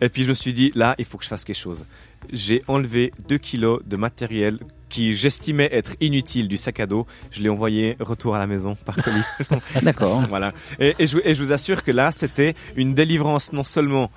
Et 0.00 0.08
puis 0.08 0.22
je 0.22 0.28
me 0.28 0.34
suis 0.34 0.52
dit, 0.52 0.70
là, 0.76 0.94
il 0.98 1.04
faut 1.04 1.18
que 1.18 1.24
je 1.24 1.28
fasse 1.28 1.44
quelque 1.44 1.56
chose. 1.56 1.84
J'ai 2.32 2.62
enlevé 2.68 3.12
2 3.28 3.36
kilos 3.38 3.80
de 3.84 3.96
matériel 3.96 4.58
qui 4.88 5.16
j'estimais 5.16 5.68
être 5.72 5.94
inutile 6.00 6.46
du 6.48 6.56
sac 6.56 6.78
à 6.80 6.86
dos. 6.86 7.04
Je 7.32 7.42
l'ai 7.42 7.48
envoyé 7.48 7.96
retour 7.98 8.36
à 8.36 8.38
la 8.38 8.46
maison 8.46 8.76
par 8.86 8.94
colis. 9.02 9.22
Ah, 9.74 9.80
d'accord. 9.82 10.22
voilà. 10.28 10.52
Et, 10.78 10.94
et 11.00 11.06
je, 11.08 11.18
et 11.24 11.34
je 11.34 11.42
vous 11.42 11.50
assure 11.52 11.82
que 11.82 11.90
là, 11.90 12.12
c'était 12.12 12.54
une 12.76 12.94
délivrance 12.94 13.52
non 13.52 13.64
seulement 13.64 14.10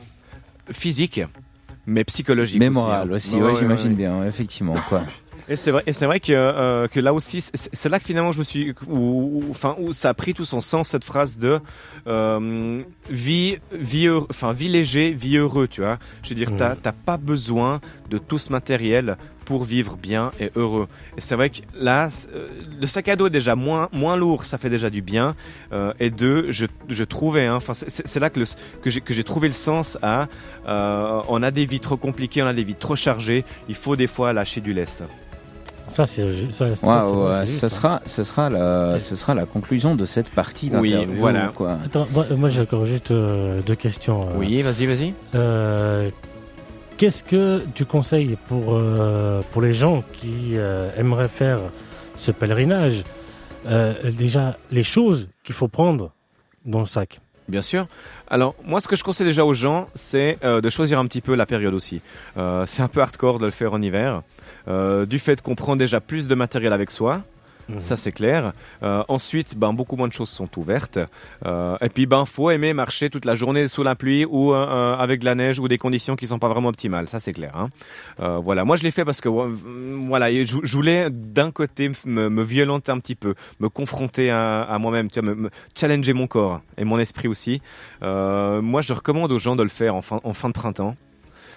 physique, 0.72 1.20
mais 1.88 2.04
psychologique 2.04 2.60
Mais 2.60 2.68
aussi, 2.70 2.78
hein. 2.78 2.82
morale 2.84 3.12
aussi, 3.14 3.36
Ouais, 3.36 3.42
ouais, 3.42 3.52
ouais, 3.54 3.60
j'imagine 3.60 3.96
bien, 3.96 4.24
effectivement. 4.26 4.76
Quoi. 4.88 5.04
Et 5.52 5.58
c'est 5.58 5.72
vrai, 5.72 5.84
et 5.86 5.92
c'est 5.94 6.06
vrai 6.06 6.20
que, 6.20 6.32
euh, 6.32 6.88
que 6.88 7.00
là 7.00 7.14
aussi, 7.14 7.42
c'est 7.42 7.90
là 7.90 8.00
que 8.00 8.06
finalement 8.06 8.32
je 8.32 8.40
me 8.40 8.44
suis, 8.44 8.74
où, 8.88 8.96
où- 9.44 9.44
enfin, 9.52 9.76
où 9.80 9.92
ça 9.92 10.10
a 10.10 10.14
pris 10.14 10.34
tout 10.34 10.46
son 10.46 10.62
sens 10.62 10.88
cette 10.90 11.04
phrase 11.04 11.38
de 11.38 11.60
euh, 12.08 12.80
vie, 13.10 13.58
vie, 13.74 14.10
enfin, 14.30 14.54
vie 14.54 14.70
léger, 14.70 15.12
vie 15.12 15.38
heureux, 15.38 15.68
tu 15.68 15.82
vois. 15.82 15.98
Je 16.24 16.30
veux 16.30 16.36
dire, 16.36 16.50
t'as 16.58 16.76
t'as 16.76 16.92
pas 16.94 17.18
besoin 17.18 17.82
de 18.10 18.18
tout 18.18 18.38
ce 18.40 18.52
matériel 18.52 19.18
pour 19.46 19.64
vivre 19.66 19.98
bien 19.98 20.32
et 20.40 20.52
heureux. 20.56 20.88
Et 21.18 21.22
c'est 21.22 21.36
vrai 21.36 21.50
que 21.50 21.58
là, 21.78 22.08
euh, 22.34 22.48
le 22.80 22.88
sac 22.88 23.10
à 23.10 23.16
dos 23.18 23.28
est 23.28 23.32
déjà 23.32 23.56
moins, 23.56 23.90
moins 23.92 24.16
lourd, 24.16 24.46
ça 24.46 24.58
fait 24.58 24.70
déjà 24.70 24.90
du 24.90 25.02
bien. 25.02 25.36
Euh, 25.74 25.92
et 26.00 26.10
deux, 26.12 26.52
je, 26.52 26.68
je 26.88 27.04
trouvais, 27.04 27.46
hein, 27.48 27.56
enfin, 27.56 27.74
c'est- 27.74 28.20
là 28.20 28.30
que, 28.30 28.40
le, 28.40 28.46
que 28.82 28.90
j'ai 28.90 29.02
que 29.02 29.14
j'ai 29.14 29.24
trouvé 29.26 29.48
le 29.50 29.54
sens 29.54 29.98
à, 30.02 30.28
euh, 30.68 31.22
on 31.28 31.44
a 31.44 31.52
des 31.52 31.66
vies 31.66 31.80
trop 31.82 31.98
compliquées, 31.98 32.42
on 32.44 32.48
a 32.48 32.54
des 32.54 32.64
vies 32.64 32.76
trop 32.76 32.96
chargées, 32.96 33.44
il 33.68 33.76
faut 33.76 33.96
des 33.98 34.08
fois 34.08 34.32
lâcher 34.32 34.62
du 34.62 34.74
lest. 34.74 35.04
Ça, 35.92 36.06
c'est. 36.08 36.52
Ça, 36.52 36.74
ça, 36.76 37.10
ouais, 37.12 37.36
hein. 37.36 37.46
sera, 37.46 38.02
ce 38.06 38.24
sera 38.24 38.50
la, 38.50 39.00
ce 39.00 39.16
sera 39.16 39.34
la 39.36 39.46
conclusion 39.46 39.96
de 39.96 40.06
cette 40.06 40.30
partie 40.30 40.72
Oui, 40.74 40.92
d'interview. 40.92 41.16
voilà. 41.20 41.52
Quoi. 41.54 41.78
Attends, 41.86 42.08
moi, 42.12 42.26
moi, 42.38 42.50
j'ai 42.50 42.62
encore 42.62 42.86
juste 42.86 43.12
euh, 43.12 43.62
deux 43.62 43.76
questions. 43.76 44.24
euh. 44.30 44.34
Oui, 44.38 44.62
vas-y, 44.62 44.86
vas-y. 44.86 45.14
Euh, 45.36 46.10
Qu'est-ce 46.98 47.24
que 47.24 47.64
tu 47.74 47.86
conseilles 47.86 48.38
pour, 48.48 48.76
euh, 48.76 49.42
pour 49.52 49.62
les 49.64 49.74
gens 49.74 50.04
qui 50.14 50.52
euh, 50.56 50.90
aimeraient 50.98 51.28
faire 51.28 51.60
ce 52.16 52.32
pèlerinage 52.32 53.04
Euh, 53.68 53.94
Déjà, 54.12 54.56
les 54.72 54.84
choses 54.84 55.30
qu'il 55.44 55.54
faut 55.56 55.68
prendre 55.68 56.12
dans 56.66 56.80
le 56.80 56.86
sac? 56.86 57.20
Bien 57.48 57.62
sûr. 57.62 57.88
Alors, 58.30 58.56
moi, 58.66 58.80
ce 58.82 58.88
que 58.88 58.96
je 58.96 59.04
conseille 59.04 59.26
déjà 59.28 59.44
aux 59.46 59.54
gens, 59.56 59.88
c'est 59.94 60.38
euh, 60.44 60.62
de 60.62 60.70
choisir 60.70 61.00
un 61.00 61.06
petit 61.06 61.22
peu 61.22 61.36
la 61.36 61.46
période 61.46 61.74
aussi. 61.74 62.02
Euh, 62.38 62.66
c'est 62.66 62.82
un 62.84 62.88
peu 62.88 63.02
hardcore 63.02 63.40
de 63.40 63.46
le 63.46 63.52
faire 63.52 63.74
en 63.74 63.82
hiver, 63.82 64.22
euh, 64.68 65.06
du 65.06 65.20
fait 65.20 65.42
qu'on 65.42 65.56
prend 65.56 65.76
déjà 65.76 66.00
plus 66.00 66.28
de 66.28 66.36
matériel 66.36 66.74
avec 66.74 66.92
soi. 66.92 67.24
Mhm. 67.70 67.80
Ça 67.80 67.96
c'est 67.96 68.12
clair. 68.12 68.54
Euh, 68.84 69.04
ensuite, 69.08 69.56
ben 69.56 69.72
beaucoup 69.72 69.96
moins 69.96 70.08
de 70.08 70.14
choses 70.14 70.30
sont 70.30 70.50
ouvertes. 70.58 71.00
Euh, 71.46 71.78
et 71.80 71.90
puis 71.90 72.06
ben 72.06 72.26
faut 72.26 72.50
aimer 72.50 72.74
marcher 72.74 73.10
toute 73.10 73.24
la 73.24 73.36
journée 73.36 73.68
sous 73.68 73.84
la 73.84 73.96
pluie 73.96 74.26
ou 74.26 74.54
avec 74.54 75.20
de 75.22 75.26
la 75.26 75.36
neige 75.36 75.60
ou 75.60 75.68
des 75.68 75.78
conditions 75.78 76.16
qui 76.16 76.28
sont 76.28 76.40
pas 76.40 76.50
vraiment 76.50 76.70
optimales. 76.70 77.08
Ça 77.08 77.20
c'est 77.20 77.34
clair. 77.34 77.54
Hein. 77.56 77.70
Voilà, 78.44 78.66
moi 78.66 78.76
je 78.78 78.84
l'ai 78.84 78.92
fait 78.92 79.06
parce 79.06 79.22
que 79.22 79.30
voilà, 79.30 80.32
je, 80.34 80.58
je 80.64 80.76
voulais 80.76 81.10
d'un 81.12 81.52
côté 81.52 81.92
me, 82.06 82.30
me 82.30 82.44
violenter 82.44 82.92
un 82.92 83.00
petit 83.00 83.16
peu, 83.16 83.36
me 83.60 83.70
confronter 83.70 84.32
à, 84.32 84.64
à 84.64 84.78
moi-même, 84.80 85.10
tu 85.10 85.22
vois, 85.22 85.30
me, 85.30 85.36
me 85.36 85.50
challenger 85.80 86.14
mon 86.14 86.28
corps 86.28 86.62
et 86.78 86.84
mon 86.84 87.00
esprit 87.00 87.28
aussi. 87.28 87.62
Moi 88.02 88.82
je 88.82 88.92
recommande 88.92 89.32
aux 89.32 89.40
gens 89.40 89.56
de 89.56 89.64
le 89.64 89.70
faire 89.70 89.96
en 89.96 90.02
fin, 90.02 90.20
en 90.24 90.34
fin 90.34 90.50
de 90.50 90.54
printemps. 90.54 90.96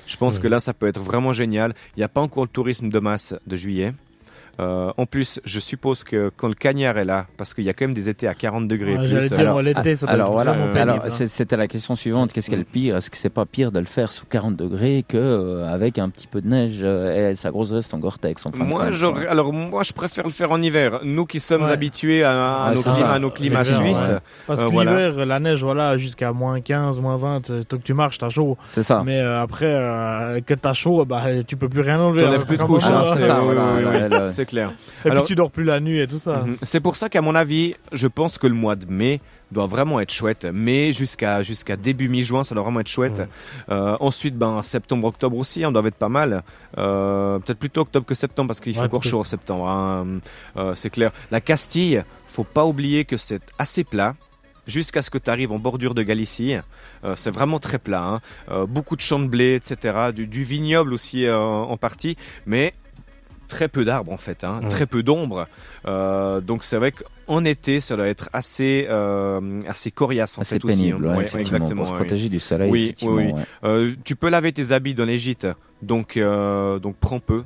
Je 0.06 0.16
pense 0.16 0.38
que 0.38 0.48
là, 0.48 0.60
ça 0.60 0.74
peut 0.74 0.86
être 0.86 1.00
vraiment 1.00 1.32
génial. 1.32 1.74
Il 1.96 2.00
n'y 2.00 2.04
a 2.04 2.08
pas 2.08 2.20
encore 2.20 2.44
le 2.44 2.48
tourisme 2.48 2.88
de 2.88 2.98
masse 2.98 3.34
de 3.46 3.56
juillet. 3.56 3.92
Euh, 4.60 4.92
en 4.96 5.06
plus, 5.06 5.40
je 5.44 5.58
suppose 5.60 6.04
que 6.04 6.30
quand 6.36 6.48
le 6.48 6.54
cagnard 6.54 6.96
est 6.98 7.04
là, 7.04 7.26
parce 7.36 7.54
qu'il 7.54 7.64
y 7.64 7.68
a 7.68 7.72
quand 7.72 7.84
même 7.86 7.94
des 7.94 8.08
étés 8.08 8.28
à 8.28 8.34
40 8.34 8.68
degrés 8.68 8.96
Ouais, 8.96 9.08
plus, 9.08 9.28
dire, 9.32 9.52
moi, 9.52 9.62
l'été, 9.62 9.96
ça 9.96 10.06
alors 10.08 10.28
être 10.28 10.32
voilà, 10.32 10.50
euh, 10.52 10.72
pénible, 10.72 10.78
alors 10.90 11.04
hein. 11.04 11.10
c'était 11.10 11.56
la 11.56 11.66
question 11.68 11.94
suivante. 11.94 12.32
Qu'est-ce 12.32 12.50
qu'elle 12.50 12.64
pire? 12.64 12.96
Est-ce 12.96 13.10
que 13.10 13.16
c'est 13.16 13.30
pas 13.30 13.46
pire 13.46 13.72
de 13.72 13.80
le 13.80 13.86
faire 13.86 14.12
sous 14.12 14.26
40 14.26 14.56
degrés 14.56 15.04
que 15.06 15.16
euh, 15.16 15.72
avec 15.72 15.98
un 15.98 16.08
petit 16.08 16.26
peu 16.26 16.40
de 16.40 16.48
neige 16.48 16.80
euh, 16.82 17.30
et 17.30 17.34
sa 17.34 17.50
grosse 17.50 17.72
veste 17.72 17.92
en 17.94 17.98
Gore-Tex 17.98 18.46
en 18.46 18.52
fin 18.52 18.64
de 18.64 18.68
Moi, 18.68 18.84
alors 19.28 19.52
moi, 19.52 19.82
je 19.82 19.92
préfère 19.92 20.24
le 20.24 20.30
faire 20.32 20.50
en 20.52 20.60
hiver. 20.62 21.00
Nous 21.04 21.26
qui 21.26 21.40
sommes 21.40 21.62
Ouais. 21.64 21.70
habitués 21.70 22.22
à, 22.24 22.64
à 22.64 22.70
Ouais, 22.70 22.74
nos 22.76 22.82
climats, 22.82 23.10
à 23.12 23.18
nos 23.18 23.30
climats 23.30 23.62
L'hiver, 23.62 23.76
suisses. 23.78 24.08
ouais. 24.08 24.18
Parce 24.46 24.60
Euh, 24.62 24.66
que 24.66 24.70
voilà. 24.72 25.08
l'hiver, 25.08 25.26
la 25.26 25.40
neige, 25.40 25.62
voilà, 25.64 25.96
jusqu'à 25.96 26.32
moins 26.32 26.60
15, 26.60 27.00
moins 27.00 27.16
20, 27.16 27.50
euh, 27.50 27.62
tant 27.64 27.76
que 27.78 27.82
tu 27.82 27.94
marches, 27.94 28.18
t'as 28.18 28.30
chaud. 28.30 28.56
C'est 28.68 28.82
ça. 28.82 29.02
Mais 29.04 29.18
euh, 29.20 29.40
après, 29.40 29.66
euh, 29.66 30.40
que 30.40 30.54
t'as 30.54 30.74
chaud, 30.74 31.04
bah, 31.04 31.22
tu 31.46 31.56
peux 31.56 31.68
plus 31.68 31.80
rien 31.80 31.98
enlever. 32.00 32.22
T'enlèves 32.22 32.34
Alors, 32.34 32.46
plus 32.46 32.56
de 32.56 32.62
Ah, 32.62 33.04
hein, 33.10 33.14
c'est- 33.14 33.20
ça, 33.26 34.43
c'est 34.44 34.50
clair. 34.50 34.72
Et 35.04 35.10
Alors- 35.10 35.24
puis 35.24 35.28
tu 35.32 35.34
dors 35.36 35.50
plus 35.50 35.64
la 35.64 35.80
nuit 35.80 35.98
et 36.00 36.06
tout 36.06 36.18
ça. 36.18 36.44
Mhm. 36.46 36.56
C'est 36.62 36.80
pour 36.80 36.96
ça 36.96 37.08
qu'à 37.08 37.20
mon 37.22 37.34
avis, 37.34 37.74
je 37.92 38.06
pense 38.06 38.38
que 38.38 38.46
le 38.46 38.54
mois 38.54 38.76
de 38.76 38.86
mai 38.86 39.20
doit 39.52 39.66
vraiment 39.66 40.00
être 40.00 40.12
chouette. 40.12 40.46
Mais 40.52 40.92
jusqu'à 40.92 41.42
jusqu'à 41.42 41.76
début 41.76 42.08
mi-juin, 42.08 42.44
ça 42.44 42.54
doit 42.54 42.64
vraiment 42.64 42.80
être 42.80 42.88
chouette. 42.88 43.18
Ouais. 43.20 43.28
Euh, 43.70 43.96
ensuite, 44.00 44.36
ben 44.36 44.62
septembre, 44.62 45.06
octobre 45.06 45.36
aussi, 45.36 45.64
on 45.64 45.72
doit 45.72 45.86
être 45.86 45.94
pas 45.96 46.08
mal. 46.08 46.42
Euh, 46.78 47.38
Peut-être 47.38 47.58
plutôt 47.58 47.82
octobre 47.82 48.06
que 48.06 48.14
septembre 48.14 48.48
parce 48.48 48.60
qu'il 48.60 48.74
fait 48.74 48.80
Ouais, 48.80 48.86
encore 48.86 49.04
chaud 49.04 49.20
en 49.20 49.24
septembre. 49.24 49.68
hein. 49.68 50.06
Euh, 50.56 50.74
c'est 50.74 50.90
clair. 50.90 51.12
La 51.30 51.40
Castille, 51.40 52.02
faut 52.28 52.44
pas 52.44 52.64
oublier 52.64 53.04
que 53.04 53.16
c'est 53.16 53.42
assez 53.58 53.84
plat. 53.84 54.14
Jusqu'à 54.66 55.02
ce 55.02 55.10
que 55.10 55.18
tu 55.18 55.28
arrives 55.28 55.52
en 55.52 55.58
bordure 55.58 55.94
de 55.94 56.02
Galicie, 56.02 56.56
Euh, 57.04 57.14
c'est 57.16 57.30
vraiment 57.30 57.58
très 57.58 57.78
plat. 57.78 58.02
hein. 58.02 58.20
Euh, 58.50 58.64
beaucoup 58.66 58.96
de 58.96 59.02
champs 59.02 59.18
de 59.18 59.26
blé, 59.26 59.56
etc. 59.56 60.10
Du, 60.14 60.26
du 60.26 60.42
vignoble 60.42 60.94
aussi 60.94 61.26
euh, 61.26 61.36
en 61.38 61.76
partie, 61.76 62.16
mais 62.46 62.72
très 63.54 63.68
peu 63.68 63.84
d'arbres 63.84 64.12
en 64.12 64.16
fait, 64.16 64.44
hein, 64.44 64.60
très 64.68 64.86
peu 64.86 65.02
d'ombre. 65.02 65.46
Euh, 65.86 66.40
donc 66.40 66.64
c'est 66.64 66.76
vrai 66.76 66.92
qu'en 66.92 67.44
été, 67.44 67.80
ça 67.80 67.96
doit 67.96 68.08
être 68.08 68.28
assez 68.32 68.86
euh, 68.90 69.62
assez 69.68 69.90
coriace 69.90 70.38
en 70.38 70.42
assez 70.42 70.56
fait 70.56 70.64
aussi. 70.64 70.76
pénible, 70.76 71.08
hein. 71.08 71.16
ouais, 71.16 71.40
exactement. 71.40 71.82
pour 71.82 71.86
se 71.86 71.92
protéger 71.92 72.28
du 72.28 72.40
soleil. 72.40 72.70
Oui, 72.70 72.94
oui, 73.02 73.32
oui. 73.32 73.42
Euh, 73.64 73.92
tu 74.04 74.16
peux 74.16 74.28
laver 74.28 74.52
tes 74.52 74.72
habits 74.72 74.94
dans 74.94 75.04
les 75.04 75.18
gîtes, 75.18 75.46
donc 75.82 76.18
donc 76.18 76.96
prends 77.00 77.20
peu. 77.20 77.44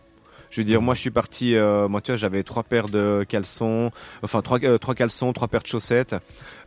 Je 0.50 0.60
veux 0.60 0.64
dire, 0.64 0.80
moi 0.80 0.94
je 0.94 1.00
suis 1.00 1.10
parti, 1.10 1.54
euh, 1.54 1.88
moi 1.88 2.00
tu 2.00 2.10
vois, 2.10 2.16
j'avais 2.16 2.42
trois 2.42 2.62
paires 2.62 2.88
de 2.88 3.24
caleçons, 3.28 3.90
enfin 4.22 4.40
trois, 4.40 4.58
euh, 4.64 4.78
trois 4.78 4.94
caleçons, 4.94 5.32
trois 5.32 5.48
paires 5.48 5.62
de 5.62 5.66
chaussettes, 5.66 6.16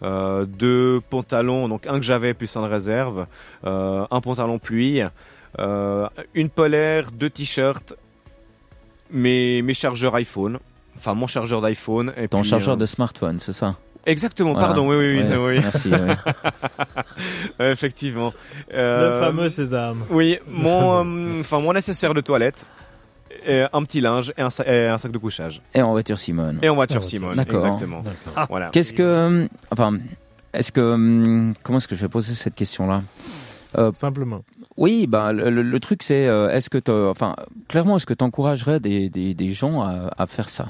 euh, 0.04 0.46
deux 0.46 1.02
pantalons, 1.10 1.68
donc 1.68 1.88
un 1.88 1.98
que 1.98 2.06
j'avais 2.06 2.34
plus 2.34 2.56
un 2.56 2.62
de 2.62 2.68
réserve, 2.68 3.26
un 3.64 4.22
pantalon 4.22 4.60
pluie, 4.60 5.02
une 5.58 6.50
polaire, 6.50 7.12
deux 7.12 7.30
t-shirts, 7.30 7.96
mes, 9.12 9.62
mes 9.62 9.74
chargeurs 9.74 10.16
iPhone, 10.16 10.60
enfin 10.98 11.14
mon 11.14 11.28
chargeur 11.28 11.62
d'iPhone. 11.62 12.14
et 12.18 12.28
Ton 12.28 12.42
puis, 12.42 12.50
chargeur 12.50 12.74
euh, 12.76 12.78
de 12.78 12.86
smartphone, 12.86 13.40
c'est 13.40 13.54
ça? 13.54 13.76
Exactement, 14.06 14.54
Voilà. 14.54 14.68
pardon, 14.68 14.90
oui, 14.90 14.96
oui, 14.96 15.22
oui, 15.22 15.30
Ouais, 15.30 15.38
oui, 15.38 15.60
Merci. 15.62 15.90
ouais. 15.90 15.98
Euh, 17.60 17.72
effectivement. 17.72 18.34
Le 18.72 18.76
Euh, 18.78 19.20
fameux 19.20 19.50
sésame. 19.50 20.04
Oui, 20.10 20.40
mon, 20.50 21.06
euh, 21.06 21.40
enfin 21.42 21.60
mon 21.60 21.74
nécessaire 21.74 22.14
de 22.14 22.22
toilette, 22.22 22.66
et 23.46 23.64
un 23.72 23.84
petit 23.84 24.02
linge 24.02 24.34
et 24.38 24.42
un, 24.42 24.50
sa- 24.50 24.66
et 24.66 24.88
un 24.88 24.98
sac 24.98 25.12
de 25.12 25.18
couchage. 25.18 25.62
Et 25.76 25.82
en 25.82 25.92
voiture 25.92 26.20
Simone. 26.20 26.58
Et 26.62 26.70
en 26.70 26.76
voiture 26.76 27.02
Ah, 27.04 27.06
Simone, 27.08 27.36
D'accord. 27.36 27.64
exactement. 27.66 28.02
D'accord. 28.02 28.48
Voilà. 28.50 28.70
Qu'est-ce 28.70 28.94
que, 28.94 29.48
enfin, 29.72 29.98
est-ce 30.54 30.72
que, 30.72 31.52
comment 31.64 31.78
est-ce 31.78 31.88
que 31.88 31.96
je 31.96 32.02
vais 32.02 32.10
poser 32.10 32.34
cette 32.36 32.56
question-là? 32.56 33.04
Euh, 33.78 33.92
Simplement. 33.94 34.44
Oui, 34.82 35.06
bah 35.06 35.32
le, 35.32 35.80
truc 35.80 36.02
c'est, 36.02 36.28
euh, 36.28 36.50
est-ce 36.50 36.72
que, 36.72 36.80
clairement, 37.68 37.98
est-ce 37.98 38.08
que 38.08 38.16
tu 38.16 38.24
encouragerais 38.24 38.80
des, 38.80 39.12
des, 39.12 39.36
des 39.36 39.52
gens 39.52 39.84
à, 39.84 40.26
faire 40.26 40.50
ça? 40.50 40.70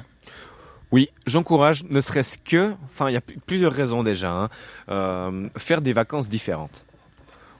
Oui, 0.91 1.07
j'encourage, 1.25 1.85
ne 1.89 2.01
serait-ce 2.01 2.37
que, 2.37 2.73
enfin, 2.83 3.09
il 3.09 3.13
y 3.13 3.15
a 3.15 3.21
pl- 3.21 3.39
plusieurs 3.45 3.71
raisons 3.71 4.03
déjà, 4.03 4.33
hein, 4.33 4.49
euh, 4.89 5.47
faire 5.55 5.79
des 5.79 5.93
vacances 5.93 6.27
différentes. 6.27 6.83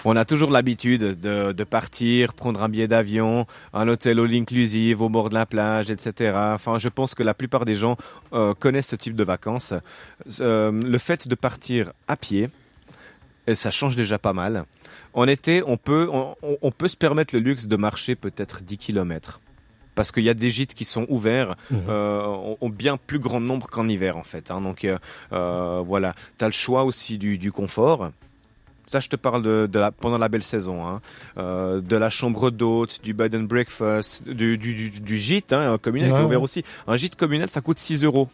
On 0.04 0.18
a 0.18 0.26
toujours 0.26 0.52
l'habitude 0.52 1.22
de, 1.22 1.64
partir, 1.64 2.34
prendre 2.34 2.62
un 2.62 2.68
billet 2.68 2.90
d'avion, 2.90 3.46
un 3.74 3.88
hôtel 3.88 4.20
all 4.20 4.34
inclusive 4.34 5.02
au 5.02 5.08
bord 5.08 5.30
de 5.30 5.36
la 5.36 5.46
plage, 5.46 5.90
etc. 5.90 6.34
Enfin, 6.54 6.80
je 6.80 6.90
pense 6.90 7.16
que 7.16 7.24
la 7.24 7.34
plupart 7.34 7.64
des 7.64 7.76
gens 7.76 7.96
euh, 8.34 8.54
connaissent 8.54 8.90
ce 8.90 8.98
type 8.98 9.16
de 9.16 9.24
vacances. 9.24 9.74
Le 10.38 10.98
fait 10.98 11.30
de 11.30 11.36
partir 11.36 11.94
à 12.10 12.18
pied, 12.18 12.50
ça 13.54 13.72
change 13.72 13.96
déjà 13.96 14.20
pas 14.20 14.34
mal. 14.34 14.66
En 15.14 15.28
été, 15.28 15.64
on 15.66 15.78
peut, 15.78 16.10
on, 16.12 16.72
peut 16.72 16.88
se 16.88 16.98
permettre 16.98 17.36
le 17.36 17.42
luxe 17.42 17.68
de 17.68 17.76
marcher 17.76 18.16
peut-être 18.16 18.64
10 18.64 18.78
km. 18.78 19.40
Parce 19.94 20.12
qu'il 20.14 20.24
y 20.24 20.30
a 20.30 20.34
des 20.34 20.50
gîtes 20.50 20.74
qui 20.74 20.86
sont 20.86 21.06
ouverts 21.10 21.56
euh, 21.74 22.26
ont, 22.26 22.58
ont 22.62 22.70
bien 22.70 22.96
plus 22.98 23.20
grand 23.20 23.42
nombre 23.42 23.68
qu'en 23.68 23.90
hiver 23.90 24.16
en 24.16 24.24
fait. 24.24 24.50
hein. 24.50 24.62
Donc 24.62 24.86
euh, 24.86 24.98
euh, 25.34 25.84
voilà, 25.86 26.14
tu 26.38 26.46
as 26.46 26.48
le 26.48 26.54
choix 26.54 26.84
aussi 26.86 27.18
du, 27.18 27.38
du 27.38 27.52
confort. 27.52 28.10
Ça, 28.88 29.00
je 29.00 29.10
te 29.10 29.16
parle 29.18 29.42
de, 29.42 29.70
de 29.72 29.80
la, 29.80 29.92
pendant 29.92 30.18
la 30.18 30.28
belle 30.30 30.44
saison. 30.44 30.86
hein. 30.88 31.02
De 31.38 31.96
la 31.98 32.10
chambre 32.10 32.52
d'hôte, 32.52 33.02
du 33.04 33.14
bed 33.14 33.36
and 33.36 33.44
breakfast, 33.44 34.28
du, 34.28 34.58
du, 34.58 34.74
du, 34.76 34.90
du 35.02 35.18
gîte 35.18 35.54
hein, 35.54 35.78
communal 35.78 36.12
qui 36.12 36.16
est 36.18 36.24
ouvert 36.24 36.40
ouais. 36.40 36.44
aussi. 36.44 36.64
Un 36.88 36.96
gîte 36.98 37.16
communal, 37.16 37.50
ça 37.50 37.62
coûte 37.62 37.80
6 37.80 38.04
euros. 38.04 38.28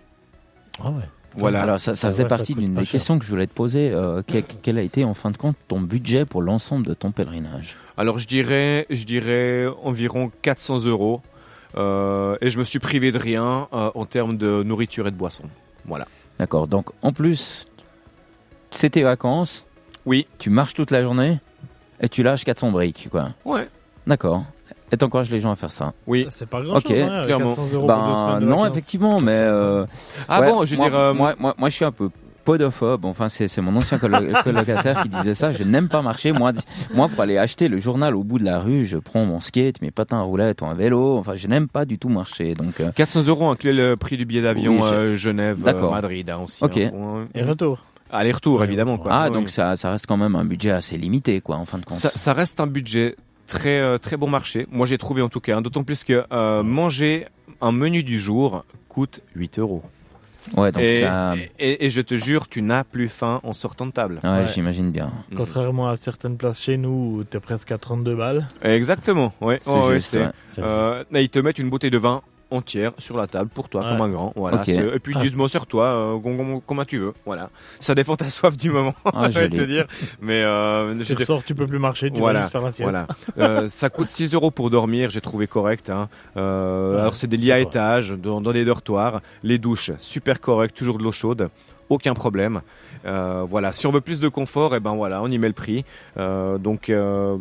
Ah 0.80 0.90
ouais. 0.92 1.04
Voilà. 1.38 1.62
Alors 1.62 1.80
ça, 1.80 1.96
ça 1.96 2.08
faisait 2.10 2.26
partie 2.26 2.56
d'une 2.56 2.74
des 2.74 2.84
cher. 2.84 2.92
questions 2.94 3.20
que 3.20 3.26
je 3.26 3.30
voulais 3.30 3.48
te 3.48 3.54
poser. 3.54 3.92
Euh, 3.92 4.22
quel, 4.26 4.44
quel 4.44 4.78
a 4.78 4.82
été 4.82 5.06
en 5.06 5.14
fin 5.14 5.32
de 5.32 5.38
compte 5.38 5.56
ton 5.68 5.80
budget 5.80 6.26
pour 6.26 6.42
l'ensemble 6.42 6.86
de 6.86 6.94
ton 6.94 7.12
pèlerinage? 7.12 7.76
Alors 7.96 8.20
je 8.20 8.28
dirais, 8.28 8.86
je 8.90 9.06
dirais 9.06 9.68
environ 9.84 10.32
400 10.42 10.86
euros. 10.86 11.22
Euh, 11.76 12.38
et 12.42 12.50
je 12.50 12.58
me 12.58 12.64
suis 12.64 12.80
privé 12.80 13.12
de 13.12 13.20
rien 13.20 13.68
euh, 13.74 13.92
en 13.94 14.06
termes 14.06 14.38
de 14.38 14.64
nourriture 14.64 15.08
et 15.08 15.12
de 15.12 15.16
boisson. 15.16 15.44
Voilà. 15.86 16.08
D'accord. 16.40 16.68
Donc 16.68 16.90
en 17.02 17.12
plus, 17.14 17.68
c'est 18.72 18.92
tes 18.92 19.04
vacances. 19.04 19.66
Oui. 20.06 20.26
Tu 20.40 20.50
marches 20.50 20.74
toute 20.74 20.92
la 20.92 21.04
journée 21.04 21.40
et 22.00 22.10
tu 22.10 22.24
lâches 22.24 22.46
400 22.46 22.72
briques, 22.72 23.10
quoi. 23.12 23.30
Ouais. 23.46 23.68
D'accord. 24.08 24.44
Et 24.92 24.98
t'encourages 24.98 25.30
les 25.30 25.40
gens 25.40 25.52
à 25.52 25.56
faire 25.56 25.72
ça. 25.72 25.94
Oui. 26.08 26.26
C'est 26.30 26.48
pas 26.48 26.62
grand 26.62 26.76
chose, 26.80 26.84
Ok, 26.86 26.92
hein, 26.98 27.22
clairement. 27.26 27.50
400 27.56 27.62
euros 27.76 27.88
pour 27.88 27.96
deux 27.98 28.02
Ben 28.04 28.18
semaines 28.20 28.40
de 28.40 28.46
non, 28.46 28.58
vacances. 28.62 28.72
effectivement, 28.78 29.20
mais 29.20 29.32
euh, 29.36 29.86
Ah 30.30 30.40
ouais, 30.42 30.48
bon, 30.48 30.66
je 30.66 30.72
veux 30.72 30.78
moi, 30.78 30.90
dire. 30.90 30.98
euh, 31.00 31.14
moi, 31.14 31.36
moi, 31.38 31.56
moi, 31.58 31.70
je 31.70 31.76
suis 31.76 31.84
un 31.86 31.92
peu 31.92 32.10
podophobe. 32.46 33.04
Enfin, 33.04 33.28
c'est 33.28 33.50
c'est 33.50 33.60
mon 33.62 33.76
ancien 33.76 33.98
colocataire 34.44 35.02
qui 35.04 35.10
disait 35.10 35.34
ça. 35.34 35.52
Je 35.52 35.64
n'aime 35.64 35.90
pas 35.90 36.02
marcher. 36.02 36.32
Moi, 36.32 36.54
pour 36.94 37.20
aller 37.22 37.38
acheter 37.38 37.68
le 37.68 37.80
journal 37.80 38.16
au 38.16 38.24
bout 38.24 38.40
de 38.40 38.46
la 38.46 38.60
rue, 38.60 38.86
je 38.86 38.98
prends 38.98 39.26
mon 39.26 39.42
skate, 39.42 39.82
mes 39.82 39.92
patins 39.92 40.20
à 40.20 40.22
roulettes 40.22 40.62
ou 40.62 40.66
un 40.66 40.74
vélo. 40.74 41.18
Enfin, 41.18 41.36
je 41.36 41.48
n'aime 41.48 41.68
pas 41.68 41.84
du 41.84 41.98
tout 42.00 42.08
marcher. 42.10 42.54
Donc, 42.54 42.80
euh, 42.80 42.92
400 42.96 43.28
euros 43.28 43.50
inclut 43.50 43.74
le 43.74 43.98
prix 43.98 44.16
du 44.16 44.26
billet 44.26 44.42
d'avion 44.42 44.76
Oui, 44.82 44.88
je- 44.90 44.96
euh, 44.96 45.16
Genève, 45.18 45.62
euh, 45.68 45.92
Madrid 45.92 46.30
hein, 46.30 46.40
aussi. 46.46 46.64
Ok. 46.64 46.78
hein, 46.78 46.92
euh, 46.96 47.26
Et 47.36 47.44
retour. 47.44 47.84
Aller-retour, 48.10 48.62
Ouais, 48.62 48.66
évidemment. 48.68 48.98
Quoi. 48.98 49.12
ah, 49.14 49.26
Oui. 49.28 49.34
donc 49.34 49.50
ça, 49.50 49.76
ça 49.76 49.92
reste 49.92 50.06
quand 50.08 50.16
même 50.16 50.38
un 50.38 50.46
budget 50.46 50.72
assez 50.72 50.96
limité, 50.98 51.42
quoi, 51.42 51.58
en 51.58 51.66
fin 51.66 51.78
de 51.78 51.84
compte. 51.84 51.98
ça, 51.98 52.10
ça 52.16 52.32
reste 52.32 52.62
un 52.62 52.68
budget 52.68 53.18
très 53.48 53.80
euh, 53.80 53.98
très 53.98 54.18
bon 54.18 54.30
marché. 54.30 54.68
Moi, 54.72 54.86
j'ai 54.86 54.98
trouvé 54.98 55.22
en 55.22 55.30
tout 55.30 55.40
cas. 55.40 55.58
hein, 55.58 55.62
D'autant 55.62 55.84
plus 55.84 56.04
que 56.04 56.24
euh, 56.32 56.64
manger 56.64 57.26
un 57.62 57.72
menu 57.72 58.04
du 58.04 58.20
jour 58.20 58.64
coûte 58.90 59.22
8 59.36 59.60
euros. 59.60 59.82
Ouais, 60.56 60.72
donc 60.72 60.82
Et, 60.82 61.02
ça. 61.02 61.34
et, 61.60 61.86
et 61.86 61.90
je 61.90 62.00
te 62.00 62.16
jure, 62.16 62.48
tu 62.48 62.62
n'as 62.62 62.86
plus 62.86 63.10
faim 63.10 63.42
en 63.44 63.52
sortant 63.52 63.86
de 63.86 63.92
table. 63.92 64.20
Ouais, 64.24 64.30
Ouais. 64.30 64.46
j'imagine 64.54 64.92
bien. 64.92 65.12
Contrairement 65.36 65.90
à 65.90 65.98
certaines 65.98 66.38
places 66.38 66.62
chez 66.62 66.78
nous 66.78 67.18
où 67.18 67.24
t'es 67.26 67.42
presque 67.42 67.72
à 67.74 67.78
32 67.78 68.16
balles. 68.16 68.48
Exactement. 68.62 69.34
Ouais. 69.42 69.60
Ouais, 69.66 69.96
juste, 69.96 70.14
ouais. 70.14 70.30
Euh, 70.60 71.04
ils 71.14 71.28
te 71.28 71.40
mettent 71.40 71.60
une 71.60 71.70
bouteille 71.70 71.92
de 71.92 71.98
vin 71.98 72.22
entière 72.50 72.94
sur 72.98 73.18
la 73.18 73.28
table 73.28 73.50
pour 73.54 73.68
toi 73.70 73.82
Ouais. 73.82 73.90
comme 73.98 74.02
un 74.02 74.10
grand 74.10 74.34
voilà 74.36 74.64
et 74.68 75.00
puis 75.00 75.14
Ah. 75.18 75.20
disent 75.20 75.36
moi 75.36 75.50
sur 75.50 75.68
toi 75.68 75.86
euh, 75.86 76.60
comment 76.66 76.86
tu 76.86 76.98
veux 76.98 77.14
voilà 77.26 77.50
ça 77.80 77.94
dépend 77.94 78.14
de 78.14 78.18
ta 78.20 78.30
soif 78.30 78.56
du 78.56 78.70
moment 78.72 78.94
Ah, 79.06 79.30
je 79.32 79.40
vais 79.40 79.50
te 79.50 79.62
dire 79.62 79.86
mais 80.22 80.44
euh, 80.44 80.94
je 80.98 81.04
Tu 81.04 81.08
dire, 81.10 81.18
ressors, 81.20 81.44
tu 81.44 81.54
peux 81.56 81.68
plus 81.68 81.80
marcher, 81.80 82.10
tu 82.10 82.20
Voilà, 82.20 82.40
vas 82.40 82.46
juste 82.46 82.52
faire 82.54 82.62
la 82.62 82.72
sieste. 82.72 82.90
Voilà. 82.90 83.08
Euh, 83.38 83.68
ça 83.70 83.90
coûte 83.90 84.08
6 84.08 84.34
euros 84.34 84.50
pour 84.52 84.70
dormir, 84.70 85.10
j'ai 85.10 85.22
trouvé 85.22 85.48
correct. 85.48 85.90
Hein. 85.90 86.08
Euh, 86.38 86.96
Ouais, 86.96 87.02
alors 87.02 87.16
c'est 87.16 87.28
des 87.28 87.38
lits 87.38 87.52
à 87.52 87.60
étage, 87.60 88.12
dans, 88.12 88.40
dans 88.42 88.54
des 88.54 88.64
dortoirs, 88.66 89.22
les 89.44 89.58
douches, 89.58 89.92
super 90.00 90.40
correct, 90.40 90.76
toujours 90.76 90.98
de 90.98 91.04
l'eau 91.04 91.12
chaude, 91.12 91.50
aucun 91.90 92.14
problème. 92.14 92.62
Euh, 93.06 93.44
voilà. 93.48 93.74
Si 93.74 93.86
on 93.88 93.92
veut 93.92 94.02
plus 94.02 94.20
de 94.20 94.28
confort, 94.30 94.76
et 94.76 94.80
ben 94.80 94.96
voilà, 94.96 95.22
on 95.22 95.28
y 95.28 95.38
met 95.38 95.48
le 95.48 95.54
prix. 95.54 95.84
Euh, 96.18 96.58
donc 96.58 96.90
euh, 96.90 97.38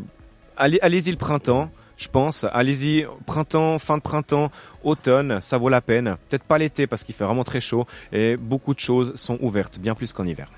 allez, 0.56 0.78
allez-y 0.82 1.10
le 1.10 1.16
printemps. 1.16 1.70
Je 1.96 2.08
pense, 2.08 2.44
allez-y, 2.52 3.06
printemps, 3.24 3.78
fin 3.78 3.96
de 3.96 4.02
printemps, 4.02 4.50
automne, 4.84 5.40
ça 5.40 5.56
vaut 5.58 5.68
la 5.70 5.80
peine. 5.80 6.16
Peut-être 6.28 6.44
pas 6.44 6.58
l'été 6.58 6.86
parce 6.86 7.04
qu'il 7.04 7.14
fait 7.14 7.24
vraiment 7.24 7.44
très 7.44 7.60
chaud 7.60 7.86
et 8.12 8.36
beaucoup 8.36 8.74
de 8.74 8.80
choses 8.80 9.14
sont 9.14 9.38
ouvertes, 9.40 9.78
bien 9.78 9.94
plus 9.94 10.12
qu'en 10.12 10.24
hiver. 10.26 10.48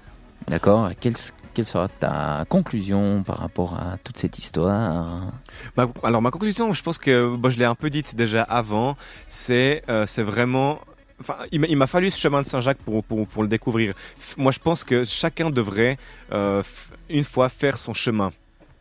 D'accord. 0.49 0.91
Quelle, 1.01 1.14
quelle 1.55 1.66
sera 1.66 1.89
ta 1.89 2.45
conclusion 2.49 3.22
par 3.22 3.39
rapport 3.39 3.74
à 3.74 3.99
toute 4.03 4.18
cette 4.18 4.39
histoire? 4.39 5.32
Alors 6.03 6.22
ma 6.22 6.30
conclusion, 6.30 6.72
je 6.74 6.82
pense 6.82 6.99
que 6.99 7.36
je 7.49 7.59
l'ai 7.59 7.64
un 7.64 7.74
peu 7.74 7.91
dite 7.91 8.16
déjà 8.16 8.43
avant, 8.43 8.97
c'est 9.28 9.82
euh, 9.89 10.07
c'est 10.07 10.22
vraiment 10.22 10.80
Enfin, 11.20 11.34
il 11.51 11.76
m'a- 11.76 11.89
fallu 11.89 12.12
ce 12.12 12.16
chemin 12.20 12.43
de 12.43 12.47
Saint-Jacques 12.47 12.78
pour, 12.78 13.03
pour, 13.03 13.26
pour 13.26 13.43
le 13.43 13.49
découvrir. 13.49 13.95
Moi, 14.36 14.53
je 14.53 14.61
pense 14.61 14.84
que 14.84 15.05
chacun 15.05 15.51
devrait, 15.51 15.99
euh, 16.32 16.62
une 17.11 17.24
fois, 17.24 17.49
faire 17.49 17.76
son 17.76 17.93
chemin. 17.93 18.30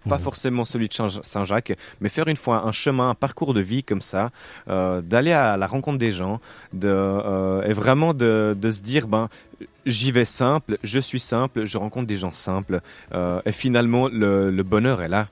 Pas 0.08 0.18
Mhm. 0.18 0.24
forcément 0.24 0.66
celui 0.66 0.88
de 0.88 0.94
Saint- 0.94 1.22
Saint-Jacques, 1.24 1.74
mais 2.02 2.10
faire 2.10 2.28
une 2.28 2.38
fois 2.38 2.64
un 2.66 2.72
chemin, 2.72 3.10
un 3.10 3.16
parcours 3.16 3.54
de 3.54 3.62
vie 3.62 3.84
comme 3.84 4.02
ça, 4.02 4.32
euh, 4.70 5.02
d'aller 5.02 5.32
à 5.34 5.58
la 5.58 5.68
rencontre 5.68 5.98
des 5.98 6.12
gens, 6.12 6.40
de, 6.74 6.88
euh, 6.90 7.62
et 7.64 7.74
vraiment 7.74 8.14
de, 8.14 8.56
de 8.60 8.72
se 8.72 8.82
dire, 8.82 9.08
ben, 9.08 9.30
j'y 9.86 10.12
vais 10.12 10.26
simple, 10.26 10.78
je 10.84 11.00
suis 11.00 11.20
simple, 11.20 11.66
je 11.66 11.78
rencontre 11.78 12.08
des 12.08 12.18
gens 12.18 12.32
simples, 12.34 12.82
euh, 13.14 13.42
et 13.46 13.52
finalement, 13.52 14.08
le, 14.08 14.50
le 14.52 14.64
bonheur 14.64 15.02
est 15.02 15.08
là. 15.10 15.28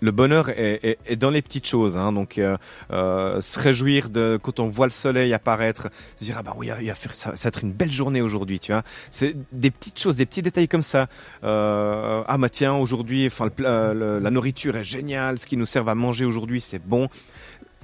Le, 0.00 0.10
bonheur 0.10 0.48
est, 0.50 1.16
dans 1.16 1.30
les 1.30 1.42
petites 1.42 1.66
choses, 1.66 1.96
hein, 1.96 2.12
donc 2.12 2.38
euh, 2.38 2.56
euh, 2.90 3.40
se 3.40 3.58
réjouir 3.58 4.08
de 4.08 4.38
quand 4.42 4.60
on 4.60 4.68
voit 4.68 4.86
le 4.86 4.92
soleil 4.92 5.32
apparaître, 5.34 5.88
se 6.16 6.24
dire 6.24 6.36
ah 6.38 6.42
bah 6.42 6.54
oui, 6.56 6.70
ça, 7.12 7.30
va 7.30 7.36
être 7.44 7.64
une 7.64 7.72
belle 7.72 7.92
journée 7.92 8.22
aujourd'hui, 8.22 8.58
tu 8.58 8.72
vois. 8.72 8.82
C'est 9.10 9.36
des 9.52 9.70
petites 9.70 9.98
choses, 9.98 10.16
des 10.16 10.26
petits 10.26 10.42
détails 10.42 10.68
comme 10.68 10.82
ça. 10.82 11.08
Euh, 11.44 12.22
ah 12.26 12.38
bah 12.38 12.48
tiens, 12.48 12.74
aujourd'hui, 12.74 13.26
enfin 13.26 13.48
la 13.58 14.30
nourriture 14.30 14.76
est 14.76 14.84
géniale, 14.84 15.38
ce 15.38 15.46
qui 15.46 15.56
nous 15.56 15.66
sert 15.66 15.88
à 15.88 15.94
manger 15.94 16.24
aujourd'hui, 16.24 16.60
c'est 16.60 16.82
bon. 16.84 17.08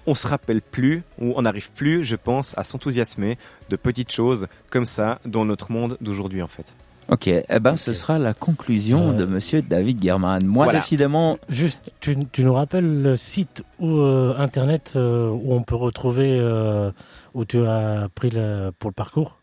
On 0.07 0.14
se 0.14 0.27
rappelle 0.27 0.62
plus 0.62 1.03
ou 1.18 1.33
on 1.37 1.43
n'arrive 1.43 1.72
plus, 1.72 2.05
je 2.05 2.14
pense, 2.14 2.57
à 2.57 2.62
s'enthousiasmer 2.62 3.39
de 3.70 3.77
petites 3.77 4.12
choses 4.12 4.47
comme 4.70 4.87
ça 4.87 5.18
dans 5.24 5.45
notre 5.45 5.72
monde 5.72 5.97
d'aujourd'hui 6.01 6.43
en 6.43 6.49
fait. 6.49 6.74
Ok, 7.09 7.29
eh 7.29 7.45
ben 7.61 7.77
ce 7.77 7.93
sera 7.93 8.19
la 8.19 8.35
conclusion 8.35 9.11
Euh, 9.11 9.13
de 9.13 9.25
Monsieur 9.27 9.63
David 9.63 10.03
German. 10.03 10.45
Moi, 10.45 10.65
Voilà. 10.65 10.81
décidément, 10.81 11.39
Juste, 11.49 11.79
tu, 12.01 12.17
tu 12.33 12.43
nous 12.43 12.53
rappelles 12.53 13.03
le 13.03 13.17
site 13.17 13.63
ou 13.79 13.99
euh, 13.99 14.35
internet 14.39 14.95
euh, 14.97 15.29
où 15.31 15.55
on 15.55 15.63
peut 15.63 15.77
retrouver 15.77 16.37
euh, 16.41 16.91
où 17.35 17.45
tu 17.45 17.65
as 17.65 18.09
pris 18.15 18.31
le, 18.31 18.73
pour 18.77 18.91
le 18.91 18.95
parcours? 18.95 19.36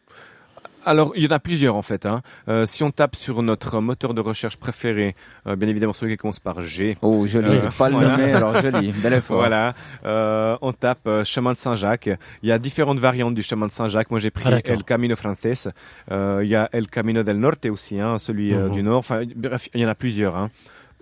Alors, 0.85 1.13
il 1.15 1.23
y 1.23 1.27
en 1.27 1.31
a 1.35 1.39
plusieurs 1.39 1.75
en 1.75 1.81
fait. 1.81 2.05
Hein. 2.05 2.21
Euh, 2.47 2.65
si 2.65 2.83
on 2.83 2.91
tape 2.91 3.15
sur 3.15 3.41
notre 3.41 3.79
moteur 3.79 4.13
de 4.13 4.21
recherche 4.21 4.57
préféré, 4.57 5.15
euh, 5.47 5.55
bien 5.55 5.67
évidemment 5.69 5.93
celui 5.93 6.13
qui 6.13 6.17
commence 6.17 6.39
par 6.39 6.61
G, 6.63 6.97
oh 7.01 7.25
joli, 7.27 7.47
Euh, 7.57 7.69
pas 7.77 7.89
le 7.89 7.95
voilà. 7.95 8.17
nommer, 8.17 8.33
alors 8.33 8.61
joli, 8.61 8.91
bel 9.03 9.13
effort. 9.13 9.37
Voilà, 9.37 9.73
euh, 10.05 10.57
on 10.61 10.73
tape 10.73 11.07
euh, 11.07 11.23
chemin 11.23 11.53
de 11.53 11.57
Saint-Jacques. 11.57 12.09
Il 12.41 12.49
y 12.49 12.51
a 12.51 12.59
différentes 12.59 12.99
variantes 12.99 13.33
du 13.35 13.43
chemin 13.43 13.67
de 13.67 13.71
Saint-Jacques. 13.71 14.11
Moi, 14.11 14.19
j'ai 14.19 14.31
pris 14.31 14.43
Ah. 14.47 14.59
El 14.65 14.83
Camino 14.83 15.15
Frances. 15.15 15.67
Euh, 16.11 16.41
il 16.43 16.49
y 16.49 16.55
a 16.55 16.67
El 16.71 16.87
Camino 16.87 17.23
del 17.23 17.37
Norte 17.39 17.65
aussi, 17.67 17.99
hein, 17.99 18.17
celui 18.17 18.53
Mhm. 18.53 18.71
du 18.71 18.83
Nord. 18.83 18.97
Enfin, 18.99 19.23
bref, 19.35 19.69
il 19.73 19.81
y 19.81 19.85
en 19.85 19.89
a 19.89 19.95
plusieurs. 19.95 20.35
Hein. 20.37 20.49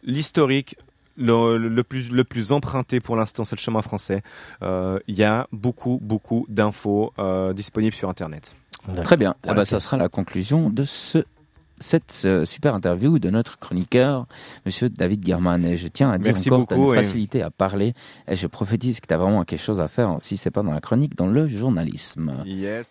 L'historique. 0.03 0.75
Le, 1.17 1.57
le 1.57 1.83
plus, 1.83 2.09
le 2.09 2.23
plus 2.23 2.53
emprunté 2.53 3.01
pour 3.01 3.17
l'instant, 3.17 3.43
c'est 3.43 3.57
le 3.57 3.61
chemin 3.61 3.81
français. 3.81 4.23
Euh, 4.63 4.97
Il 5.07 5.15
y 5.19 5.25
a 5.25 5.45
beaucoup, 5.51 5.99
beaucoup 6.01 6.45
d'infos 6.47 7.11
euh, 7.19 7.51
disponibles 7.53 7.93
sur 7.93 8.09
Internet. 8.09 8.55
Très 9.03 9.17
bien. 9.17 9.35
Eh 9.43 9.47
Voilà. 9.47 9.61
ben, 9.61 9.65
ça 9.65 9.79
sera 9.79 9.97
la 9.97 10.09
conclusion 10.09 10.69
de 10.69 10.83
ce 10.85 11.23
cette 11.83 12.21
euh, 12.25 12.45
super 12.45 12.75
interview 12.75 13.17
de 13.17 13.31
notre 13.31 13.57
chroniqueur, 13.57 14.27
Monsieur 14.67 14.87
David 14.89 15.25
German. 15.25 15.65
Et 15.65 15.77
je 15.77 15.87
tiens 15.87 16.11
à 16.11 16.19
dire 16.19 16.27
Merci 16.33 16.51
encore, 16.51 16.67
tu 16.67 16.73
as 16.75 16.77
une 16.77 16.93
et- 16.93 16.95
facilité 16.95 17.41
à 17.41 17.49
parler. 17.49 17.95
Et 18.27 18.35
je 18.35 18.45
prophétise 18.45 18.99
que 18.99 19.07
tu 19.07 19.13
as 19.15 19.17
vraiment 19.17 19.43
quelque 19.45 19.63
chose 19.63 19.79
à 19.81 19.87
faire, 19.87 20.17
si 20.19 20.37
c'est 20.37 20.51
pas 20.51 20.61
dans 20.61 20.73
la 20.73 20.79
chronique, 20.79 21.15
dans 21.15 21.25
le 21.25 21.47
journalisme. 21.47 22.33
Yes. 22.45 22.89